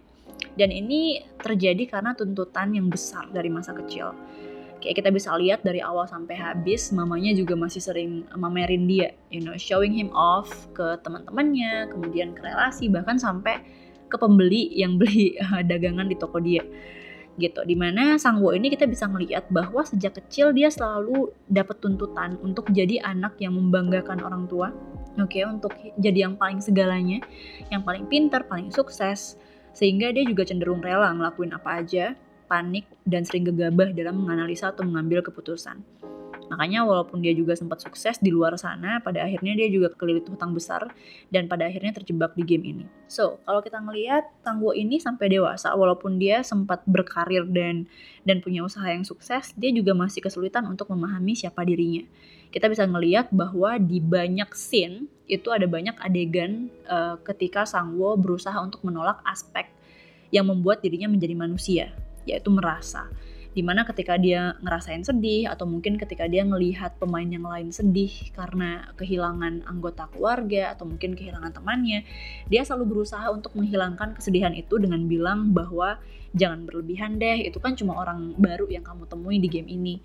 Dan 0.60 0.76
ini 0.76 1.24
terjadi 1.40 1.88
karena 1.88 2.12
tuntutan 2.12 2.76
yang 2.76 2.92
besar 2.92 3.32
dari 3.32 3.48
masa 3.48 3.72
kecil 3.72 4.12
kayak 4.84 5.00
kita 5.00 5.16
bisa 5.16 5.32
lihat 5.40 5.64
dari 5.64 5.80
awal 5.80 6.04
sampai 6.04 6.36
habis 6.36 6.92
mamanya 6.92 7.32
juga 7.32 7.56
masih 7.56 7.80
sering 7.80 8.28
mamerin 8.36 8.84
dia 8.84 9.16
you 9.32 9.40
know 9.40 9.56
showing 9.56 9.96
him 9.96 10.12
off 10.12 10.52
ke 10.76 11.00
teman-temannya 11.08 11.88
kemudian 11.88 12.36
ke 12.36 12.44
relasi 12.44 12.92
bahkan 12.92 13.16
sampai 13.16 13.64
ke 14.12 14.20
pembeli 14.20 14.76
yang 14.76 15.00
beli 15.00 15.40
uh, 15.40 15.64
dagangan 15.72 16.12
di 16.12 16.20
toko 16.20 16.44
dia 16.44 16.60
gitu. 17.40 17.62
Di 17.66 17.74
mana 17.74 18.18
Sangwo 18.22 18.54
ini 18.54 18.70
kita 18.70 18.86
bisa 18.86 19.10
melihat 19.10 19.46
bahwa 19.50 19.82
sejak 19.82 20.20
kecil 20.22 20.54
dia 20.54 20.70
selalu 20.70 21.34
dapat 21.50 21.82
tuntutan 21.82 22.38
untuk 22.46 22.70
jadi 22.70 23.02
anak 23.02 23.38
yang 23.42 23.58
membanggakan 23.58 24.22
orang 24.22 24.46
tua. 24.46 24.70
Oke 25.22 25.42
okay, 25.42 25.44
untuk 25.46 25.74
jadi 26.02 26.26
yang 26.30 26.36
paling 26.38 26.58
segalanya 26.58 27.22
yang 27.70 27.86
paling 27.86 28.06
pintar 28.10 28.46
paling 28.46 28.70
sukses. 28.74 29.38
Sehingga 29.74 30.14
dia 30.14 30.22
juga 30.22 30.46
cenderung 30.46 30.86
rela 30.86 31.10
ngelakuin 31.18 31.58
apa 31.58 31.82
aja 31.82 32.14
panik, 32.54 32.86
dan 33.10 33.26
sering 33.26 33.50
gegabah 33.50 33.90
dalam 33.98 34.22
menganalisa 34.22 34.70
atau 34.70 34.86
mengambil 34.86 35.26
keputusan. 35.26 35.82
Makanya 36.52 36.84
walaupun 36.84 37.24
dia 37.24 37.32
juga 37.32 37.54
sempat 37.56 37.80
sukses 37.84 38.20
di 38.20 38.32
luar 38.32 38.56
sana, 38.60 39.00
pada 39.00 39.24
akhirnya 39.24 39.56
dia 39.56 39.68
juga 39.72 39.92
kelilit 39.94 40.28
hutang 40.28 40.52
besar 40.52 40.92
dan 41.30 41.48
pada 41.48 41.68
akhirnya 41.68 41.96
terjebak 41.96 42.36
di 42.36 42.44
game 42.44 42.66
ini. 42.66 42.86
So, 43.08 43.40
kalau 43.48 43.62
kita 43.62 43.80
ngelihat 43.80 44.26
Tangguh 44.44 44.76
ini 44.76 45.00
sampai 45.00 45.32
dewasa, 45.32 45.72
walaupun 45.74 46.20
dia 46.20 46.44
sempat 46.44 46.84
berkarir 46.84 47.48
dan 47.48 47.88
dan 48.28 48.40
punya 48.44 48.64
usaha 48.64 48.86
yang 48.88 49.08
sukses, 49.08 49.56
dia 49.56 49.72
juga 49.72 49.96
masih 49.96 50.24
kesulitan 50.24 50.68
untuk 50.68 50.92
memahami 50.92 51.36
siapa 51.36 51.64
dirinya. 51.64 52.04
Kita 52.52 52.70
bisa 52.70 52.86
ngelihat 52.86 53.34
bahwa 53.34 53.82
di 53.82 53.98
banyak 54.04 54.52
scene 54.54 55.10
itu 55.26 55.50
ada 55.50 55.66
banyak 55.66 55.96
adegan 56.04 56.68
uh, 56.86 57.16
ketika 57.24 57.64
Sangwo 57.64 58.14
berusaha 58.20 58.56
untuk 58.60 58.84
menolak 58.84 59.24
aspek 59.24 59.72
yang 60.34 60.50
membuat 60.50 60.82
dirinya 60.82 61.08
menjadi 61.08 61.36
manusia 61.38 61.86
yaitu 62.24 62.50
merasa 62.52 63.12
di 63.54 63.62
mana 63.62 63.86
ketika 63.86 64.18
dia 64.18 64.58
ngerasain 64.66 65.06
sedih 65.06 65.50
atau 65.50 65.70
mungkin 65.70 66.02
ketika 66.02 66.26
dia 66.26 66.42
ngelihat 66.42 66.98
pemain 66.98 67.26
yang 67.26 67.46
lain 67.46 67.70
sedih 67.70 68.10
karena 68.34 68.90
kehilangan 68.98 69.66
anggota 69.70 70.10
keluarga 70.10 70.74
atau 70.74 70.90
mungkin 70.90 71.14
kehilangan 71.14 71.54
temannya 71.54 72.06
dia 72.50 72.62
selalu 72.66 72.98
berusaha 72.98 73.30
untuk 73.30 73.54
menghilangkan 73.54 74.18
kesedihan 74.18 74.52
itu 74.58 74.82
dengan 74.82 75.06
bilang 75.06 75.54
bahwa 75.54 76.02
jangan 76.34 76.66
berlebihan 76.66 77.22
deh 77.22 77.46
itu 77.46 77.62
kan 77.62 77.78
cuma 77.78 77.94
orang 78.02 78.34
baru 78.42 78.66
yang 78.68 78.82
kamu 78.82 79.06
temui 79.06 79.38
di 79.38 79.48
game 79.48 79.70
ini. 79.70 80.02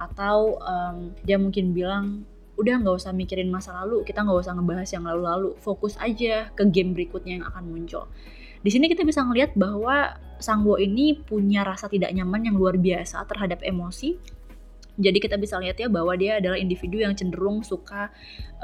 Atau 0.00 0.60
um, 0.60 1.12
dia 1.22 1.36
mungkin 1.36 1.76
bilang 1.76 2.24
udah 2.56 2.80
nggak 2.80 2.96
usah 2.96 3.12
mikirin 3.12 3.52
masa 3.52 3.76
lalu 3.84 4.00
kita 4.08 4.24
nggak 4.24 4.40
usah 4.40 4.56
ngebahas 4.56 4.88
yang 4.88 5.04
lalu-lalu 5.04 5.52
fokus 5.60 6.00
aja 6.00 6.48
ke 6.56 6.64
game 6.72 6.96
berikutnya 6.96 7.40
yang 7.40 7.46
akan 7.46 7.68
muncul. 7.68 8.08
Di 8.64 8.72
sini 8.72 8.88
kita 8.88 9.04
bisa 9.04 9.20
melihat 9.22 9.52
bahwa 9.54 10.16
Sangwo 10.38 10.76
ini 10.76 11.16
punya 11.16 11.64
rasa 11.64 11.88
tidak 11.88 12.12
nyaman 12.12 12.52
yang 12.52 12.56
luar 12.56 12.76
biasa 12.76 13.24
terhadap 13.24 13.64
emosi. 13.64 14.16
Jadi 14.96 15.18
kita 15.20 15.36
bisa 15.36 15.60
lihat 15.60 15.76
ya 15.76 15.92
bahwa 15.92 16.16
dia 16.16 16.40
adalah 16.40 16.56
individu 16.56 17.04
yang 17.04 17.12
cenderung 17.12 17.60
suka 17.60 18.08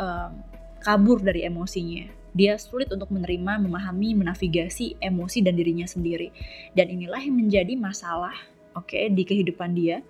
um, 0.00 0.40
kabur 0.80 1.20
dari 1.20 1.44
emosinya. 1.44 2.08
Dia 2.32 2.56
sulit 2.56 2.88
untuk 2.88 3.12
menerima, 3.12 3.61
memahami, 3.61 4.16
menavigasi 4.16 4.96
emosi 4.96 5.44
dan 5.44 5.52
dirinya 5.52 5.85
sendiri. 5.85 6.32
Dan 6.72 6.88
inilah 6.88 7.20
yang 7.20 7.37
menjadi 7.37 7.76
masalah, 7.76 8.32
oke, 8.72 8.88
okay, 8.88 9.12
di 9.12 9.22
kehidupan 9.28 9.76
dia. 9.76 10.00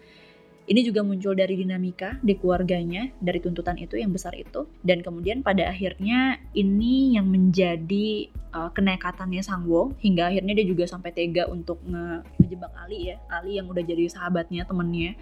Ini 0.63 0.81
juga 0.87 1.03
muncul 1.03 1.35
dari 1.35 1.59
dinamika 1.59 2.23
di 2.23 2.39
keluarganya, 2.39 3.11
dari 3.19 3.43
tuntutan 3.43 3.75
itu 3.83 3.99
yang 3.99 4.15
besar 4.15 4.31
itu. 4.39 4.71
Dan 4.81 5.03
kemudian 5.03 5.43
pada 5.43 5.67
akhirnya 5.67 6.39
ini 6.55 7.19
yang 7.19 7.27
menjadi 7.27 8.31
uh, 8.55 8.71
kenekatannya 8.71 9.43
Sangwo 9.43 9.91
hingga 9.99 10.31
akhirnya 10.31 10.55
dia 10.55 10.67
juga 10.67 10.87
sampai 10.87 11.11
tega 11.11 11.51
untuk 11.51 11.83
nge 11.83 12.23
ngejebak 12.39 12.73
Ali 12.79 13.11
ya. 13.11 13.17
Ali 13.27 13.59
yang 13.59 13.67
udah 13.67 13.83
jadi 13.83 14.07
sahabatnya, 14.07 14.63
temennya 14.63 15.19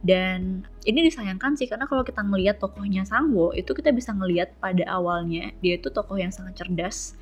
dan 0.00 0.64
ini 0.88 1.04
disayangkan 1.04 1.60
sih 1.60 1.68
karena 1.68 1.84
kalau 1.84 2.00
kita 2.00 2.24
ngelihat 2.24 2.56
tokohnya 2.56 3.04
Sangwo 3.04 3.52
itu 3.52 3.76
kita 3.76 3.92
bisa 3.92 4.16
ngelihat 4.16 4.56
pada 4.56 4.88
awalnya 4.88 5.52
dia 5.60 5.76
itu 5.76 5.92
tokoh 5.92 6.16
yang 6.16 6.32
sangat 6.32 6.64
cerdas, 6.64 7.12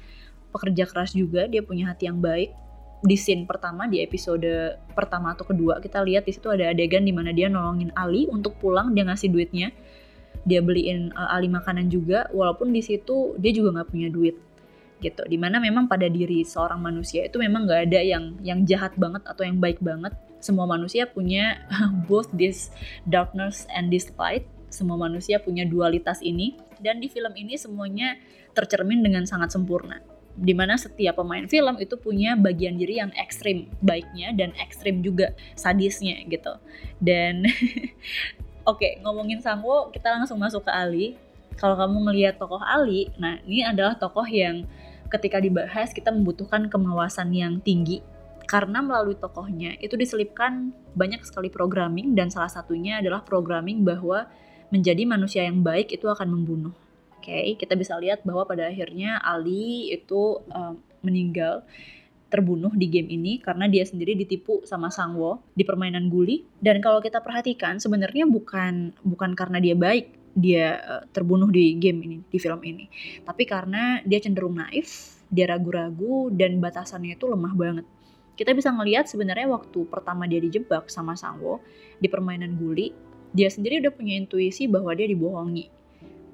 pekerja 0.54 0.87
keras 0.87 1.11
juga, 1.11 1.50
dia 1.50 1.61
punya 1.66 1.90
hati 1.90 2.07
yang 2.07 2.22
baik. 2.22 2.54
Di 2.98 3.14
scene 3.14 3.46
pertama 3.46 3.87
di 3.87 4.02
episode 4.02 4.74
pertama 4.90 5.30
atau 5.30 5.46
kedua 5.46 5.78
kita 5.78 6.02
lihat 6.02 6.26
di 6.26 6.34
situ 6.34 6.50
ada 6.50 6.74
adegan 6.74 7.06
di 7.06 7.14
mana 7.14 7.30
dia 7.30 7.46
nolongin 7.46 7.94
Ali 7.94 8.26
untuk 8.26 8.58
pulang 8.58 8.90
dia 8.90 9.06
ngasih 9.06 9.30
duitnya. 9.30 9.70
Dia 10.42 10.58
beliin 10.58 11.14
uh, 11.14 11.30
Ali 11.30 11.46
makanan 11.46 11.87
juga 11.94 12.26
walaupun 12.34 12.74
di 12.74 12.82
situ 12.82 13.38
dia 13.38 13.54
juga 13.54 13.78
nggak 13.78 13.88
punya 13.94 14.08
duit 14.11 14.34
gitu. 14.98 15.22
Di 15.30 15.38
mana 15.38 15.62
memang 15.62 15.87
pada 15.87 16.11
diri 16.11 16.42
seorang 16.42 16.82
manusia 16.82 17.22
itu 17.22 17.38
memang 17.38 17.70
nggak 17.70 17.87
ada 17.87 18.00
yang 18.02 18.34
yang 18.42 18.66
jahat 18.66 18.98
banget 18.98 19.22
atau 19.30 19.46
yang 19.46 19.62
baik 19.62 19.78
banget. 19.78 20.18
Semua 20.42 20.66
manusia 20.66 21.06
punya 21.06 21.62
both 22.11 22.26
this 22.34 22.74
darkness 23.06 23.70
and 23.70 23.94
this 23.94 24.11
light. 24.18 24.42
Semua 24.74 24.98
manusia 24.98 25.38
punya 25.38 25.62
dualitas 25.62 26.18
ini. 26.18 26.58
Dan 26.82 26.98
di 26.98 27.06
film 27.06 27.34
ini 27.38 27.54
semuanya 27.54 28.18
tercermin 28.54 29.02
dengan 29.02 29.22
sangat 29.26 29.54
sempurna 29.54 30.17
di 30.38 30.55
mana 30.55 30.79
setiap 30.79 31.18
pemain 31.18 31.51
film 31.51 31.74
itu 31.83 31.98
punya 31.98 32.38
bagian 32.38 32.79
diri 32.79 33.03
yang 33.03 33.11
ekstrim 33.18 33.66
baiknya 33.83 34.31
dan 34.38 34.55
ekstrim 34.62 35.03
juga 35.03 35.35
sadisnya 35.59 36.22
gitu. 36.31 36.55
Dan 37.03 37.42
oke 38.70 38.79
okay, 38.79 39.03
ngomongin 39.03 39.42
Sangwo 39.42 39.90
kita 39.90 40.14
langsung 40.14 40.38
masuk 40.38 40.62
ke 40.62 40.72
Ali. 40.72 41.07
Kalau 41.59 41.74
kamu 41.74 42.07
ngelihat 42.07 42.38
tokoh 42.38 42.62
Ali 42.62 43.11
nah 43.18 43.42
ini 43.42 43.66
adalah 43.66 43.98
tokoh 43.98 44.24
yang 44.31 44.62
ketika 45.11 45.42
dibahas 45.42 45.90
kita 45.90 46.14
membutuhkan 46.14 46.70
kemawasan 46.70 47.35
yang 47.35 47.59
tinggi. 47.59 47.98
Karena 48.48 48.81
melalui 48.81 49.18
tokohnya 49.18 49.77
itu 49.77 49.92
diselipkan 49.92 50.72
banyak 50.96 51.20
sekali 51.20 51.53
programming 51.53 52.16
dan 52.16 52.33
salah 52.33 52.48
satunya 52.48 52.96
adalah 53.03 53.20
programming 53.20 53.85
bahwa 53.85 54.24
menjadi 54.72 55.05
manusia 55.05 55.44
yang 55.44 55.61
baik 55.61 55.92
itu 55.92 56.09
akan 56.09 56.33
membunuh. 56.33 56.88
Okay, 57.18 57.59
kita 57.59 57.74
bisa 57.74 57.98
lihat 57.98 58.22
bahwa 58.22 58.46
pada 58.46 58.70
akhirnya 58.70 59.18
Ali 59.20 59.90
itu 59.90 60.40
um, 60.48 60.78
meninggal 61.02 61.66
terbunuh 62.28 62.72
di 62.76 62.87
game 62.92 63.09
ini 63.09 63.40
karena 63.40 63.64
dia 63.66 63.88
sendiri 63.88 64.12
ditipu 64.12 64.61
sama 64.68 64.92
Sangwo 64.92 65.40
di 65.57 65.64
permainan 65.64 66.12
guli 66.12 66.44
dan 66.61 66.85
kalau 66.85 67.00
kita 67.00 67.24
perhatikan 67.24 67.81
sebenarnya 67.81 68.28
bukan 68.28 68.92
bukan 69.00 69.33
karena 69.33 69.59
dia 69.64 69.72
baik 69.72 70.12
dia 70.37 70.78
uh, 70.85 71.02
terbunuh 71.11 71.48
di 71.48 71.74
game 71.81 72.04
ini 72.04 72.18
di 72.28 72.38
film 72.38 72.61
ini. 72.62 72.87
Tapi 73.24 73.42
karena 73.48 74.04
dia 74.04 74.20
cenderung 74.20 74.54
naif 74.61 75.18
dia 75.28 75.44
ragu-ragu 75.48 76.33
dan 76.33 76.57
batasannya 76.57 77.16
itu 77.16 77.28
lemah 77.28 77.52
banget. 77.52 77.87
Kita 78.38 78.54
bisa 78.54 78.70
ngelihat 78.70 79.11
sebenarnya 79.11 79.50
waktu 79.50 79.85
pertama 79.90 80.24
dia 80.24 80.40
dijebak 80.40 80.88
sama 80.88 81.18
Sangwo 81.18 81.61
di 81.98 82.07
permainan 82.07 82.54
guli, 82.57 82.94
dia 83.35 83.50
sendiri 83.50 83.83
udah 83.83 83.92
punya 83.92 84.14
intuisi 84.14 84.70
bahwa 84.70 84.94
dia 84.94 85.11
dibohongi. 85.11 85.77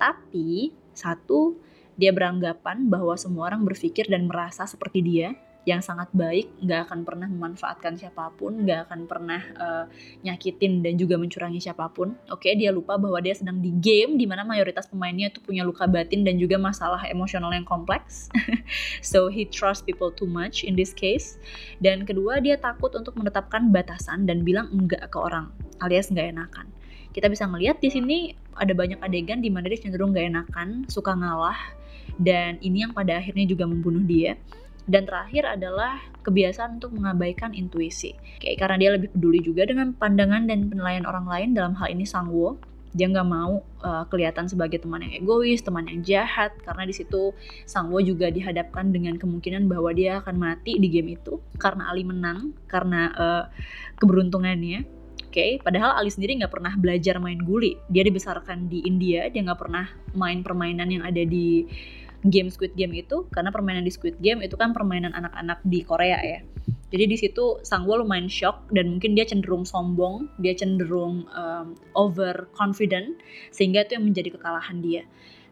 Tapi 0.05 0.69
satu, 0.93 1.57
dia 1.97 2.12
beranggapan 2.12 2.93
bahwa 2.93 3.17
semua 3.17 3.49
orang 3.49 3.64
berpikir 3.64 4.05
dan 4.12 4.29
merasa 4.29 4.69
seperti 4.69 5.01
dia, 5.01 5.33
yang 5.64 5.81
sangat 5.81 6.12
baik, 6.12 6.53
nggak 6.61 6.81
akan 6.88 7.09
pernah 7.09 7.25
memanfaatkan 7.25 7.97
siapa 7.97 8.29
pun, 8.37 8.69
nggak 8.69 8.85
akan 8.88 9.01
pernah 9.09 9.40
uh, 9.57 9.85
nyakitin 10.21 10.85
dan 10.85 11.01
juga 11.01 11.17
mencurangi 11.17 11.57
siapa 11.57 11.88
pun. 11.88 12.12
Oke, 12.29 12.53
okay, 12.53 12.61
dia 12.61 12.69
lupa 12.69 13.01
bahwa 13.01 13.17
dia 13.25 13.33
sedang 13.33 13.64
di 13.64 13.73
game 13.73 14.21
di 14.21 14.29
mana 14.29 14.45
mayoritas 14.45 14.85
pemainnya 14.85 15.33
itu 15.33 15.40
punya 15.40 15.64
luka 15.64 15.88
batin 15.88 16.21
dan 16.21 16.37
juga 16.37 16.61
masalah 16.61 17.01
emosional 17.09 17.49
yang 17.57 17.64
kompleks. 17.64 18.29
so 19.01 19.33
he 19.33 19.49
trust 19.49 19.88
people 19.88 20.12
too 20.12 20.29
much 20.29 20.69
in 20.69 20.77
this 20.77 20.93
case. 20.93 21.40
Dan 21.81 22.05
kedua, 22.05 22.45
dia 22.45 22.61
takut 22.61 22.93
untuk 22.93 23.17
menetapkan 23.17 23.73
batasan 23.73 24.29
dan 24.29 24.45
bilang 24.45 24.69
enggak 24.69 25.09
ke 25.09 25.17
orang, 25.17 25.49
alias 25.81 26.12
nggak 26.12 26.29
enakan. 26.29 26.69
Kita 27.14 27.31
bisa 27.31 27.46
ngelihat 27.46 27.79
di 27.79 27.94
sini 27.94 28.18
ada 28.59 28.74
banyak 28.74 28.98
adegan 28.98 29.38
di 29.38 29.48
mana 29.55 29.70
dia 29.70 29.79
cenderung 29.79 30.11
nggak 30.11 30.35
enakan, 30.35 30.68
suka 30.90 31.14
ngalah, 31.14 31.57
dan 32.18 32.59
ini 32.59 32.83
yang 32.83 32.90
pada 32.90 33.22
akhirnya 33.22 33.46
juga 33.46 33.70
membunuh 33.70 34.03
dia 34.03 34.35
dan 34.85 35.09
terakhir 35.09 35.48
adalah 35.48 35.96
kebiasaan 36.27 36.77
untuk 36.81 36.92
mengabaikan 36.92 37.57
intuisi. 37.57 38.12
Kayak 38.40 38.57
karena 38.61 38.77
dia 38.77 38.90
lebih 38.98 39.09
peduli 39.16 39.40
juga 39.40 39.64
dengan 39.64 39.96
pandangan 39.96 40.44
dan 40.44 40.68
penilaian 40.68 41.09
orang 41.09 41.24
lain 41.24 41.48
dalam 41.57 41.72
hal 41.77 41.88
ini 41.88 42.05
Sangwo. 42.05 42.61
Dia 42.94 43.11
nggak 43.11 43.27
mau 43.27 43.59
uh, 43.83 44.07
kelihatan 44.07 44.46
sebagai 44.46 44.79
teman 44.79 45.03
yang 45.03 45.18
egois, 45.18 45.66
teman 45.66 45.90
yang 45.90 46.07
jahat, 46.07 46.55
karena 46.62 46.87
di 46.87 46.94
situ 46.94 47.35
Sangwo 47.66 47.98
juga 47.98 48.31
dihadapkan 48.31 48.94
dengan 48.94 49.18
kemungkinan 49.18 49.66
bahwa 49.66 49.90
dia 49.90 50.22
akan 50.22 50.37
mati 50.38 50.79
di 50.79 50.87
game 50.92 51.18
itu 51.18 51.42
karena 51.59 51.90
Ali 51.90 52.07
menang, 52.07 52.55
karena 52.70 53.11
uh, 53.18 53.44
keberuntungannya. 53.98 55.04
Okay, 55.35 55.59
padahal 55.59 55.99
Ali 55.99 56.14
sendiri 56.14 56.38
nggak 56.38 56.55
pernah 56.55 56.79
belajar 56.79 57.18
main 57.18 57.42
guli. 57.42 57.75
Dia 57.90 58.07
dibesarkan 58.07 58.70
di 58.70 58.87
India, 58.87 59.27
dia 59.27 59.42
nggak 59.42 59.66
pernah 59.66 59.90
main 60.14 60.47
permainan 60.47 60.87
yang 60.87 61.03
ada 61.03 61.27
di 61.27 61.66
game 62.23 62.55
Squid 62.55 62.79
Game 62.79 62.94
itu 62.94 63.27
karena 63.35 63.51
permainan 63.51 63.83
di 63.83 63.90
Squid 63.90 64.23
Game 64.23 64.47
itu 64.47 64.55
kan 64.55 64.70
permainan 64.70 65.11
anak-anak 65.11 65.59
di 65.66 65.83
Korea 65.83 66.23
ya. 66.23 66.38
Jadi 66.87 67.05
di 67.11 67.16
situ 67.18 67.59
Sangwoo 67.66 68.07
lumayan 68.07 68.31
shock 68.31 68.70
dan 68.70 68.94
mungkin 68.94 69.18
dia 69.18 69.27
cenderung 69.27 69.66
sombong, 69.66 70.31
dia 70.38 70.55
cenderung 70.55 71.27
um, 71.35 71.75
over 71.99 72.47
confident 72.55 73.18
sehingga 73.51 73.83
itu 73.83 73.99
yang 73.99 74.07
menjadi 74.07 74.38
kekalahan 74.38 74.79
dia. 74.79 75.03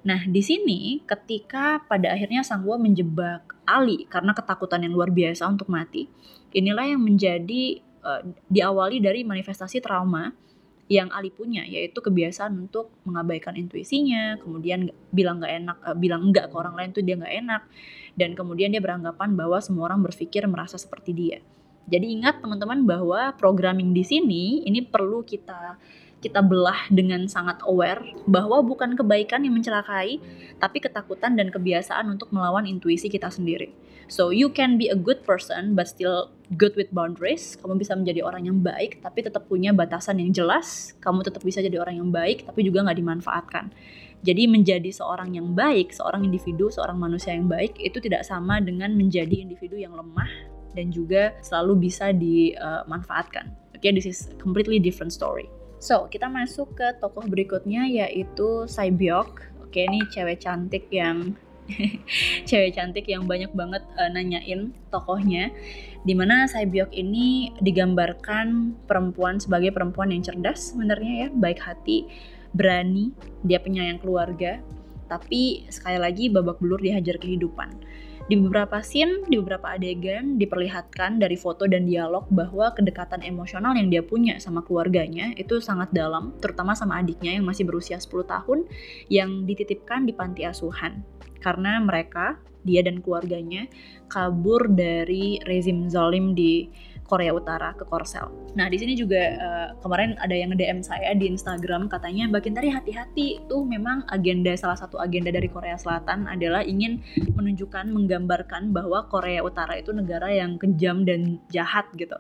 Nah, 0.07 0.23
di 0.31 0.47
sini 0.47 1.03
ketika 1.03 1.83
pada 1.91 2.15
akhirnya 2.15 2.47
Sangwoo 2.47 2.79
menjebak 2.79 3.51
Ali 3.67 4.07
karena 4.07 4.31
ketakutan 4.31 4.87
yang 4.87 4.95
luar 4.95 5.11
biasa 5.11 5.43
untuk 5.51 5.67
mati, 5.67 6.07
inilah 6.55 6.87
yang 6.87 7.03
menjadi 7.03 7.83
uh, 8.03 8.23
diawali 8.51 8.99
dari 9.03 9.23
manifestasi 9.23 9.83
trauma 9.83 10.31
yang 10.91 11.09
Ali 11.09 11.33
punya 11.33 11.65
yaitu 11.65 12.05
kebiasaan 12.05 12.53
untuk 12.69 12.93
mengabaikan 13.09 13.57
intuisinya 13.57 14.37
kemudian 14.43 14.93
bilang 15.09 15.41
nggak 15.41 15.55
enak 15.65 15.77
uh, 15.89 15.97
bilang 15.97 16.29
enggak 16.29 16.53
ke 16.53 16.55
orang 16.59 16.75
lain 16.77 16.91
tuh 16.93 17.01
dia 17.01 17.17
nggak 17.17 17.35
enak 17.47 17.63
dan 18.19 18.37
kemudian 18.37 18.69
dia 18.69 18.83
beranggapan 18.83 19.33
bahwa 19.33 19.57
semua 19.65 19.89
orang 19.89 20.05
berpikir 20.05 20.45
merasa 20.45 20.77
seperti 20.77 21.17
dia. 21.17 21.39
Jadi 21.89 22.15
ingat 22.15 22.39
teman-teman 22.39 22.87
bahwa 22.87 23.35
programming 23.35 23.91
di 23.91 24.05
sini 24.07 24.63
ini 24.63 24.85
perlu 24.87 25.27
kita 25.27 25.81
kita 26.23 26.39
belah 26.41 26.87
dengan 26.89 27.27
sangat 27.27 27.59
aware 27.67 28.01
bahwa 28.31 28.63
bukan 28.63 28.95
kebaikan 28.95 29.43
yang 29.43 29.59
mencelakai, 29.59 30.23
tapi 30.63 30.79
ketakutan 30.79 31.35
dan 31.35 31.51
kebiasaan 31.51 32.07
untuk 32.07 32.31
melawan 32.31 32.63
intuisi 32.65 33.11
kita 33.11 33.27
sendiri. 33.27 33.75
So 34.07 34.31
you 34.31 34.55
can 34.55 34.79
be 34.79 34.87
a 34.93 34.99
good 34.99 35.27
person 35.27 35.75
but 35.75 35.91
still 35.91 36.31
good 36.55 36.79
with 36.79 36.95
boundaries. 36.95 37.59
Kamu 37.59 37.81
bisa 37.81 37.99
menjadi 37.99 38.23
orang 38.23 38.47
yang 38.47 38.63
baik 38.63 39.03
tapi 39.03 39.25
tetap 39.27 39.51
punya 39.51 39.75
batasan 39.75 40.23
yang 40.23 40.31
jelas. 40.31 40.95
Kamu 41.03 41.27
tetap 41.27 41.43
bisa 41.43 41.59
jadi 41.59 41.83
orang 41.83 41.99
yang 41.99 42.11
baik 42.15 42.47
tapi 42.47 42.63
juga 42.63 42.87
nggak 42.87 42.99
dimanfaatkan. 42.99 43.73
Jadi 44.23 44.47
menjadi 44.47 44.87
seorang 44.95 45.35
yang 45.35 45.51
baik, 45.57 45.91
seorang 45.91 46.23
individu, 46.23 46.71
seorang 46.71 46.95
manusia 46.95 47.35
yang 47.35 47.51
baik 47.51 47.75
itu 47.83 47.99
tidak 47.99 48.23
sama 48.23 48.63
dengan 48.63 48.95
menjadi 48.95 49.43
individu 49.43 49.75
yang 49.75 49.99
lemah 49.99 50.31
dan 50.79 50.95
juga 50.95 51.35
selalu 51.43 51.91
bisa 51.91 52.15
dimanfaatkan. 52.15 53.51
Oke, 53.75 53.91
okay, 53.91 53.91
this 53.91 54.07
is 54.07 54.31
completely 54.39 54.79
different 54.79 55.11
story. 55.11 55.51
So, 55.83 56.07
kita 56.07 56.31
masuk 56.31 56.79
ke 56.79 56.95
tokoh 57.03 57.27
berikutnya 57.27 57.91
yaitu 57.91 58.71
Saibyok. 58.71 59.51
Oke, 59.67 59.83
ini 59.83 60.07
cewek 60.15 60.39
cantik 60.39 60.87
yang 60.95 61.35
cewek 62.49 62.79
cantik 62.79 63.03
yang 63.11 63.27
banyak 63.27 63.51
banget 63.51 63.83
uh, 63.99 64.07
nanyain 64.07 64.71
tokohnya. 64.95 65.51
Di 66.07 66.15
mana 66.15 66.47
Saibyok 66.47 66.95
ini 66.95 67.51
digambarkan 67.59 68.79
perempuan 68.87 69.43
sebagai 69.43 69.75
perempuan 69.75 70.15
yang 70.15 70.23
cerdas 70.23 70.71
sebenarnya 70.71 71.27
ya, 71.27 71.29
baik 71.35 71.59
hati, 71.59 72.07
berani, 72.55 73.11
dia 73.43 73.59
penyayang 73.59 73.99
keluarga, 73.99 74.63
tapi 75.11 75.67
sekali 75.67 75.99
lagi 75.99 76.31
babak 76.31 76.63
belur 76.63 76.79
dihajar 76.79 77.19
kehidupan. 77.19 77.75
Di 78.31 78.39
beberapa 78.39 78.79
scene, 78.87 79.27
di 79.27 79.35
beberapa 79.35 79.75
adegan 79.75 80.39
diperlihatkan 80.39 81.19
dari 81.19 81.35
foto 81.35 81.67
dan 81.67 81.91
dialog 81.91 82.31
bahwa 82.31 82.71
kedekatan 82.71 83.19
emosional 83.27 83.75
yang 83.75 83.91
dia 83.91 84.03
punya 84.07 84.39
sama 84.39 84.63
keluarganya 84.63 85.35
itu 85.35 85.59
sangat 85.59 85.91
dalam, 85.91 86.31
terutama 86.39 86.79
sama 86.79 87.03
adiknya 87.03 87.35
yang 87.35 87.43
masih 87.43 87.67
berusia 87.67 87.99
10 87.99 88.23
tahun 88.23 88.59
yang 89.11 89.43
dititipkan 89.43 90.07
di 90.07 90.15
panti 90.15 90.47
asuhan. 90.47 91.03
Karena 91.43 91.83
mereka, 91.83 92.39
dia 92.63 92.87
dan 92.87 93.03
keluarganya 93.03 93.67
kabur 94.07 94.71
dari 94.71 95.43
rezim 95.43 95.91
zalim 95.91 96.39
di 96.39 96.71
Korea 97.13 97.37
Utara 97.37 97.77
ke 97.77 97.85
Korsel. 97.85 98.33
Nah 98.57 98.73
di 98.73 98.81
sini 98.81 98.97
juga 98.97 99.21
uh, 99.37 99.69
kemarin 99.85 100.17
ada 100.17 100.33
yang 100.33 100.57
nge-DM 100.57 100.81
saya 100.81 101.13
di 101.13 101.29
Instagram 101.29 101.93
katanya 101.93 102.33
Mbak 102.33 102.49
Kintari 102.49 102.73
hati-hati 102.73 103.45
tuh 103.53 103.69
memang 103.69 104.09
agenda 104.09 104.57
salah 104.57 104.81
satu 104.81 104.97
agenda 104.97 105.29
dari 105.29 105.53
Korea 105.53 105.77
Selatan 105.77 106.25
adalah 106.25 106.65
ingin 106.65 107.05
menunjukkan 107.37 107.93
menggambarkan 107.93 108.73
bahwa 108.73 109.05
Korea 109.13 109.45
Utara 109.45 109.77
itu 109.77 109.93
negara 109.93 110.33
yang 110.33 110.57
kejam 110.57 111.05
dan 111.05 111.37
jahat 111.53 111.85
gitu. 112.01 112.17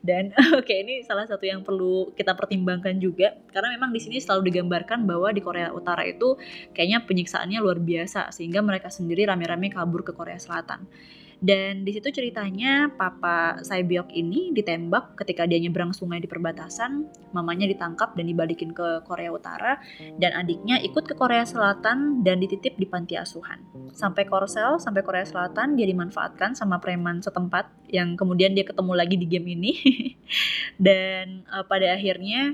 Dan 0.00 0.32
oke 0.56 0.64
okay, 0.64 0.88
ini 0.88 1.04
salah 1.04 1.28
satu 1.28 1.44
yang 1.44 1.60
perlu 1.60 2.16
kita 2.16 2.32
pertimbangkan 2.32 2.96
juga 2.96 3.36
karena 3.52 3.76
memang 3.76 3.92
di 3.92 4.00
sini 4.00 4.24
selalu 4.24 4.48
digambarkan 4.48 5.04
bahwa 5.04 5.36
di 5.36 5.44
Korea 5.44 5.68
Utara 5.68 6.08
itu 6.08 6.40
kayaknya 6.72 7.04
penyiksaannya 7.04 7.60
luar 7.60 7.76
biasa 7.76 8.32
sehingga 8.32 8.64
mereka 8.64 8.88
sendiri 8.88 9.28
rame-rame 9.28 9.68
kabur 9.68 10.00
ke 10.00 10.16
Korea 10.16 10.40
Selatan. 10.40 10.88
Dan 11.40 11.88
di 11.88 11.96
situ 11.96 12.12
ceritanya 12.12 12.92
papa 12.92 13.64
Saibyok 13.64 14.12
ini 14.12 14.52
ditembak 14.52 15.16
ketika 15.16 15.48
dia 15.48 15.56
nyebrang 15.56 15.96
sungai 15.96 16.20
di 16.20 16.28
perbatasan, 16.28 17.08
mamanya 17.32 17.64
ditangkap 17.64 18.12
dan 18.12 18.28
dibalikin 18.28 18.76
ke 18.76 19.00
Korea 19.08 19.32
Utara, 19.32 19.80
dan 20.20 20.36
adiknya 20.36 20.76
ikut 20.84 21.08
ke 21.08 21.16
Korea 21.16 21.48
Selatan 21.48 22.20
dan 22.20 22.44
dititip 22.44 22.76
di 22.76 22.84
panti 22.84 23.16
asuhan. 23.16 23.64
Sampai 23.96 24.28
Korsel, 24.28 24.76
sampai 24.76 25.00
Korea 25.00 25.24
Selatan, 25.24 25.80
dia 25.80 25.88
dimanfaatkan 25.88 26.52
sama 26.52 26.76
preman 26.76 27.24
setempat 27.24 27.72
yang 27.88 28.20
kemudian 28.20 28.52
dia 28.52 28.68
ketemu 28.68 28.92
lagi 28.92 29.16
di 29.16 29.24
game 29.24 29.56
ini. 29.56 29.72
dan 30.76 31.48
uh, 31.48 31.64
pada 31.64 31.96
akhirnya 31.96 32.52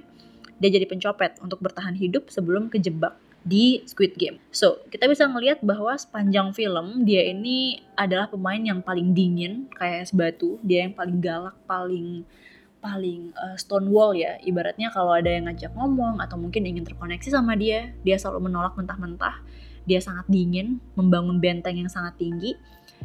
dia 0.63 0.71
jadi 0.73 0.87
pencopet 0.89 1.37
untuk 1.43 1.59
bertahan 1.59 1.99
hidup 1.99 2.31
sebelum 2.33 2.71
kejebak 2.73 3.19
di 3.47 3.87
Squid 3.87 4.19
Game. 4.19 4.43
So, 4.51 4.83
kita 4.91 5.07
bisa 5.07 5.31
ngelihat 5.31 5.63
bahwa 5.63 5.95
sepanjang 5.95 6.51
film 6.51 7.07
dia 7.07 7.23
ini 7.31 7.79
adalah 7.95 8.27
pemain 8.27 8.59
yang 8.59 8.83
paling 8.83 9.15
dingin 9.15 9.71
kayak 9.71 10.03
es 10.03 10.11
batu, 10.11 10.59
dia 10.67 10.83
yang 10.83 10.93
paling 10.99 11.23
galak, 11.23 11.55
paling 11.71 12.27
paling 12.83 13.31
uh, 13.39 13.55
stonewall 13.55 14.19
ya. 14.19 14.35
Ibaratnya 14.43 14.91
kalau 14.91 15.15
ada 15.15 15.31
yang 15.31 15.47
ngajak 15.47 15.71
ngomong 15.79 16.19
atau 16.19 16.35
mungkin 16.35 16.67
ingin 16.67 16.83
terkoneksi 16.83 17.31
sama 17.31 17.55
dia, 17.55 17.95
dia 18.03 18.19
selalu 18.19 18.51
menolak 18.51 18.75
mentah-mentah. 18.75 19.39
Dia 19.87 20.03
sangat 20.03 20.27
dingin, 20.27 20.83
membangun 20.99 21.39
benteng 21.39 21.79
yang 21.79 21.91
sangat 21.91 22.19
tinggi. 22.19 22.59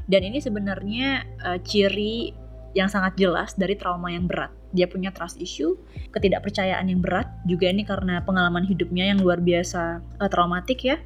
Dan 0.10 0.26
ini 0.26 0.42
sebenarnya 0.42 1.22
uh, 1.46 1.62
ciri 1.62 2.34
yang 2.78 2.88
sangat 2.88 3.20
jelas 3.20 3.56
dari 3.56 3.76
trauma 3.76 4.12
yang 4.12 4.26
berat 4.28 4.52
dia 4.72 4.88
punya 4.88 5.12
trust 5.12 5.40
issue, 5.40 5.76
ketidakpercayaan 6.16 6.88
yang 6.88 7.04
berat, 7.04 7.28
juga 7.44 7.68
ini 7.68 7.84
karena 7.84 8.24
pengalaman 8.24 8.64
hidupnya 8.64 9.12
yang 9.12 9.20
luar 9.20 9.44
biasa 9.44 10.00
uh, 10.00 10.30
traumatik 10.32 10.84
ya. 10.88 10.98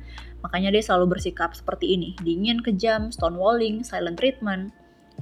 Makanya 0.45 0.69
dia 0.77 0.85
selalu 0.85 1.17
bersikap 1.17 1.57
seperti 1.57 1.97
ini, 1.97 2.13
dingin, 2.21 2.61
kejam, 2.61 3.09
stonewalling, 3.09 3.81
silent 3.81 4.21
treatment, 4.21 4.69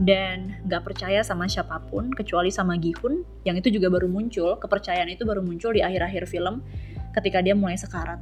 dan 0.03 0.59
gak 0.67 0.83
percaya 0.83 1.23
sama 1.23 1.47
siapa 1.47 1.79
pun 1.87 2.11
kecuali 2.11 2.51
sama 2.51 2.75
Gihun 2.75 3.23
yang 3.47 3.55
itu 3.55 3.71
juga 3.71 3.87
baru 3.87 4.11
muncul, 4.11 4.59
kepercayaan 4.59 5.07
itu 5.07 5.23
baru 5.23 5.39
muncul 5.39 5.71
di 5.71 5.79
akhir-akhir 5.79 6.27
film 6.27 6.59
ketika 7.15 7.39
dia 7.39 7.55
mulai 7.55 7.79
sekarat. 7.79 8.19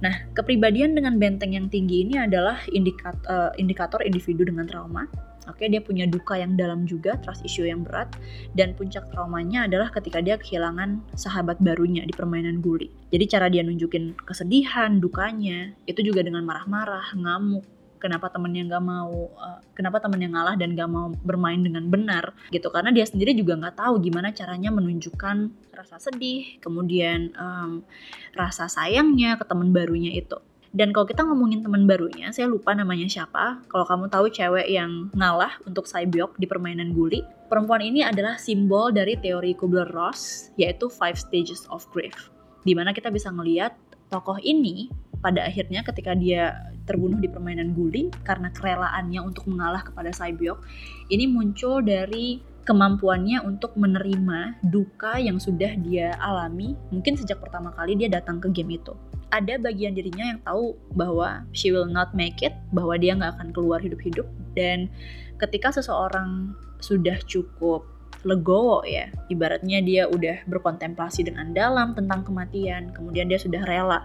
Nah, 0.00 0.16
kepribadian 0.32 0.96
dengan 0.96 1.20
benteng 1.20 1.52
yang 1.52 1.68
tinggi 1.68 2.08
ini 2.08 2.16
adalah 2.16 2.56
indikat, 2.72 3.12
uh, 3.28 3.52
indikator 3.60 4.00
individu 4.00 4.48
dengan 4.48 4.64
trauma 4.64 5.04
Oke, 5.48 5.70
dia 5.72 5.80
punya 5.80 6.04
duka 6.04 6.36
yang 6.36 6.58
dalam 6.58 6.84
juga, 6.84 7.16
trust 7.24 7.46
issue 7.46 7.64
yang 7.64 7.80
berat, 7.86 8.12
dan 8.52 8.76
puncak 8.76 9.08
traumanya 9.08 9.64
adalah 9.64 9.88
ketika 9.88 10.20
dia 10.20 10.36
kehilangan 10.36 11.00
sahabat 11.16 11.56
barunya 11.64 12.04
di 12.04 12.12
permainan 12.12 12.60
guli. 12.60 12.92
Jadi 13.08 13.24
cara 13.30 13.46
dia 13.48 13.64
nunjukin 13.64 14.18
kesedihan, 14.28 15.00
dukanya, 15.00 15.72
itu 15.88 16.04
juga 16.04 16.20
dengan 16.20 16.44
marah-marah, 16.44 17.16
ngamuk, 17.16 17.64
kenapa 18.00 18.32
temennya 18.32 18.64
nggak 18.66 18.84
mau 18.84 19.28
uh, 19.36 19.60
kenapa 19.76 20.00
temennya 20.00 20.32
ngalah 20.32 20.56
dan 20.56 20.72
nggak 20.72 20.88
mau 20.88 21.12
bermain 21.20 21.60
dengan 21.60 21.84
benar 21.92 22.32
gitu 22.48 22.72
karena 22.72 22.90
dia 22.90 23.04
sendiri 23.04 23.36
juga 23.36 23.60
nggak 23.60 23.76
tahu 23.76 24.00
gimana 24.00 24.32
caranya 24.32 24.72
menunjukkan 24.72 25.52
rasa 25.76 26.00
sedih 26.00 26.58
kemudian 26.64 27.36
um, 27.36 27.84
rasa 28.32 28.66
sayangnya 28.72 29.36
ke 29.36 29.44
teman 29.44 29.70
barunya 29.70 30.16
itu 30.16 30.40
dan 30.70 30.94
kalau 30.94 31.02
kita 31.02 31.26
ngomongin 31.26 31.66
teman 31.66 31.82
barunya, 31.90 32.30
saya 32.30 32.46
lupa 32.46 32.70
namanya 32.78 33.10
siapa. 33.10 33.58
Kalau 33.66 33.82
kamu 33.82 34.06
tahu 34.06 34.30
cewek 34.30 34.70
yang 34.70 35.10
ngalah 35.18 35.58
untuk 35.66 35.90
Saibyok 35.90 36.38
di 36.38 36.46
permainan 36.46 36.94
guli, 36.94 37.26
perempuan 37.50 37.82
ini 37.82 38.06
adalah 38.06 38.38
simbol 38.38 38.94
dari 38.94 39.18
teori 39.18 39.58
Kubler-Ross, 39.58 40.54
yaitu 40.54 40.86
Five 40.86 41.18
Stages 41.18 41.66
of 41.74 41.82
Grief. 41.90 42.30
Di 42.62 42.78
mana 42.78 42.94
kita 42.94 43.10
bisa 43.10 43.34
ngelihat 43.34 43.74
tokoh 44.14 44.38
ini 44.38 44.86
pada 45.18 45.42
akhirnya 45.42 45.82
ketika 45.82 46.14
dia 46.14 46.54
terbunuh 46.86 47.18
di 47.18 47.26
permainan 47.26 47.74
guli 47.74 48.06
karena 48.22 48.54
kerelaannya 48.54 49.20
untuk 49.26 49.50
mengalah 49.50 49.82
kepada 49.82 50.14
Saibyok, 50.14 50.62
ini 51.10 51.26
muncul 51.26 51.82
dari 51.82 52.38
kemampuannya 52.64 53.42
untuk 53.42 53.74
menerima 53.74 54.60
duka 54.68 55.16
yang 55.16 55.40
sudah 55.40 55.74
dia 55.80 56.14
alami 56.20 56.76
mungkin 56.92 57.16
sejak 57.16 57.40
pertama 57.40 57.72
kali 57.74 57.96
dia 57.96 58.12
datang 58.12 58.38
ke 58.38 58.52
game 58.52 58.76
itu 58.76 58.92
ada 59.30 59.54
bagian 59.62 59.94
dirinya 59.94 60.34
yang 60.34 60.40
tahu 60.42 60.74
bahwa 60.98 61.46
she 61.54 61.70
will 61.70 61.86
not 61.86 62.10
make 62.12 62.42
it, 62.42 62.54
bahwa 62.74 62.98
dia 62.98 63.14
nggak 63.14 63.38
akan 63.38 63.48
keluar 63.54 63.78
hidup-hidup. 63.78 64.26
Dan 64.58 64.90
ketika 65.38 65.70
seseorang 65.70 66.54
sudah 66.82 67.16
cukup 67.24 67.86
legowo 68.26 68.84
ya, 68.84 69.08
ibaratnya 69.32 69.80
dia 69.80 70.04
udah 70.10 70.44
berkontemplasi 70.50 71.24
dengan 71.24 71.54
dalam 71.56 71.96
tentang 71.96 72.26
kematian, 72.26 72.92
kemudian 72.92 73.30
dia 73.30 73.40
sudah 73.40 73.62
rela, 73.64 74.04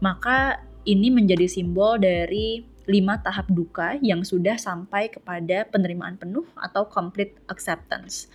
maka 0.00 0.64
ini 0.88 1.12
menjadi 1.12 1.44
simbol 1.50 2.00
dari 2.00 2.64
lima 2.84 3.20
tahap 3.20 3.48
duka 3.48 3.96
yang 4.00 4.22
sudah 4.22 4.56
sampai 4.60 5.08
kepada 5.08 5.64
penerimaan 5.68 6.16
penuh 6.20 6.44
atau 6.56 6.88
complete 6.88 7.40
acceptance. 7.48 8.28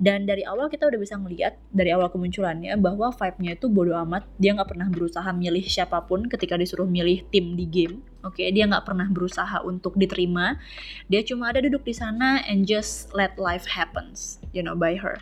Dan 0.00 0.24
dari 0.24 0.40
awal 0.48 0.72
kita 0.72 0.88
udah 0.88 0.96
bisa 0.96 1.20
ngeliat 1.20 1.60
dari 1.68 1.92
awal 1.92 2.08
kemunculannya 2.08 2.72
bahwa 2.80 3.12
vibe-nya 3.12 3.52
itu 3.60 3.68
bodoh 3.68 4.00
amat. 4.00 4.24
Dia 4.40 4.56
nggak 4.56 4.72
pernah 4.72 4.88
berusaha 4.88 5.28
milih 5.28 5.60
siapa 5.68 6.00
pun 6.08 6.24
ketika 6.24 6.56
disuruh 6.56 6.88
milih 6.88 7.28
tim 7.28 7.52
di 7.52 7.68
game. 7.68 8.00
Oke, 8.24 8.40
okay? 8.40 8.48
dia 8.48 8.64
nggak 8.64 8.88
pernah 8.88 9.04
berusaha 9.12 9.60
untuk 9.60 10.00
diterima. 10.00 10.56
Dia 11.12 11.20
cuma 11.20 11.52
ada 11.52 11.60
duduk 11.60 11.84
di 11.84 11.92
sana 11.92 12.40
and 12.48 12.64
just 12.64 13.12
let 13.12 13.36
life 13.36 13.68
happens, 13.68 14.40
you 14.56 14.64
know, 14.64 14.72
by 14.72 14.96
her. 14.96 15.20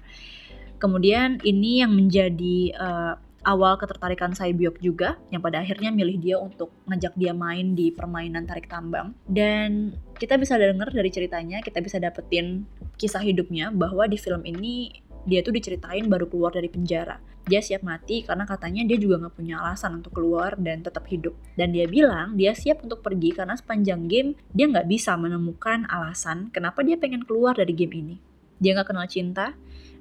Kemudian 0.79 1.43
ini 1.43 1.83
yang 1.83 1.99
menjadi 1.99 2.71
uh, 2.79 3.15
awal 3.47 3.79
ketertarikan 3.79 4.35
Saibyok 4.35 4.83
juga 4.83 5.19
yang 5.31 5.43
pada 5.43 5.63
akhirnya 5.63 5.95
milih 5.95 6.17
dia 6.19 6.37
untuk 6.39 6.75
ngajak 6.91 7.15
dia 7.15 7.35
main 7.35 7.75
di 7.77 7.95
permainan 7.95 8.47
tarik 8.47 8.67
tambang. 8.67 9.15
Dan 9.27 9.95
kita 10.19 10.39
bisa 10.39 10.59
denger 10.59 10.91
dari 10.91 11.11
ceritanya 11.13 11.59
kita 11.63 11.79
bisa 11.79 12.03
dapetin 12.03 12.67
kisah 12.99 13.23
hidupnya 13.23 13.71
bahwa 13.71 14.07
di 14.11 14.19
film 14.19 14.43
ini 14.43 15.05
dia 15.29 15.45
tuh 15.45 15.53
diceritain 15.53 16.09
baru 16.09 16.27
keluar 16.27 16.51
dari 16.55 16.73
penjara. 16.73 17.21
Dia 17.49 17.65
siap 17.65 17.81
mati 17.81 18.25
karena 18.29 18.45
katanya 18.45 18.85
dia 18.85 19.01
juga 19.01 19.25
nggak 19.25 19.35
punya 19.41 19.57
alasan 19.61 20.05
untuk 20.05 20.21
keluar 20.21 20.57
dan 20.61 20.85
tetap 20.85 21.09
hidup. 21.09 21.33
Dan 21.57 21.73
dia 21.73 21.89
bilang 21.89 22.37
dia 22.37 22.53
siap 22.53 22.85
untuk 22.85 23.01
pergi 23.01 23.33
karena 23.33 23.57
sepanjang 23.57 24.05
game 24.09 24.37
dia 24.53 24.69
nggak 24.69 24.85
bisa 24.85 25.17
menemukan 25.17 25.89
alasan 25.89 26.53
kenapa 26.53 26.85
dia 26.85 27.01
pengen 27.01 27.25
keluar 27.25 27.57
dari 27.57 27.73
game 27.73 27.95
ini. 27.97 28.17
Dia 28.61 28.77
nggak 28.77 28.89
kenal 28.93 29.09
cinta 29.09 29.57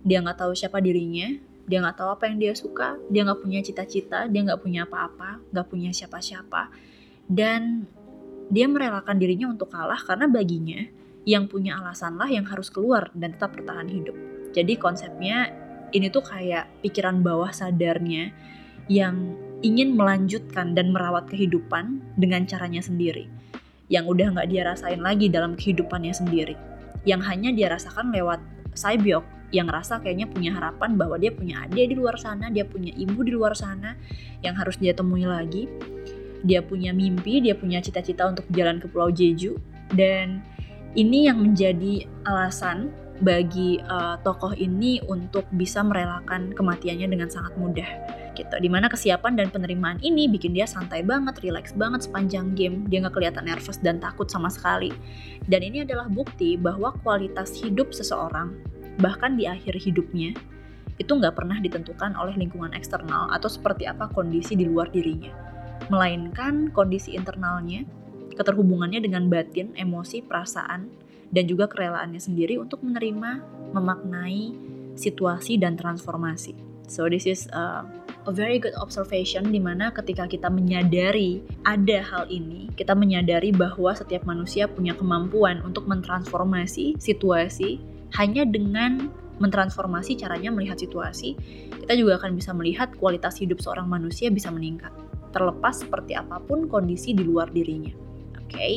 dia 0.08 0.21
nggak 0.21 0.39
tahu 0.39 0.54
siapa 0.54 0.80
dirinya 0.80 1.36
dia 1.67 1.84
nggak 1.84 1.99
tahu 1.99 2.10
apa 2.15 2.32
yang 2.32 2.39
dia 2.39 2.53
suka 2.56 2.95
dia 3.12 3.27
nggak 3.27 3.43
punya 3.43 3.60
cita-cita 3.60 4.25
dia 4.32 4.41
nggak 4.41 4.63
punya 4.63 4.88
apa-apa 4.88 5.43
nggak 5.51 5.67
punya 5.67 5.91
siapa-siapa. 5.91 6.71
Dan 7.27 7.84
dia 8.47 8.65
merelakan 8.71 9.19
dirinya 9.19 9.51
untuk 9.51 9.75
kalah 9.75 9.99
karena 9.99 10.32
baginya 10.32 10.88
yang 11.27 11.51
punya 11.51 11.75
alasan 11.75 12.15
lah 12.15 12.32
yang 12.32 12.47
harus 12.47 12.71
keluar 12.71 13.12
dan 13.12 13.36
tetap 13.36 13.51
bertahan 13.51 13.91
hidup. 13.91 14.15
Jadi 14.56 14.80
konsepnya 14.80 15.51
ini 15.91 16.08
tuh 16.08 16.23
kayak 16.23 16.71
pikiran 16.80 17.19
bawah 17.19 17.51
sadarnya 17.51 18.32
yang 18.88 19.36
ingin 19.60 19.99
melanjutkan 19.99 20.71
dan 20.71 20.95
merawat 20.95 21.27
kehidupan 21.27 21.99
dengan 22.15 22.47
caranya 22.47 22.80
sendiri. 22.80 23.27
Yang 23.91 24.06
udah 24.15 24.27
nggak 24.39 24.47
dia 24.47 24.63
rasain 24.63 25.03
lagi 25.03 25.27
dalam 25.27 25.60
kehidupannya 25.60 26.15
sendiri. 26.15 26.56
Yang 27.03 27.21
hanya 27.27 27.49
dia 27.51 27.67
rasakan 27.75 28.15
lewat 28.15 28.39
Cybiok 28.71 29.37
yang 29.51 29.71
ngerasa 29.71 30.03
kayaknya 30.03 30.27
punya 30.27 30.51
harapan 30.55 30.99
bahwa 30.99 31.15
dia 31.15 31.31
punya 31.31 31.63
adik 31.63 31.91
di 31.91 31.95
luar 31.95 32.19
sana, 32.19 32.51
dia 32.51 32.67
punya 32.67 32.91
ibu 32.91 33.19
di 33.23 33.31
luar 33.31 33.55
sana 33.55 33.95
yang 34.43 34.55
harus 34.60 34.75
dia 34.75 34.91
temui 34.91 35.23
lagi. 35.23 35.67
Dia 36.43 36.62
punya 36.62 36.93
mimpi, 36.93 37.41
dia 37.41 37.57
punya 37.57 37.81
cita-cita 37.81 38.27
untuk 38.29 38.45
jalan 38.53 38.77
ke 38.77 38.86
Pulau 38.91 39.10
Jeju 39.10 39.57
dan 39.95 40.45
ini 40.93 41.29
yang 41.29 41.41
menjadi 41.41 42.05
alasan 42.25 42.93
bagi 43.17 43.81
uh, 43.81 44.21
tokoh 44.21 44.53
ini 44.53 45.01
untuk 45.10 45.49
bisa 45.57 45.81
merelakan 45.81 46.53
kematiannya 46.53 47.10
dengan 47.10 47.29
sangat 47.33 47.57
mudah 47.57 47.89
gitu. 48.38 48.55
Di 48.62 48.69
mana 48.69 48.86
kesiapan 48.86 49.33
dan 49.33 49.49
penerimaan 49.49 49.97
ini 50.05 50.29
bikin 50.29 50.53
dia 50.53 50.69
santai 50.69 51.01
banget, 51.01 51.41
relax 51.41 51.73
banget 51.73 52.05
sepanjang 52.05 52.53
game. 52.53 52.86
Dia 52.86 53.01
nggak 53.01 53.17
kelihatan 53.17 53.49
nervous 53.49 53.81
dan 53.81 53.97
takut 53.97 54.29
sama 54.29 54.53
sekali. 54.53 54.93
Dan 55.49 55.65
ini 55.65 55.81
adalah 55.81 56.05
bukti 56.05 56.53
bahwa 56.62 56.93
kualitas 57.01 57.57
hidup 57.57 57.89
seseorang 57.89 58.53
bahkan 58.97 59.38
di 59.38 59.45
akhir 59.45 59.77
hidupnya, 59.77 60.33
itu 60.97 61.12
nggak 61.13 61.38
pernah 61.38 61.62
ditentukan 61.62 62.17
oleh 62.17 62.33
lingkungan 62.33 62.73
eksternal 62.73 63.29
atau 63.29 63.47
seperti 63.47 63.86
apa 63.86 64.10
kondisi 64.10 64.57
di 64.57 64.65
luar 64.65 64.89
dirinya. 64.89 65.29
Melainkan 65.93 66.73
kondisi 66.73 67.13
internalnya, 67.13 67.86
keterhubungannya 68.33 69.01
dengan 69.01 69.29
batin, 69.29 69.77
emosi, 69.77 70.25
perasaan, 70.25 70.89
dan 71.29 71.43
juga 71.45 71.69
kerelaannya 71.69 72.17
sendiri 72.17 72.57
untuk 72.57 72.81
menerima, 72.81 73.45
memaknai 73.77 74.53
situasi 74.97 75.62
dan 75.62 75.77
transformasi. 75.77 76.57
So 76.88 77.05
this 77.12 77.27
is 77.27 77.45
a, 77.51 77.83
a 78.25 78.31
very 78.31 78.57
good 78.57 78.73
observation 78.79 79.51
di 79.51 79.60
mana 79.60 79.91
ketika 79.91 80.25
kita 80.25 80.47
menyadari 80.47 81.43
ada 81.67 81.99
hal 81.99 82.23
ini, 82.31 82.71
kita 82.73 82.95
menyadari 82.95 83.51
bahwa 83.51 83.91
setiap 83.93 84.23
manusia 84.23 84.65
punya 84.71 84.95
kemampuan 84.95 85.62
untuk 85.62 85.86
mentransformasi 85.86 86.95
situasi 86.97 87.96
hanya 88.15 88.47
dengan 88.47 89.11
mentransformasi 89.37 90.17
caranya 90.17 90.49
melihat 90.49 90.81
situasi, 90.81 91.37
kita 91.83 91.93
juga 91.93 92.17
akan 92.17 92.33
bisa 92.33 92.51
melihat 92.57 92.89
kualitas 92.97 93.37
hidup 93.37 93.61
seorang 93.61 93.85
manusia 93.85 94.33
bisa 94.33 94.49
meningkat, 94.49 94.89
terlepas 95.33 95.85
seperti 95.85 96.17
apa 96.17 96.41
pun 96.41 96.65
kondisi 96.65 97.13
di 97.13 97.21
luar 97.21 97.51
dirinya. 97.53 97.93
Oke, 98.47 98.55
okay? 98.55 98.73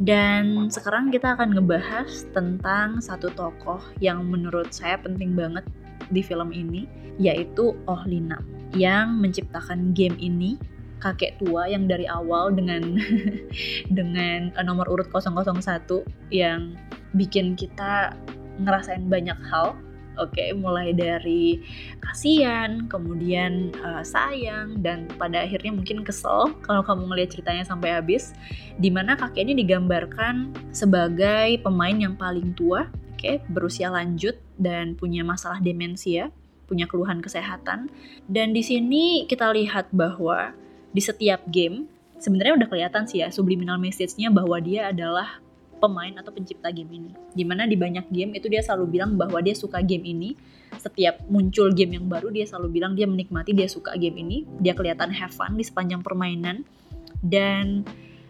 dan 0.00 0.72
sekarang 0.72 1.12
kita 1.12 1.36
akan 1.36 1.52
ngebahas 1.52 2.08
tentang 2.32 3.04
satu 3.04 3.28
tokoh 3.36 3.78
yang 4.00 4.24
menurut 4.24 4.72
saya 4.72 4.96
penting 4.96 5.36
banget 5.36 5.68
di 6.08 6.24
film 6.24 6.48
ini, 6.48 6.88
yaitu 7.20 7.76
Oh 7.84 8.00
Lina 8.08 8.40
yang 8.72 9.20
menciptakan 9.20 9.92
game 9.92 10.16
ini 10.16 10.56
kakek 11.02 11.36
tua 11.42 11.66
yang 11.66 11.90
dari 11.90 12.06
awal 12.06 12.54
dengan 12.54 12.96
dengan 13.98 14.54
nomor 14.62 14.86
urut 14.88 15.10
001 15.10 15.60
yang 16.32 16.78
bikin 17.12 17.58
kita 17.58 18.16
ngerasain 18.62 19.06
banyak 19.06 19.38
hal 19.50 19.76
Oke, 20.20 20.44
okay, 20.44 20.48
mulai 20.52 20.92
dari 20.92 21.64
kasihan, 22.04 22.84
kemudian 22.84 23.72
uh, 23.80 24.04
sayang, 24.04 24.84
dan 24.84 25.08
pada 25.16 25.40
akhirnya 25.40 25.72
mungkin 25.72 26.04
kesel 26.04 26.52
kalau 26.60 26.84
kamu 26.84 27.08
ngelihat 27.08 27.32
ceritanya 27.32 27.64
sampai 27.64 27.96
habis. 27.96 28.36
Di 28.76 28.92
mana 28.92 29.16
kakek 29.16 29.48
ini 29.48 29.64
digambarkan 29.64 30.52
sebagai 30.68 31.64
pemain 31.64 31.96
yang 31.96 32.12
paling 32.12 32.52
tua, 32.52 32.92
oke, 32.92 33.24
okay, 33.24 33.40
berusia 33.48 33.88
lanjut 33.88 34.36
dan 34.60 35.00
punya 35.00 35.24
masalah 35.24 35.64
demensia, 35.64 36.28
punya 36.68 36.84
keluhan 36.84 37.24
kesehatan. 37.24 37.88
Dan 38.28 38.52
di 38.52 38.60
sini 38.60 39.24
kita 39.24 39.48
lihat 39.48 39.88
bahwa 39.96 40.52
di 40.92 41.00
setiap 41.00 41.40
game 41.48 41.88
sebenarnya 42.20 42.60
udah 42.60 42.68
kelihatan 42.68 43.08
sih 43.08 43.24
ya 43.24 43.32
subliminal 43.32 43.80
message-nya 43.80 44.28
bahwa 44.28 44.60
dia 44.60 44.92
adalah 44.92 45.40
pemain 45.82 46.14
atau 46.14 46.30
pencipta 46.30 46.70
game 46.70 46.94
ini. 46.94 47.10
Di 47.34 47.42
mana 47.42 47.66
di 47.66 47.74
banyak 47.74 48.06
game 48.14 48.38
itu 48.38 48.46
dia 48.46 48.62
selalu 48.62 49.02
bilang 49.02 49.18
bahwa 49.18 49.42
dia 49.42 49.58
suka 49.58 49.82
game 49.82 50.06
ini. 50.06 50.38
Setiap 50.78 51.26
muncul 51.26 51.74
game 51.74 51.98
yang 51.98 52.06
baru 52.06 52.30
dia 52.30 52.46
selalu 52.46 52.78
bilang 52.78 52.94
dia 52.94 53.10
menikmati, 53.10 53.50
dia 53.50 53.66
suka 53.66 53.98
game 53.98 54.22
ini. 54.22 54.46
Dia 54.62 54.78
kelihatan 54.78 55.10
have 55.10 55.34
fun 55.34 55.58
di 55.58 55.66
sepanjang 55.66 56.06
permainan. 56.06 56.62
Dan 57.18 57.82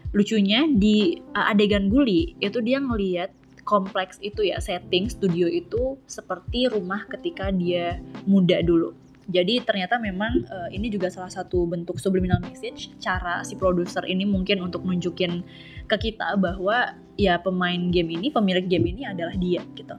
lucunya 0.09 0.65
di 0.65 1.21
uh, 1.37 1.53
adegan 1.53 1.93
Guli 1.93 2.33
itu 2.41 2.57
dia 2.65 2.81
ngeliat 2.81 3.29
kompleks 3.63 4.19
itu 4.19 4.43
ya 4.43 4.59
setting 4.59 5.07
studio 5.07 5.47
itu 5.47 5.95
seperti 6.09 6.67
rumah 6.67 7.07
ketika 7.07 7.49
dia 7.49 7.97
muda 8.27 8.59
dulu 8.59 8.93
jadi 9.23 9.63
ternyata 9.63 9.95
memang 10.03 10.43
uh, 10.51 10.67
ini 10.67 10.91
juga 10.91 11.07
salah 11.07 11.31
satu 11.31 11.63
bentuk 11.63 11.95
subliminal 11.95 12.43
message 12.43 12.91
cara 12.99 13.39
si 13.47 13.55
produser 13.55 14.03
ini 14.03 14.27
mungkin 14.27 14.59
untuk 14.59 14.83
nunjukin 14.83 15.43
ke 15.87 16.11
kita 16.11 16.35
bahwa 16.39 16.95
ya 17.13 17.37
pemain 17.37 17.91
game 17.93 18.17
ini, 18.17 18.27
pemilik 18.33 18.65
game 18.65 18.89
ini 18.89 19.01
adalah 19.05 19.35
dia 19.37 19.61
gitu. 19.77 19.95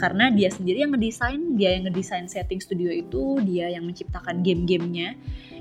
Karena 0.00 0.32
dia 0.32 0.48
sendiri 0.48 0.84
yang 0.84 0.92
ngedesain, 0.96 1.56
dia 1.56 1.76
yang 1.76 1.88
ngedesain 1.88 2.26
setting 2.28 2.60
studio 2.60 2.88
itu, 2.88 3.40
dia 3.44 3.68
yang 3.68 3.84
menciptakan 3.84 4.40
game-gamenya. 4.40 5.16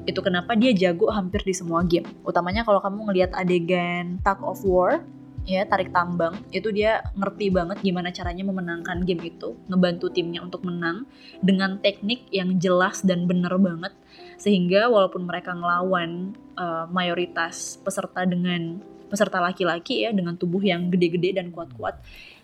Itu 0.08 0.24
kenapa 0.24 0.56
dia 0.56 0.72
jago 0.72 1.12
hampir 1.12 1.44
di 1.44 1.56
semua 1.56 1.84
game. 1.84 2.08
Utamanya 2.24 2.64
kalau 2.64 2.80
kamu 2.80 3.12
ngelihat 3.12 3.32
adegan 3.36 4.20
Tug 4.24 4.40
of 4.44 4.64
War, 4.64 5.04
ya 5.44 5.68
tarik 5.68 5.92
tambang 5.92 6.40
itu 6.56 6.72
dia 6.72 7.04
ngerti 7.20 7.52
banget 7.52 7.84
gimana 7.84 8.16
caranya 8.16 8.48
memenangkan 8.48 9.04
game 9.04 9.28
itu 9.28 9.60
ngebantu 9.68 10.08
timnya 10.08 10.40
untuk 10.40 10.64
menang 10.64 11.04
dengan 11.44 11.84
teknik 11.84 12.32
yang 12.32 12.56
jelas 12.64 13.04
dan 13.04 13.28
bener 13.28 13.52
banget 13.60 13.92
sehingga 14.40 14.88
walaupun 14.88 15.28
mereka 15.28 15.52
ngelawan 15.52 16.32
uh, 16.56 16.88
mayoritas 16.88 17.76
peserta 17.84 18.24
dengan 18.24 18.80
peserta 19.14 19.38
laki-laki 19.38 20.02
ya 20.02 20.10
dengan 20.10 20.34
tubuh 20.34 20.66
yang 20.66 20.90
gede-gede 20.90 21.38
dan 21.38 21.54
kuat-kuat 21.54 22.02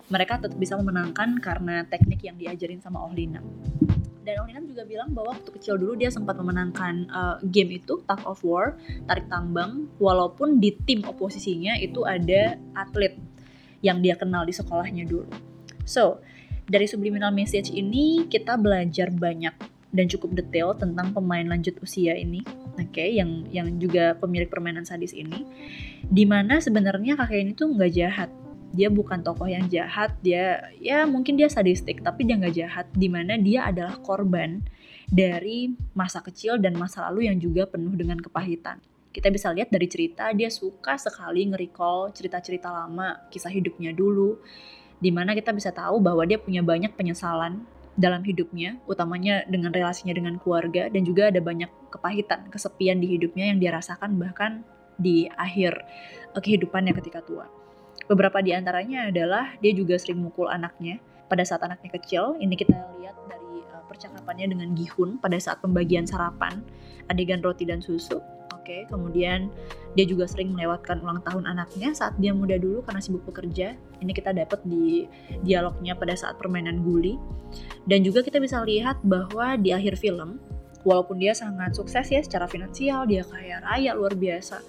mereka 0.10 0.42
tetap 0.42 0.58
bisa 0.58 0.78
memenangkan 0.78 1.38
karena 1.42 1.86
teknik 1.86 2.26
yang 2.26 2.38
diajarin 2.38 2.82
sama 2.82 3.02
Ohlina. 3.06 3.42
Dan 4.26 4.46
Olinam 4.46 4.70
juga 4.70 4.86
bilang 4.86 5.10
bahwa 5.10 5.34
waktu 5.34 5.50
kecil 5.58 5.82
dulu 5.82 5.98
dia 5.98 6.14
sempat 6.14 6.38
memenangkan 6.38 7.10
uh, 7.10 7.38
game 7.42 7.82
itu 7.82 7.98
Tug 8.06 8.22
of 8.30 8.42
War 8.46 8.78
tarik 9.10 9.26
tambang 9.26 9.90
walaupun 9.98 10.62
di 10.62 10.78
tim 10.86 11.02
oposisinya 11.02 11.74
itu 11.82 12.06
ada 12.06 12.58
atlet 12.78 13.18
yang 13.82 14.04
dia 14.06 14.14
kenal 14.14 14.46
di 14.46 14.54
sekolahnya 14.54 15.10
dulu. 15.10 15.26
So 15.82 16.22
dari 16.70 16.86
subliminal 16.86 17.34
message 17.34 17.74
ini 17.74 18.30
kita 18.30 18.54
belajar 18.62 19.10
banyak 19.10 19.56
dan 19.90 20.06
cukup 20.06 20.38
detail 20.38 20.78
tentang 20.78 21.10
pemain 21.10 21.50
lanjut 21.50 21.82
usia 21.82 22.14
ini 22.14 22.46
oke 22.80 22.96
okay, 22.96 23.20
yang 23.20 23.46
yang 23.52 23.68
juga 23.78 24.15
pemilik 24.15 24.48
permainan 24.48 24.88
sadis 24.88 25.12
ini 25.12 25.44
di 26.08 26.24
mana 26.24 26.63
sebenarnya 26.63 27.20
kakek 27.20 27.39
ini 27.44 27.52
tuh 27.54 27.76
nggak 27.76 27.92
jahat. 27.94 28.30
Dia 28.70 28.86
bukan 28.94 29.26
tokoh 29.26 29.50
yang 29.50 29.65
jahat 29.65 30.13
dia 30.22 30.70
ya 30.78 31.04
mungkin 31.10 31.36
dia 31.36 31.50
sadistik 31.50 32.06
tapi 32.06 32.30
dia 32.30 32.38
nggak 32.38 32.56
jahat 32.56 32.86
di 32.94 33.10
mana 33.10 33.34
dia 33.36 33.65
adalah 33.65 33.98
korban 34.00 34.62
dari 35.10 35.74
masa 35.98 36.22
kecil 36.22 36.62
dan 36.62 36.78
masa 36.78 37.10
lalu 37.10 37.28
yang 37.28 37.42
juga 37.42 37.65
penuh 37.65 37.98
dengan 37.98 38.22
kepahitan. 38.22 38.78
Kita 39.10 39.34
bisa 39.34 39.50
lihat 39.50 39.74
dari 39.74 39.89
cerita 39.89 40.30
dia 40.38 40.54
suka 40.54 41.02
sekali 41.02 41.50
nge-recall 41.50 42.13
cerita-cerita 42.13 42.70
lama 42.70 43.26
kisah 43.34 43.50
hidupnya 43.50 43.89
dulu 43.89 44.38
di 45.02 45.10
mana 45.10 45.34
kita 45.34 45.50
bisa 45.50 45.74
tahu 45.74 45.98
bahwa 45.98 46.22
dia 46.30 46.38
punya 46.38 46.62
banyak 46.62 46.94
penyesalan 46.94 47.65
dalam 48.00 48.24
hidupnya 48.24 48.80
utamanya 48.88 49.44
dengan 49.52 49.76
relasinya 49.76 50.16
dengan 50.16 50.40
keluarga 50.40 50.88
dan 50.88 51.04
juga 51.04 51.28
ada 51.28 51.44
banyak 51.44 51.68
kepahitan 51.92 52.48
kesepian 52.48 53.04
di 53.04 53.20
hidupnya 53.20 53.52
yang 53.52 53.60
dia 53.60 53.76
rasakan 53.76 54.16
bahkan 54.16 54.64
di 54.96 55.28
akhir 55.36 55.84
kehidupannya 56.40 56.96
ketika 56.96 57.20
tua 57.24 57.60
Beberapa 58.10 58.42
di 58.42 58.58
antaranya 58.58 59.14
adalah 59.14 59.54
dia 59.62 59.70
juga 59.70 59.94
sering 60.02 60.18
mukul 60.18 60.50
anaknya 60.50 60.98
pada 61.30 61.46
saat 61.46 61.62
anaknya 61.62 61.94
kecil. 62.02 62.34
Ini 62.42 62.58
kita 62.58 62.74
lihat 62.98 63.14
dari 63.30 63.62
uh, 63.70 63.86
percakapannya 63.86 64.50
dengan 64.50 64.74
Gihun 64.74 65.22
pada 65.22 65.38
saat 65.38 65.62
pembagian 65.62 66.10
sarapan, 66.10 66.66
adegan 67.06 67.38
roti 67.46 67.70
dan 67.70 67.86
susu. 67.86 68.18
Oke, 68.70 68.86
okay, 68.86 68.94
kemudian 68.94 69.50
dia 69.98 70.06
juga 70.06 70.30
sering 70.30 70.54
melewatkan 70.54 71.02
ulang 71.02 71.26
tahun 71.26 71.50
anaknya 71.50 71.90
saat 71.90 72.14
dia 72.22 72.38
muda 72.38 72.54
dulu 72.54 72.86
karena 72.86 73.02
sibuk 73.02 73.26
bekerja. 73.26 73.74
Ini 73.98 74.14
kita 74.14 74.30
dapat 74.30 74.62
di 74.62 75.10
dialognya 75.42 75.98
pada 75.98 76.14
saat 76.14 76.38
permainan 76.38 76.86
guli. 76.86 77.18
Dan 77.90 78.06
juga 78.06 78.22
kita 78.22 78.38
bisa 78.38 78.62
lihat 78.62 79.02
bahwa 79.02 79.58
di 79.58 79.74
akhir 79.74 79.98
film, 79.98 80.38
walaupun 80.88 81.20
dia 81.20 81.36
sangat 81.36 81.76
sukses 81.76 82.08
ya 82.08 82.22
secara 82.24 82.48
finansial, 82.48 83.04
dia 83.08 83.26
kaya 83.28 83.60
raya 83.63 83.92
luar 83.96 84.15
biasa 84.15 84.62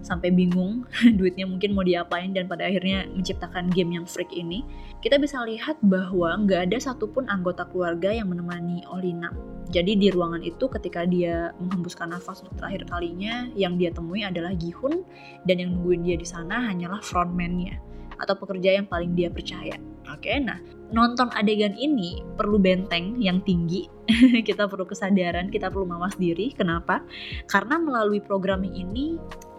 sampai 0.00 0.32
bingung 0.32 0.88
duitnya 1.18 1.44
mungkin 1.44 1.76
mau 1.76 1.84
diapain 1.84 2.32
dan 2.32 2.48
pada 2.48 2.64
akhirnya 2.66 3.04
menciptakan 3.12 3.68
game 3.72 4.00
yang 4.00 4.06
freak 4.08 4.32
ini, 4.32 4.64
kita 5.04 5.20
bisa 5.20 5.40
lihat 5.44 5.76
bahwa 5.84 6.40
nggak 6.44 6.72
ada 6.72 6.78
satupun 6.80 7.28
anggota 7.28 7.68
keluarga 7.68 8.12
yang 8.12 8.32
menemani 8.32 8.84
Olina. 8.88 9.32
Jadi 9.70 9.94
di 9.94 10.10
ruangan 10.10 10.42
itu 10.42 10.66
ketika 10.66 11.06
dia 11.06 11.54
menghembuskan 11.62 12.10
nafas 12.10 12.42
untuk 12.42 12.58
terakhir 12.58 12.90
kalinya, 12.90 13.46
yang 13.54 13.78
dia 13.78 13.94
temui 13.94 14.26
adalah 14.26 14.50
Gihun 14.56 15.06
dan 15.46 15.62
yang 15.62 15.78
nungguin 15.78 16.02
dia 16.02 16.16
di 16.18 16.26
sana 16.26 16.66
hanyalah 16.66 16.98
frontman-nya 17.04 17.78
atau 18.20 18.34
pekerja 18.36 18.76
yang 18.76 18.86
paling 18.90 19.16
dia 19.16 19.32
percaya. 19.32 19.78
Oke, 20.10 20.34
nah 20.42 20.58
nonton 20.90 21.30
adegan 21.38 21.78
ini 21.78 22.18
perlu 22.34 22.58
benteng 22.58 23.22
yang 23.22 23.38
tinggi. 23.46 23.86
kita 24.48 24.66
perlu 24.66 24.82
kesadaran, 24.86 25.48
kita 25.54 25.70
perlu 25.70 25.86
mawas 25.86 26.18
diri. 26.18 26.50
Kenapa? 26.50 27.06
Karena 27.46 27.78
melalui 27.78 28.18
programming 28.18 28.74
ini 28.74 29.14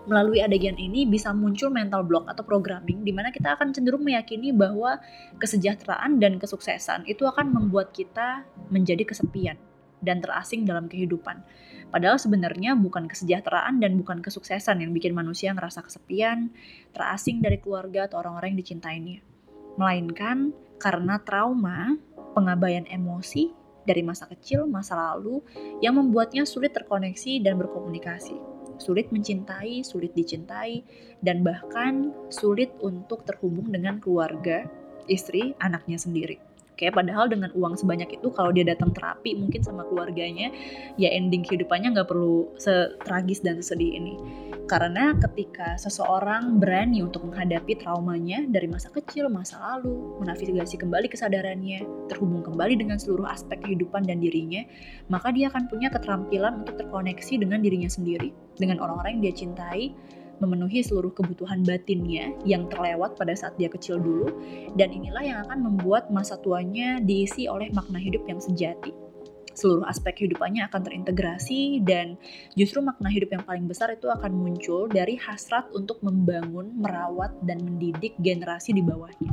melalui 0.10 0.42
adegan 0.42 0.76
ini 0.82 1.06
bisa 1.06 1.30
muncul 1.30 1.70
mental 1.70 2.02
block 2.02 2.26
atau 2.26 2.42
programming 2.42 3.06
di 3.06 3.14
mana 3.14 3.30
kita 3.30 3.54
akan 3.54 3.70
cenderung 3.70 4.02
meyakini 4.02 4.50
bahwa 4.50 4.98
kesejahteraan 5.38 6.18
dan 6.18 6.41
kesuksesan 6.41 7.06
itu 7.06 7.22
akan 7.30 7.54
membuat 7.54 7.93
kita 7.93 8.41
menjadi 8.74 9.06
kesepian 9.06 9.62
dan 10.02 10.20
terasing 10.20 10.66
dalam 10.66 10.89
kehidupan. 10.89 11.45
Padahal 11.93 12.18
sebenarnya 12.18 12.74
bukan 12.74 13.06
kesejahteraan 13.06 13.78
dan 13.78 13.93
bukan 13.99 14.26
kesuksesan 14.26 14.82
yang 14.82 14.91
bikin 14.91 15.14
manusia 15.14 15.54
ngerasa 15.54 15.86
kesepian, 15.86 16.49
terasing 16.95 17.43
dari 17.43 17.62
keluarga 17.62 18.10
atau 18.10 18.26
orang-orang 18.26 18.58
yang 18.58 18.62
dicintainya. 18.66 19.31
Melainkan 19.76 20.51
karena 20.82 21.22
trauma, 21.22 21.95
pengabaian 22.34 22.88
emosi 22.89 23.53
dari 23.86 24.01
masa 24.05 24.26
kecil, 24.30 24.65
masa 24.65 24.97
lalu 24.97 25.41
yang 25.84 25.97
membuatnya 25.97 26.47
sulit 26.47 26.74
terkoneksi 26.74 27.41
dan 27.43 27.57
berkomunikasi 27.57 28.51
sulit 28.82 29.13
mencintai, 29.13 29.86
sulit 29.86 30.17
dicintai, 30.17 30.82
dan 31.22 31.45
bahkan 31.45 32.09
sulit 32.34 32.74
untuk 32.82 33.22
terhubung 33.30 33.69
dengan 33.69 34.01
keluarga, 34.01 34.65
istri, 35.05 35.53
anaknya 35.61 36.01
sendiri. 36.01 36.41
Oke, 36.82 36.90
padahal 36.90 37.30
dengan 37.30 37.54
uang 37.54 37.78
sebanyak 37.78 38.18
itu 38.18 38.34
kalau 38.34 38.50
dia 38.50 38.66
datang 38.66 38.90
terapi 38.90 39.38
mungkin 39.38 39.62
sama 39.62 39.86
keluarganya, 39.86 40.50
ya 40.98 41.14
ending 41.14 41.46
kehidupannya 41.46 41.94
nggak 41.94 42.10
perlu 42.10 42.50
setragis 42.58 43.46
dan 43.46 43.62
sesedih 43.62 44.02
ini. 44.02 44.18
Karena 44.66 45.14
ketika 45.14 45.78
seseorang 45.78 46.58
berani 46.58 47.06
untuk 47.06 47.30
menghadapi 47.30 47.78
traumanya 47.78 48.50
dari 48.50 48.66
masa 48.66 48.90
kecil, 48.90 49.30
masa 49.30 49.62
lalu, 49.62 50.26
menavigasi 50.26 50.82
kembali 50.82 51.06
kesadarannya, 51.06 51.86
terhubung 52.10 52.42
kembali 52.42 52.74
dengan 52.74 52.98
seluruh 52.98 53.30
aspek 53.30 53.62
kehidupan 53.62 54.02
dan 54.02 54.18
dirinya, 54.18 54.66
maka 55.06 55.30
dia 55.30 55.54
akan 55.54 55.70
punya 55.70 55.94
keterampilan 55.94 56.66
untuk 56.66 56.82
terkoneksi 56.82 57.46
dengan 57.46 57.62
dirinya 57.62 57.94
sendiri, 57.94 58.34
dengan 58.58 58.82
orang-orang 58.82 59.22
yang 59.22 59.30
dia 59.30 59.36
cintai, 59.46 59.94
memenuhi 60.42 60.82
seluruh 60.82 61.14
kebutuhan 61.14 61.62
batinnya 61.62 62.34
yang 62.44 62.66
terlewat 62.68 63.14
pada 63.14 63.38
saat 63.38 63.54
dia 63.62 63.70
kecil 63.70 64.02
dulu, 64.02 64.34
dan 64.74 64.89
inilah 64.89 65.22
yang 65.22 65.39
akan 65.46 65.70
membuat 65.70 66.10
masa 66.10 66.42
tuanya 66.42 66.98
diisi 67.00 67.46
oleh 67.46 67.70
makna 67.72 68.02
hidup 68.02 68.26
yang 68.26 68.42
sejati. 68.42 69.11
Seluruh 69.52 69.84
aspek 69.88 70.24
kehidupannya 70.24 70.68
akan 70.72 70.82
terintegrasi 70.84 71.84
dan 71.84 72.16
justru 72.56 72.80
makna 72.80 73.12
hidup 73.12 73.36
yang 73.36 73.43
paling 73.43 73.66
besar 73.68 73.91
itu 73.91 74.08
akan 74.08 74.32
muncul 74.32 74.88
dari 74.88 75.20
hasrat 75.20 75.68
untuk 75.76 75.99
membangun, 76.04 76.72
merawat, 76.80 77.36
dan 77.43 77.64
mendidik 77.64 78.16
generasi 78.20 78.72
di 78.72 78.84
bawahnya 78.84 79.32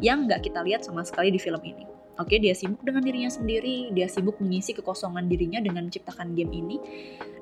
yang 0.00 0.28
nggak 0.28 0.44
kita 0.44 0.60
lihat 0.60 0.84
sama 0.84 1.04
sekali 1.04 1.32
di 1.32 1.40
film 1.40 1.60
ini. 1.64 1.84
Oke, 2.16 2.40
dia 2.40 2.56
sibuk 2.56 2.80
dengan 2.80 3.04
dirinya 3.04 3.28
sendiri, 3.28 3.92
dia 3.92 4.08
sibuk 4.08 4.40
mengisi 4.40 4.72
kekosongan 4.72 5.28
dirinya 5.28 5.60
dengan 5.60 5.92
menciptakan 5.92 6.32
game 6.32 6.48
ini. 6.48 6.76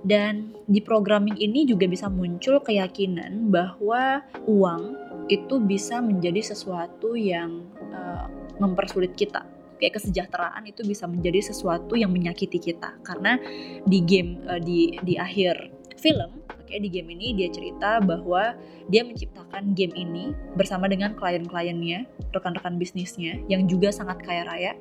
Dan 0.03 0.51
di 0.67 0.83
programming 0.83 1.39
ini 1.39 1.63
juga 1.63 1.87
bisa 1.87 2.11
muncul 2.11 2.59
keyakinan 2.59 3.55
bahwa 3.55 4.27
uang 4.51 4.99
itu 5.31 5.63
bisa 5.63 6.03
menjadi 6.03 6.43
sesuatu 6.43 7.15
yang 7.15 7.71
uh, 7.95 8.27
mempersulit 8.59 9.15
kita. 9.15 9.47
Kayak 9.85 10.01
kesejahteraan 10.01 10.65
itu 10.65 10.81
bisa 10.89 11.05
menjadi 11.05 11.45
sesuatu 11.45 11.93
yang 11.93 12.09
menyakiti 12.09 12.57
kita 12.57 12.97
karena 13.05 13.37
di 13.85 14.01
game 14.01 14.41
uh, 14.49 14.57
di 14.57 14.97
di 15.05 15.21
akhir 15.21 15.69
film 16.01 16.41
Oke, 16.65 16.81
di 16.81 16.89
game 16.89 17.13
ini 17.13 17.37
dia 17.37 17.53
cerita 17.53 18.01
bahwa 18.01 18.57
dia 18.89 19.05
menciptakan 19.05 19.77
game 19.77 19.93
ini 19.93 20.33
bersama 20.57 20.89
dengan 20.89 21.13
klien-kliennya, 21.13 22.09
rekan-rekan 22.33 22.81
bisnisnya 22.81 23.37
yang 23.53 23.69
juga 23.69 23.93
sangat 23.93 24.25
kaya 24.25 24.49
raya 24.49 24.73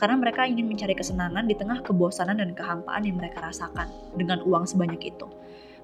karena 0.00 0.16
mereka 0.16 0.48
ingin 0.48 0.64
mencari 0.64 0.96
kesenangan 0.96 1.44
di 1.44 1.52
tengah 1.52 1.84
kebosanan 1.84 2.40
dan 2.40 2.56
kehampaan 2.56 3.04
yang 3.04 3.20
mereka 3.20 3.44
rasakan 3.44 3.92
dengan 4.16 4.40
uang 4.48 4.64
sebanyak 4.64 5.12
itu. 5.12 5.28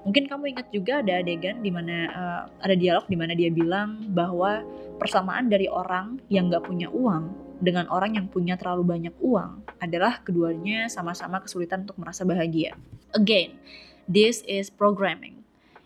Mungkin 0.09 0.25
kamu 0.27 0.57
ingat 0.57 0.67
juga 0.73 1.05
ada 1.05 1.21
adegan 1.21 1.61
di 1.61 1.69
mana 1.69 1.97
uh, 2.11 2.43
ada 2.65 2.73
dialog 2.73 3.05
di 3.13 3.15
mana 3.21 3.37
dia 3.37 3.53
bilang 3.53 4.03
bahwa 4.11 4.65
persamaan 4.97 5.53
dari 5.53 5.69
orang 5.69 6.17
yang 6.33 6.49
nggak 6.49 6.65
punya 6.65 6.89
uang 6.91 7.29
dengan 7.63 7.87
orang 7.95 8.19
yang 8.19 8.27
punya 8.27 8.59
terlalu 8.59 8.83
banyak 8.83 9.15
uang 9.23 9.63
adalah 9.79 10.19
keduanya 10.27 10.91
sama-sama 10.91 11.39
kesulitan 11.39 11.87
untuk 11.87 12.03
merasa 12.03 12.27
bahagia. 12.27 12.75
Again, 13.15 13.55
this 14.11 14.43
is 14.51 14.67
programming 14.67 15.43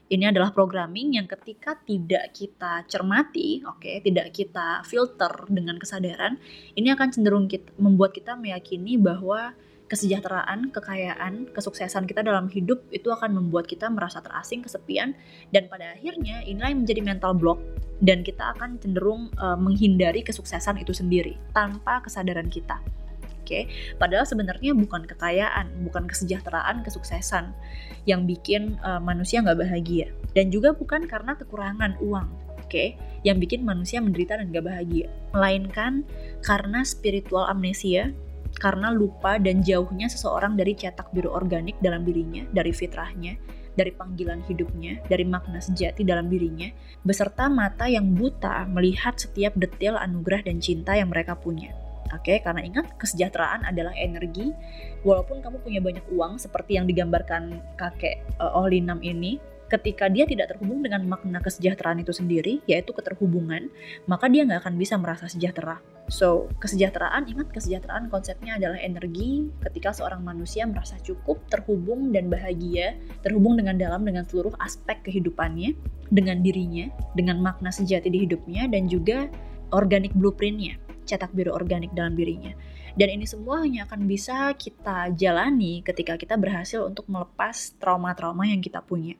ini 0.07 0.23
adalah 0.31 0.55
programming 0.55 1.19
yang 1.19 1.27
ketika 1.27 1.75
tidak 1.83 2.31
kita 2.31 2.87
cermati, 2.87 3.67
oke, 3.67 3.83
okay, 3.83 3.99
tidak 3.99 4.31
kita 4.31 4.87
filter 4.87 5.35
dengan 5.51 5.83
kesadaran, 5.83 6.39
ini 6.79 6.95
akan 6.95 7.11
cenderung 7.11 7.51
kita, 7.51 7.75
membuat 7.75 8.15
kita 8.15 8.39
meyakini 8.39 8.95
bahwa 9.03 9.51
kesejahteraan, 9.87 10.75
kekayaan, 10.75 11.51
kesuksesan 11.55 12.11
kita 12.11 12.27
dalam 12.27 12.51
hidup 12.51 12.83
itu 12.91 13.07
akan 13.11 13.39
membuat 13.39 13.71
kita 13.71 13.87
merasa 13.87 14.19
terasing, 14.19 14.67
kesepian, 14.67 15.15
dan 15.55 15.71
pada 15.71 15.95
akhirnya 15.95 16.43
inilah 16.43 16.75
yang 16.75 16.83
menjadi 16.83 17.03
mental 17.07 17.33
block 17.39 17.63
dan 18.03 18.27
kita 18.27 18.53
akan 18.59 18.83
cenderung 18.83 19.31
uh, 19.39 19.57
menghindari 19.57 20.21
kesuksesan 20.27 20.83
itu 20.83 20.91
sendiri 20.93 21.39
tanpa 21.55 22.03
kesadaran 22.05 22.51
kita 22.51 22.83
okay? 23.47 23.71
padahal 24.03 24.27
sebenarnya 24.27 24.75
bukan 24.75 25.07
kekayaan 25.07 25.71
bukan 25.87 26.11
kesejahteraan 26.11 26.83
kesuksesan 26.83 27.55
yang 28.11 28.27
bikin 28.27 28.75
uh, 28.83 28.99
manusia 28.99 29.39
nggak 29.39 29.63
bahagia 29.63 30.11
dan 30.35 30.51
juga 30.51 30.75
bukan 30.75 31.07
karena 31.07 31.39
kekurangan 31.39 31.95
uang 32.03 32.27
oke 32.59 32.67
okay? 32.67 32.99
yang 33.23 33.39
bikin 33.39 33.63
manusia 33.63 34.03
menderita 34.03 34.35
dan 34.35 34.51
gak 34.51 34.67
bahagia 34.67 35.07
melainkan 35.31 36.03
karena 36.43 36.83
spiritual 36.83 37.47
amnesia 37.47 38.11
karena 38.57 38.89
lupa 38.89 39.37
dan 39.37 39.61
jauhnya 39.61 40.09
seseorang 40.09 40.57
dari 40.57 40.73
cetak 40.73 41.13
biru 41.13 41.33
organik 41.33 41.77
dalam 41.85 42.03
dirinya 42.03 42.45
dari 42.51 42.73
fitrahnya 42.73 43.37
dari 43.77 43.93
panggilan 43.93 44.41
hidupnya, 44.49 45.05
dari 45.07 45.23
makna 45.29 45.61
sejati 45.61 46.03
dalam 46.03 46.33
dirinya, 46.33 46.73
beserta 47.05 47.47
mata 47.53 47.85
yang 47.85 48.17
buta 48.17 48.65
melihat 48.73 49.21
setiap 49.21 49.53
detail 49.55 50.01
anugerah 50.01 50.49
dan 50.49 50.59
cinta 50.65 50.97
yang 50.97 51.13
mereka 51.13 51.37
punya. 51.37 51.77
Oke, 52.15 52.33
okay? 52.33 52.37
karena 52.41 52.65
ingat 52.65 52.97
kesejahteraan 52.97 53.69
adalah 53.69 53.93
energi. 53.99 54.55
Walaupun 55.05 55.45
kamu 55.45 55.61
punya 55.61 55.81
banyak 55.85 56.07
uang 56.09 56.41
seperti 56.41 56.81
yang 56.81 56.89
digambarkan 56.89 57.61
kakek 57.77 58.25
uh, 58.41 58.57
Ohlinam 58.57 59.03
ini, 59.05 59.37
ketika 59.67 60.07
dia 60.07 60.25
tidak 60.27 60.55
terhubung 60.55 60.83
dengan 60.83 61.03
makna 61.07 61.43
kesejahteraan 61.43 62.03
itu 62.03 62.15
sendiri, 62.15 62.63
yaitu 62.71 62.95
keterhubungan, 62.95 63.67
maka 64.07 64.31
dia 64.31 64.47
nggak 64.47 64.63
akan 64.63 64.75
bisa 64.79 64.95
merasa 64.95 65.27
sejahtera. 65.27 65.83
So, 66.07 66.47
kesejahteraan, 66.63 67.27
ingat 67.27 67.51
kesejahteraan 67.51 68.07
konsepnya 68.07 68.63
adalah 68.63 68.79
energi 68.79 69.51
ketika 69.67 69.91
seorang 69.91 70.23
manusia 70.23 70.63
merasa 70.63 70.95
cukup, 71.03 71.43
terhubung, 71.51 72.15
dan 72.15 72.31
bahagia, 72.31 72.95
terhubung 73.27 73.59
dengan 73.59 73.75
dalam 73.75 74.07
dengan 74.07 74.23
seluruh 74.23 74.55
aspek 74.63 75.03
kehidupannya, 75.03 75.75
dengan 76.15 76.47
dirinya, 76.47 76.87
dengan 77.19 77.43
makna 77.43 77.75
sejati 77.75 78.07
di 78.07 78.23
hidupnya, 78.23 78.71
dan 78.71 78.87
juga 78.87 79.27
organic 79.75 80.15
blueprintnya 80.15 80.79
cetak 81.07 81.31
biru 81.33 81.55
organik 81.55 81.95
dalam 81.95 82.19
dirinya. 82.19 82.51
Dan 82.99 83.15
ini 83.15 83.25
semua 83.31 83.63
hanya 83.63 83.87
akan 83.87 84.11
bisa 84.11 84.51
kita 84.59 85.15
jalani 85.15 85.87
ketika 85.87 86.19
kita 86.19 86.35
berhasil 86.35 86.83
untuk 86.83 87.07
melepas 87.07 87.79
trauma-trauma 87.79 88.51
yang 88.51 88.59
kita 88.59 88.83
punya. 88.83 89.15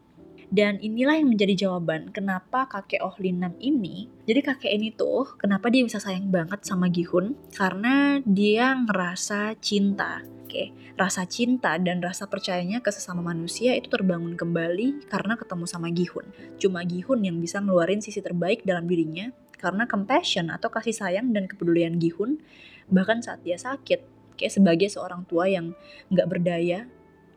Dan 0.47 0.79
inilah 0.79 1.19
yang 1.19 1.35
menjadi 1.35 1.67
jawaban 1.67 2.15
kenapa 2.15 2.71
kakek 2.71 3.03
Oh 3.03 3.15
Linam 3.19 3.59
ini, 3.59 4.07
jadi 4.25 4.47
kakek 4.47 4.71
ini 4.71 4.95
tuh 4.95 5.35
kenapa 5.37 5.67
dia 5.69 5.83
bisa 5.83 5.99
sayang 5.99 6.31
banget 6.31 6.63
sama 6.63 6.87
Gihun? 6.87 7.35
Karena 7.51 8.23
dia 8.23 8.79
ngerasa 8.79 9.59
cinta. 9.59 10.23
Oke, 10.47 10.71
rasa 10.95 11.27
cinta 11.27 11.75
dan 11.83 11.99
rasa 11.99 12.31
percayanya 12.31 12.79
ke 12.79 12.95
sesama 12.95 13.19
manusia 13.19 13.75
itu 13.75 13.91
terbangun 13.91 14.39
kembali 14.39 15.11
karena 15.11 15.35
ketemu 15.35 15.67
sama 15.67 15.91
Gihun. 15.91 16.31
Cuma 16.63 16.87
Gihun 16.87 17.27
yang 17.27 17.43
bisa 17.43 17.59
ngeluarin 17.59 17.99
sisi 17.99 18.23
terbaik 18.23 18.63
dalam 18.63 18.87
dirinya 18.87 19.35
karena 19.59 19.89
compassion 19.91 20.53
atau 20.53 20.71
kasih 20.71 20.95
sayang 20.95 21.35
dan 21.35 21.51
kepedulian 21.51 21.99
Gihun 21.99 22.39
bahkan 22.87 23.19
saat 23.19 23.43
dia 23.43 23.59
sakit 23.59 24.17
kayak 24.37 24.53
sebagai 24.53 24.89
seorang 24.93 25.25
tua 25.27 25.49
yang 25.49 25.73
nggak 26.13 26.29
berdaya 26.29 26.87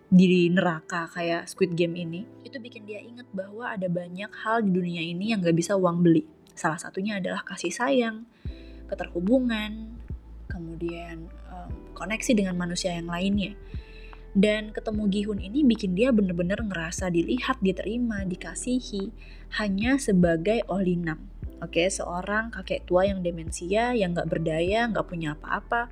di 0.10 0.50
neraka 0.50 1.06
kayak 1.14 1.46
Squid 1.46 1.78
Game 1.78 1.94
ini 1.94 2.26
itu 2.42 2.58
bikin 2.58 2.90
dia 2.90 2.98
ingat 2.98 3.30
bahwa 3.30 3.70
ada 3.70 3.86
banyak 3.86 4.34
hal 4.42 4.66
di 4.66 4.74
dunia 4.74 5.06
ini 5.06 5.30
yang 5.32 5.40
nggak 5.46 5.54
bisa 5.54 5.78
uang 5.78 6.02
beli. 6.02 6.26
Salah 6.58 6.82
satunya 6.82 7.22
adalah 7.22 7.46
kasih 7.46 7.70
sayang 7.70 8.26
keterhubungan 8.90 10.02
kemudian 10.50 11.30
um, 11.54 11.70
koneksi 11.94 12.34
dengan 12.34 12.58
manusia 12.58 12.98
yang 12.98 13.08
lainnya. 13.08 13.54
Dan 14.34 14.74
ketemu 14.74 15.10
Gihun 15.10 15.40
ini 15.42 15.66
bikin 15.66 15.98
dia 15.98 16.14
bener-bener 16.14 16.62
ngerasa 16.62 17.10
dilihat, 17.10 17.62
diterima, 17.66 18.26
dikasihi 18.26 19.10
hanya 19.58 19.98
sebagai 19.98 20.66
Olinam. 20.70 21.30
Oke, 21.60 21.86
okay, 21.86 21.88
seorang 21.90 22.54
kakek 22.54 22.86
tua 22.86 23.10
yang 23.10 23.26
demensia, 23.26 23.92
yang 23.98 24.14
gak 24.14 24.30
berdaya, 24.30 24.86
gak 24.86 25.10
punya 25.10 25.34
apa-apa. 25.34 25.90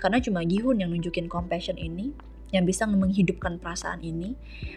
Karena 0.00 0.18
cuma 0.24 0.40
Gihun 0.42 0.80
yang 0.80 0.88
nunjukin 0.88 1.28
compassion 1.28 1.76
ini, 1.76 2.16
yang 2.54 2.66
bisa 2.66 2.86
menghidupkan 2.86 3.58
perasaan 3.58 4.02
ini. 4.02 4.34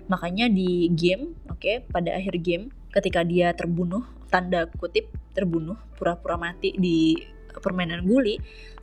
Makanya 0.09 0.49
di 0.49 0.89
game, 0.93 1.37
oke, 1.49 1.59
okay, 1.61 1.75
pada 1.85 2.17
akhir 2.17 2.41
game, 2.41 2.73
ketika 2.93 3.21
dia 3.21 3.53
terbunuh, 3.53 4.05
tanda 4.29 4.65
kutip 4.77 5.09
terbunuh, 5.33 5.77
pura-pura 5.97 6.37
mati 6.37 6.73
di 6.73 7.17
permainan 7.49 8.05
guli, 8.05 8.39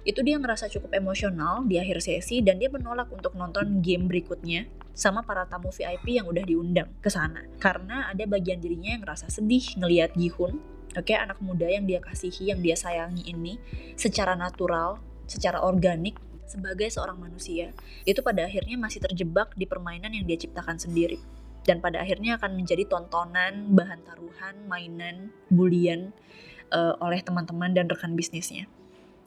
itu 0.06 0.22
dia 0.22 0.38
ngerasa 0.38 0.70
cukup 0.70 0.94
emosional 0.94 1.66
di 1.66 1.82
akhir 1.82 1.98
sesi 1.98 2.38
dan 2.38 2.62
dia 2.62 2.70
menolak 2.70 3.10
untuk 3.10 3.34
nonton 3.34 3.82
game 3.82 4.06
berikutnya 4.06 4.70
sama 4.94 5.26
para 5.26 5.44
tamu 5.50 5.74
VIP 5.74 6.22
yang 6.22 6.30
udah 6.30 6.44
diundang 6.46 6.88
ke 7.02 7.10
sana. 7.10 7.42
Karena 7.58 8.06
ada 8.06 8.22
bagian 8.24 8.62
dirinya 8.62 8.94
yang 8.94 9.02
ngerasa 9.02 9.26
sedih 9.26 9.82
ngelihat 9.82 10.14
Gihun 10.14 10.76
Oke, 10.96 11.12
okay, 11.12 11.20
anak 11.20 11.44
muda 11.44 11.68
yang 11.68 11.84
dia 11.84 12.00
kasihi, 12.00 12.56
yang 12.56 12.64
dia 12.64 12.72
sayangi 12.72 13.28
ini 13.28 13.60
secara 14.00 14.32
natural, 14.32 14.96
secara 15.28 15.60
organik 15.60 16.16
sebagai 16.46 16.88
seorang 16.88 17.18
manusia, 17.18 17.74
itu 18.06 18.22
pada 18.22 18.46
akhirnya 18.46 18.78
masih 18.78 19.02
terjebak 19.02 19.52
di 19.58 19.66
permainan 19.66 20.14
yang 20.14 20.24
dia 20.24 20.38
ciptakan 20.38 20.78
sendiri. 20.78 21.18
Dan 21.66 21.82
pada 21.82 21.98
akhirnya 22.00 22.38
akan 22.38 22.54
menjadi 22.54 22.86
tontonan, 22.86 23.74
bahan 23.74 24.00
taruhan, 24.06 24.54
mainan, 24.70 25.34
bulian 25.50 26.14
uh, 26.70 26.94
oleh 27.02 27.18
teman-teman 27.20 27.74
dan 27.74 27.90
rekan 27.90 28.14
bisnisnya. 28.14 28.70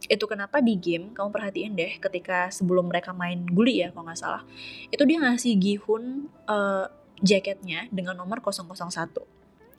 Itu 0.08 0.32
kenapa 0.32 0.64
di 0.64 0.80
game, 0.80 1.12
kamu 1.12 1.28
perhatiin 1.28 1.76
deh 1.76 2.00
ketika 2.00 2.48
sebelum 2.48 2.88
mereka 2.88 3.12
main 3.12 3.44
guli 3.44 3.84
ya 3.84 3.92
kalau 3.92 4.08
nggak 4.08 4.20
salah, 4.20 4.48
itu 4.88 5.04
dia 5.04 5.20
ngasih 5.20 5.60
Gihun 5.60 6.32
uh, 6.48 6.88
jaketnya 7.20 7.92
dengan 7.92 8.16
nomor 8.16 8.40
001 8.40 8.80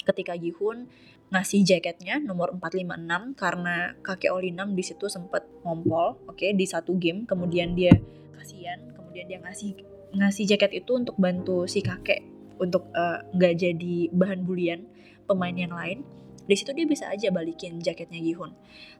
ketika 0.05 0.37
Gihun 0.37 0.89
ngasih 1.31 1.63
jaketnya 1.63 2.19
nomor 2.19 2.51
456 2.59 3.39
karena 3.39 3.95
kakek 4.03 4.35
Olinam 4.35 4.75
di 4.75 4.83
situ 4.83 5.07
sempat 5.07 5.47
ngompol, 5.63 6.19
oke, 6.27 6.35
okay, 6.35 6.51
di 6.53 6.67
satu 6.67 6.99
game. 6.99 7.23
Kemudian 7.23 7.79
dia 7.79 7.95
kasihan, 8.35 8.83
kemudian 8.99 9.31
dia 9.31 9.39
ngasih 9.39 9.79
ngasih 10.11 10.45
jaket 10.51 10.83
itu 10.83 10.91
untuk 10.99 11.15
bantu 11.23 11.71
si 11.71 11.87
kakek 11.87 12.27
untuk 12.59 12.91
eh, 12.93 13.19
nggak 13.31 13.55
uh, 13.55 13.59
jadi 13.59 13.97
bahan 14.11 14.43
bulian 14.43 14.85
pemain 15.25 15.55
yang 15.55 15.71
lain. 15.71 16.03
Di 16.51 16.59
situ 16.59 16.75
dia 16.75 16.83
bisa 16.83 17.07
aja 17.07 17.31
balikin 17.31 17.79
jaketnya 17.79 18.19
Gihun. 18.19 18.51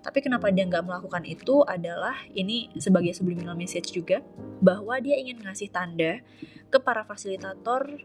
Tapi 0.07 0.23
kenapa 0.23 0.55
dia 0.55 0.71
nggak 0.71 0.87
melakukan 0.87 1.27
itu 1.27 1.67
adalah 1.67 2.15
ini 2.31 2.71
sebagai 2.79 3.11
subliminal 3.11 3.59
message 3.59 3.91
juga 3.91 4.23
bahwa 4.63 4.95
dia 5.03 5.19
ingin 5.19 5.43
ngasih 5.43 5.75
tanda 5.75 6.23
ke 6.71 6.79
para 6.79 7.03
fasilitator 7.03 7.99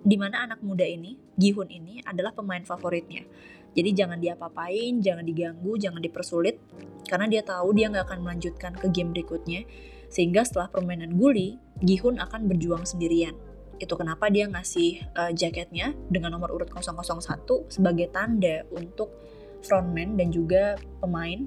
di 0.00 0.16
mana 0.16 0.42
anak 0.48 0.58
muda 0.64 0.82
ini, 0.82 1.14
Gihun 1.36 1.70
ini 1.70 2.00
adalah 2.02 2.34
pemain 2.34 2.64
favoritnya. 2.64 3.24
Jadi 3.70 3.90
jangan 3.94 4.18
diapa-apain, 4.18 4.98
jangan 4.98 5.22
diganggu, 5.22 5.78
jangan 5.78 6.02
dipersulit, 6.02 6.58
karena 7.06 7.30
dia 7.30 7.42
tahu 7.46 7.70
dia 7.74 7.86
nggak 7.86 8.06
akan 8.06 8.20
melanjutkan 8.26 8.72
ke 8.74 8.90
game 8.90 9.14
berikutnya. 9.14 9.62
Sehingga 10.10 10.42
setelah 10.42 10.66
permainan 10.66 11.14
guli, 11.14 11.54
Gihun 11.78 12.18
akan 12.18 12.50
berjuang 12.50 12.82
sendirian. 12.82 13.38
Itu 13.78 13.94
kenapa 13.94 14.26
dia 14.28 14.50
ngasih 14.50 15.06
uh, 15.14 15.32
jaketnya 15.32 15.94
dengan 16.10 16.34
nomor 16.34 16.50
urut 16.52 16.68
001 16.68 17.46
sebagai 17.70 18.10
tanda 18.10 18.66
untuk 18.74 19.14
frontman 19.62 20.18
dan 20.18 20.34
juga 20.34 20.76
pemain. 20.98 21.46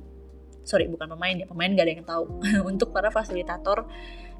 Sorry, 0.63 0.87
bukan 0.87 1.11
pemain 1.11 1.35
ya, 1.35 1.45
pemain 1.45 1.75
gak 1.75 1.85
ada 1.85 1.93
yang 1.93 2.07
tahu. 2.07 2.25
untuk 2.71 2.95
para 2.95 3.11
fasilitator 3.11 3.83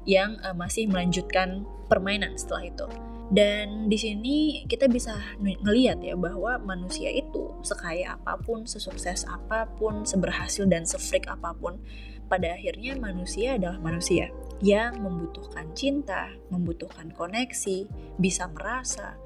yang 0.08 0.40
uh, 0.40 0.56
masih 0.56 0.88
melanjutkan 0.88 1.68
permainan 1.86 2.34
setelah 2.40 2.64
itu. 2.64 2.86
Dan 3.32 3.88
di 3.88 3.96
sini 3.96 4.36
kita 4.68 4.84
bisa 4.84 5.16
ngelihat 5.40 6.04
ya 6.04 6.12
bahwa 6.12 6.60
manusia 6.60 7.08
itu 7.08 7.56
sekaya 7.64 8.20
apa 8.20 8.36
pun, 8.36 8.68
sesukses 8.68 9.24
apa 9.24 9.64
pun, 9.80 10.04
seberhasil 10.04 10.68
dan 10.68 10.84
sefreak 10.84 11.24
apa 11.32 11.56
pun, 11.56 11.80
pada 12.28 12.52
akhirnya 12.52 12.96
manusia 12.96 13.56
adalah 13.56 13.80
manusia 13.80 14.28
yang 14.60 15.00
membutuhkan 15.00 15.72
cinta, 15.72 16.32
membutuhkan 16.52 17.12
koneksi, 17.16 17.88
bisa 18.20 18.48
merasa, 18.52 19.16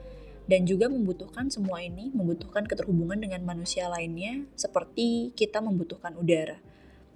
dan 0.49 0.65
juga 0.65 0.89
membutuhkan 0.89 1.53
semua 1.53 1.85
ini, 1.85 2.11
membutuhkan 2.15 2.65
keterhubungan 2.65 3.21
dengan 3.21 3.45
manusia 3.45 3.87
lainnya 3.91 4.47
seperti 4.57 5.37
kita 5.37 5.61
membutuhkan 5.61 6.17
udara. 6.17 6.59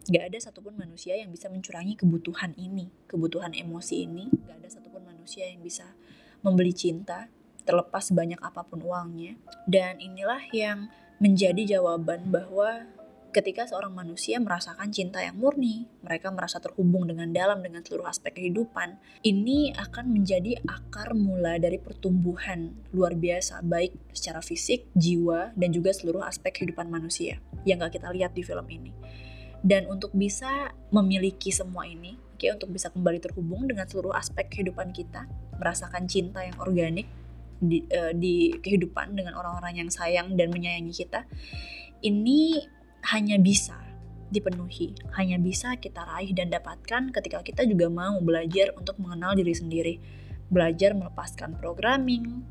Gak 0.02 0.34
ada 0.34 0.38
satupun 0.42 0.74
manusia 0.74 1.14
yang 1.14 1.30
bisa 1.30 1.46
mencurangi 1.46 1.94
kebutuhan 1.94 2.58
ini, 2.58 2.90
kebutuhan 3.06 3.54
emosi 3.54 4.02
ini, 4.02 4.26
gak 4.50 4.58
ada 4.60 4.68
satupun 4.68 5.06
manusia 5.06 5.46
yang 5.46 5.62
bisa 5.62 5.94
membeli 6.42 6.74
cinta, 6.74 7.30
terlepas 7.62 8.10
banyak 8.10 8.38
apa 8.42 8.66
pun 8.66 8.82
uangnya. 8.82 9.38
Dan 9.64 10.02
inilah 10.02 10.42
yang 10.50 10.90
menjadi 11.22 11.78
jawaban 11.78 12.28
bahwa 12.34 12.90
ketika 13.32 13.64
seorang 13.64 13.96
manusia 13.96 14.36
merasakan 14.36 14.92
cinta 14.92 15.24
yang 15.24 15.40
murni, 15.40 15.88
mereka 16.04 16.28
merasa 16.28 16.60
terhubung 16.60 17.08
dengan 17.08 17.32
dalam 17.32 17.64
dengan 17.64 17.80
seluruh 17.80 18.04
aspek 18.04 18.36
kehidupan, 18.36 19.00
ini 19.24 19.72
akan 19.72 20.12
menjadi 20.12 20.60
akar 20.68 21.16
mula 21.16 21.56
dari 21.56 21.80
pertumbuhan 21.80 22.76
luar 22.92 23.16
biasa, 23.16 23.64
baik 23.64 24.12
secara 24.12 24.44
fisik, 24.44 24.92
jiwa, 24.92 25.56
dan 25.56 25.72
juga 25.72 25.96
seluruh 25.96 26.20
aspek 26.22 26.60
kehidupan 26.60 26.92
manusia 26.92 27.40
yang 27.64 27.80
gak 27.80 27.96
kita 27.96 28.12
lihat 28.12 28.36
di 28.36 28.44
film 28.44 28.68
ini. 28.68 28.92
Dan 29.62 29.88
untuk 29.88 30.12
bisa 30.12 30.74
memiliki 30.92 31.54
semua 31.54 31.88
ini, 31.88 32.18
okay, 32.42 32.54
untuk 32.54 32.74
bisa 32.74 32.90
kembali 32.90 33.22
terhubung 33.22 33.70
dengan 33.70 33.86
seluruh 33.86 34.14
aspek 34.16 34.50
kehidupan 34.50 34.90
kita, 34.90 35.30
merasakan 35.58 36.10
cinta 36.10 36.42
yang 36.42 36.58
organik 36.58 37.06
di, 37.62 37.86
uh, 37.94 38.10
di 38.10 38.58
kehidupan 38.58 39.14
dengan 39.14 39.38
orang-orang 39.38 39.86
yang 39.86 39.90
sayang 39.90 40.34
dan 40.34 40.50
menyayangi 40.50 40.90
kita, 40.90 41.22
ini 42.02 42.66
hanya 43.14 43.38
bisa 43.38 43.78
dipenuhi, 44.32 44.96
hanya 45.14 45.36
bisa 45.36 45.76
kita 45.76 46.02
raih 46.02 46.32
dan 46.32 46.48
dapatkan 46.48 47.12
ketika 47.12 47.44
kita 47.44 47.62
juga 47.68 47.86
mau 47.92 48.18
belajar 48.18 48.72
untuk 48.74 48.96
mengenal 48.98 49.36
diri 49.36 49.54
sendiri, 49.54 49.94
belajar 50.48 50.96
melepaskan 50.96 51.60
programming, 51.60 52.42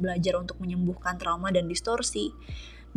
belajar 0.00 0.40
untuk 0.40 0.56
menyembuhkan 0.58 1.20
trauma 1.20 1.52
dan 1.52 1.68
distorsi, 1.68 2.32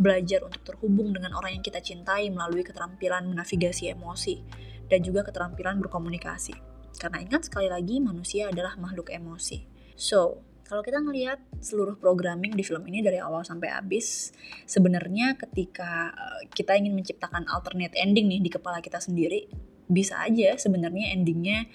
belajar 0.00 0.42
untuk 0.42 0.64
terhubung 0.64 1.12
dengan 1.12 1.36
orang 1.36 1.60
yang 1.60 1.64
kita 1.64 1.84
cintai 1.84 2.32
melalui 2.32 2.64
keterampilan 2.64 3.28
menavigasi 3.28 3.92
emosi, 3.92 4.40
dan 4.88 5.00
juga 5.02 5.26
keterampilan 5.26 5.78
berkomunikasi. 5.82 6.54
Karena 6.96 7.22
ingat 7.22 7.48
sekali 7.48 7.66
lagi 7.66 7.98
manusia 7.98 8.48
adalah 8.50 8.78
makhluk 8.78 9.10
emosi. 9.10 9.64
So, 9.98 10.42
kalau 10.66 10.80
kita 10.80 11.04
ngelihat 11.04 11.42
seluruh 11.60 12.00
programming 12.00 12.56
di 12.56 12.64
film 12.64 12.86
ini 12.88 13.04
dari 13.04 13.20
awal 13.20 13.44
sampai 13.44 13.76
habis, 13.76 14.32
sebenarnya 14.64 15.36
ketika 15.36 16.14
eh, 16.16 16.48
kita 16.48 16.78
ingin 16.78 16.96
menciptakan 16.96 17.44
alternate 17.50 17.92
ending 17.98 18.30
nih 18.30 18.40
di 18.40 18.50
kepala 18.52 18.80
kita 18.80 18.96
sendiri, 18.96 19.50
bisa 19.90 20.16
aja 20.24 20.56
sebenarnya 20.56 21.12
endingnya 21.12 21.68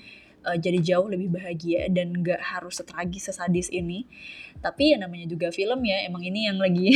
uh, 0.48 0.58
jadi 0.58 0.80
jauh 0.82 1.06
lebih 1.12 1.30
bahagia 1.38 1.92
dan 1.92 2.16
gak 2.26 2.42
harus 2.42 2.80
setragis 2.80 3.30
sesadis 3.30 3.68
ini. 3.70 4.10
Tapi 4.58 4.96
ya 4.96 4.98
namanya 4.98 5.30
juga 5.30 5.54
film 5.54 5.86
ya, 5.86 6.08
emang 6.08 6.24
ini 6.26 6.50
yang 6.50 6.58
lagi 6.58 6.90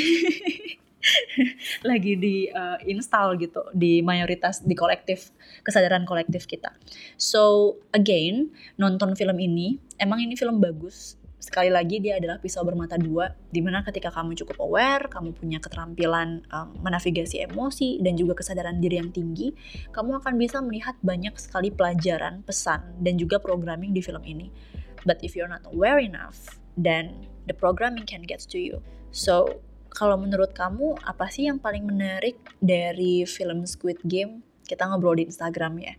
lagi 1.89 2.17
di 2.17 2.47
uh, 2.51 2.77
install 2.85 3.37
gitu 3.41 3.61
di 3.73 4.01
mayoritas 4.05 4.61
di 4.61 4.73
kolektif 4.77 5.33
kesadaran 5.65 6.05
kolektif 6.05 6.45
kita. 6.45 6.73
So 7.17 7.75
again 7.93 8.53
nonton 8.77 9.17
film 9.17 9.37
ini 9.41 9.81
emang 9.97 10.21
ini 10.21 10.37
film 10.37 10.61
bagus. 10.61 11.17
Sekali 11.41 11.73
lagi 11.73 11.97
dia 11.97 12.21
adalah 12.21 12.37
pisau 12.37 12.61
bermata 12.61 13.01
dua 13.01 13.33
di 13.49 13.65
mana 13.65 13.81
ketika 13.81 14.13
kamu 14.13 14.37
cukup 14.37 14.61
aware 14.61 15.09
kamu 15.09 15.33
punya 15.33 15.57
keterampilan 15.57 16.45
um, 16.53 16.69
menavigasi 16.85 17.41
emosi 17.49 17.97
dan 17.97 18.13
juga 18.13 18.37
kesadaran 18.37 18.77
diri 18.77 19.01
yang 19.01 19.09
tinggi 19.09 19.49
kamu 19.89 20.21
akan 20.21 20.37
bisa 20.37 20.61
melihat 20.61 20.93
banyak 21.01 21.33
sekali 21.41 21.73
pelajaran 21.73 22.45
pesan 22.45 22.93
dan 23.01 23.17
juga 23.17 23.41
programming 23.41 23.89
di 23.89 24.05
film 24.05 24.21
ini. 24.21 24.53
But 25.01 25.25
if 25.25 25.33
you're 25.33 25.49
not 25.49 25.65
aware 25.65 25.97
enough 25.97 26.61
then 26.77 27.25
the 27.49 27.57
programming 27.57 28.05
can 28.05 28.21
get 28.21 28.45
to 28.53 28.61
you. 28.61 28.85
So 29.09 29.65
kalau 29.91 30.15
menurut 30.15 30.55
kamu 30.55 30.95
apa 31.03 31.27
sih 31.27 31.51
yang 31.51 31.59
paling 31.59 31.83
menarik 31.83 32.39
dari 32.63 33.27
film 33.27 33.67
Squid 33.67 33.99
Game? 34.07 34.39
Kita 34.63 34.87
ngobrol 34.87 35.19
di 35.19 35.27
Instagram 35.27 35.83
ya. 35.83 35.93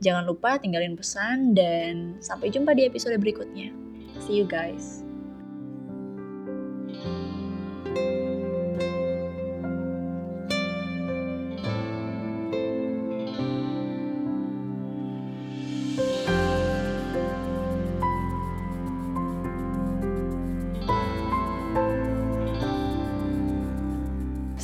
Jangan 0.00 0.24
lupa 0.24 0.56
tinggalin 0.56 0.96
pesan 0.96 1.52
dan 1.52 2.18
sampai 2.24 2.48
jumpa 2.48 2.72
di 2.72 2.88
episode 2.88 3.20
berikutnya. 3.20 3.70
See 4.24 4.40
you 4.40 4.48
guys. 4.48 5.03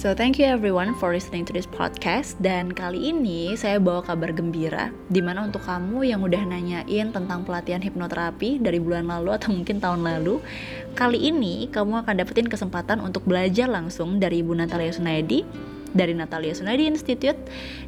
So 0.00 0.16
thank 0.16 0.40
you 0.40 0.48
everyone 0.48 0.96
for 0.96 1.12
listening 1.12 1.44
to 1.44 1.52
this 1.52 1.68
podcast. 1.68 2.40
Dan 2.40 2.72
kali 2.72 3.12
ini 3.12 3.52
saya 3.52 3.76
bawa 3.76 4.00
kabar 4.00 4.32
gembira 4.32 4.88
di 5.12 5.20
mana 5.20 5.44
untuk 5.44 5.60
kamu 5.60 6.08
yang 6.08 6.24
udah 6.24 6.40
nanyain 6.40 7.12
tentang 7.12 7.44
pelatihan 7.44 7.84
hipnoterapi 7.84 8.64
dari 8.64 8.80
bulan 8.80 9.04
lalu 9.04 9.36
atau 9.36 9.52
mungkin 9.52 9.76
tahun 9.76 10.00
lalu 10.00 10.40
kali 10.96 11.20
ini 11.20 11.68
kamu 11.68 12.00
akan 12.00 12.16
dapetin 12.16 12.48
kesempatan 12.48 13.04
untuk 13.04 13.28
belajar 13.28 13.68
langsung 13.68 14.16
dari 14.16 14.40
Ibu 14.40 14.56
Natalia 14.56 14.88
Sunaidi 14.88 15.44
dari 15.92 16.14
Natalia 16.14 16.54
Sunadi 16.54 16.86
Institute 16.86 17.38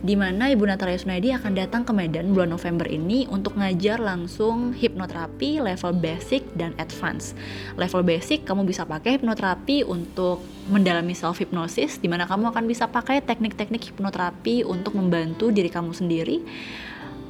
di 0.02 0.14
mana 0.18 0.50
Ibu 0.50 0.64
Natalia 0.66 0.98
Sunadi 0.98 1.30
akan 1.32 1.52
datang 1.54 1.82
ke 1.86 1.92
Medan 1.94 2.34
bulan 2.34 2.50
November 2.52 2.86
ini 2.86 3.26
untuk 3.30 3.54
ngajar 3.58 4.02
langsung 4.02 4.74
hipnoterapi 4.74 5.62
level 5.62 5.92
basic 5.98 6.42
dan 6.58 6.74
advance. 6.78 7.34
Level 7.78 8.02
basic 8.02 8.44
kamu 8.44 8.66
bisa 8.66 8.82
pakai 8.84 9.18
hipnoterapi 9.20 9.86
untuk 9.86 10.42
mendalami 10.70 11.14
self 11.14 11.42
hypnosis 11.42 11.98
di 11.98 12.06
mana 12.06 12.26
kamu 12.26 12.54
akan 12.54 12.64
bisa 12.70 12.86
pakai 12.86 13.22
teknik-teknik 13.22 13.94
hipnoterapi 13.94 14.62
untuk 14.62 14.94
membantu 14.94 15.50
diri 15.50 15.70
kamu 15.70 15.90
sendiri 15.90 16.42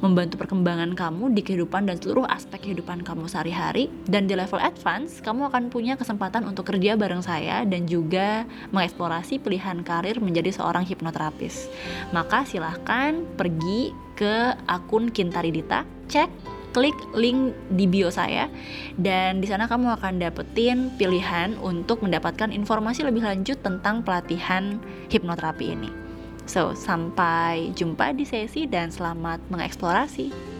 membantu 0.03 0.35
perkembangan 0.35 0.91
kamu 0.99 1.31
di 1.31 1.41
kehidupan 1.41 1.87
dan 1.87 1.95
seluruh 1.95 2.27
aspek 2.27 2.67
kehidupan 2.67 3.07
kamu 3.07 3.31
sehari-hari. 3.31 3.87
Dan 4.03 4.27
di 4.27 4.35
level 4.35 4.59
advance, 4.59 5.23
kamu 5.23 5.47
akan 5.47 5.71
punya 5.71 5.95
kesempatan 5.95 6.43
untuk 6.43 6.67
kerja 6.67 6.99
bareng 6.99 7.23
saya 7.23 7.63
dan 7.63 7.87
juga 7.87 8.43
mengeksplorasi 8.75 9.39
pilihan 9.39 9.79
karir 9.87 10.19
menjadi 10.19 10.51
seorang 10.51 10.83
hipnoterapis. 10.83 11.71
Maka 12.11 12.43
silahkan 12.43 13.23
pergi 13.39 13.95
ke 14.19 14.53
akun 14.67 15.07
Kintaridita, 15.09 15.87
cek 16.11 16.53
klik 16.73 16.97
link 17.13 17.53
di 17.69 17.85
bio 17.85 18.09
saya 18.09 18.49
dan 18.97 19.39
di 19.39 19.47
sana 19.47 19.69
kamu 19.69 19.93
akan 20.01 20.17
dapetin 20.17 20.89
pilihan 20.97 21.53
untuk 21.61 22.01
mendapatkan 22.01 22.49
informasi 22.49 23.05
lebih 23.05 23.21
lanjut 23.21 23.61
tentang 23.61 24.01
pelatihan 24.01 24.81
hipnoterapi 25.13 25.65
ini. 25.69 26.12
So, 26.43 26.75
sampai 26.75 27.71
jumpa 27.71 28.11
di 28.15 28.27
sesi 28.27 28.67
dan 28.67 28.91
selamat 28.91 29.39
mengeksplorasi. 29.47 30.53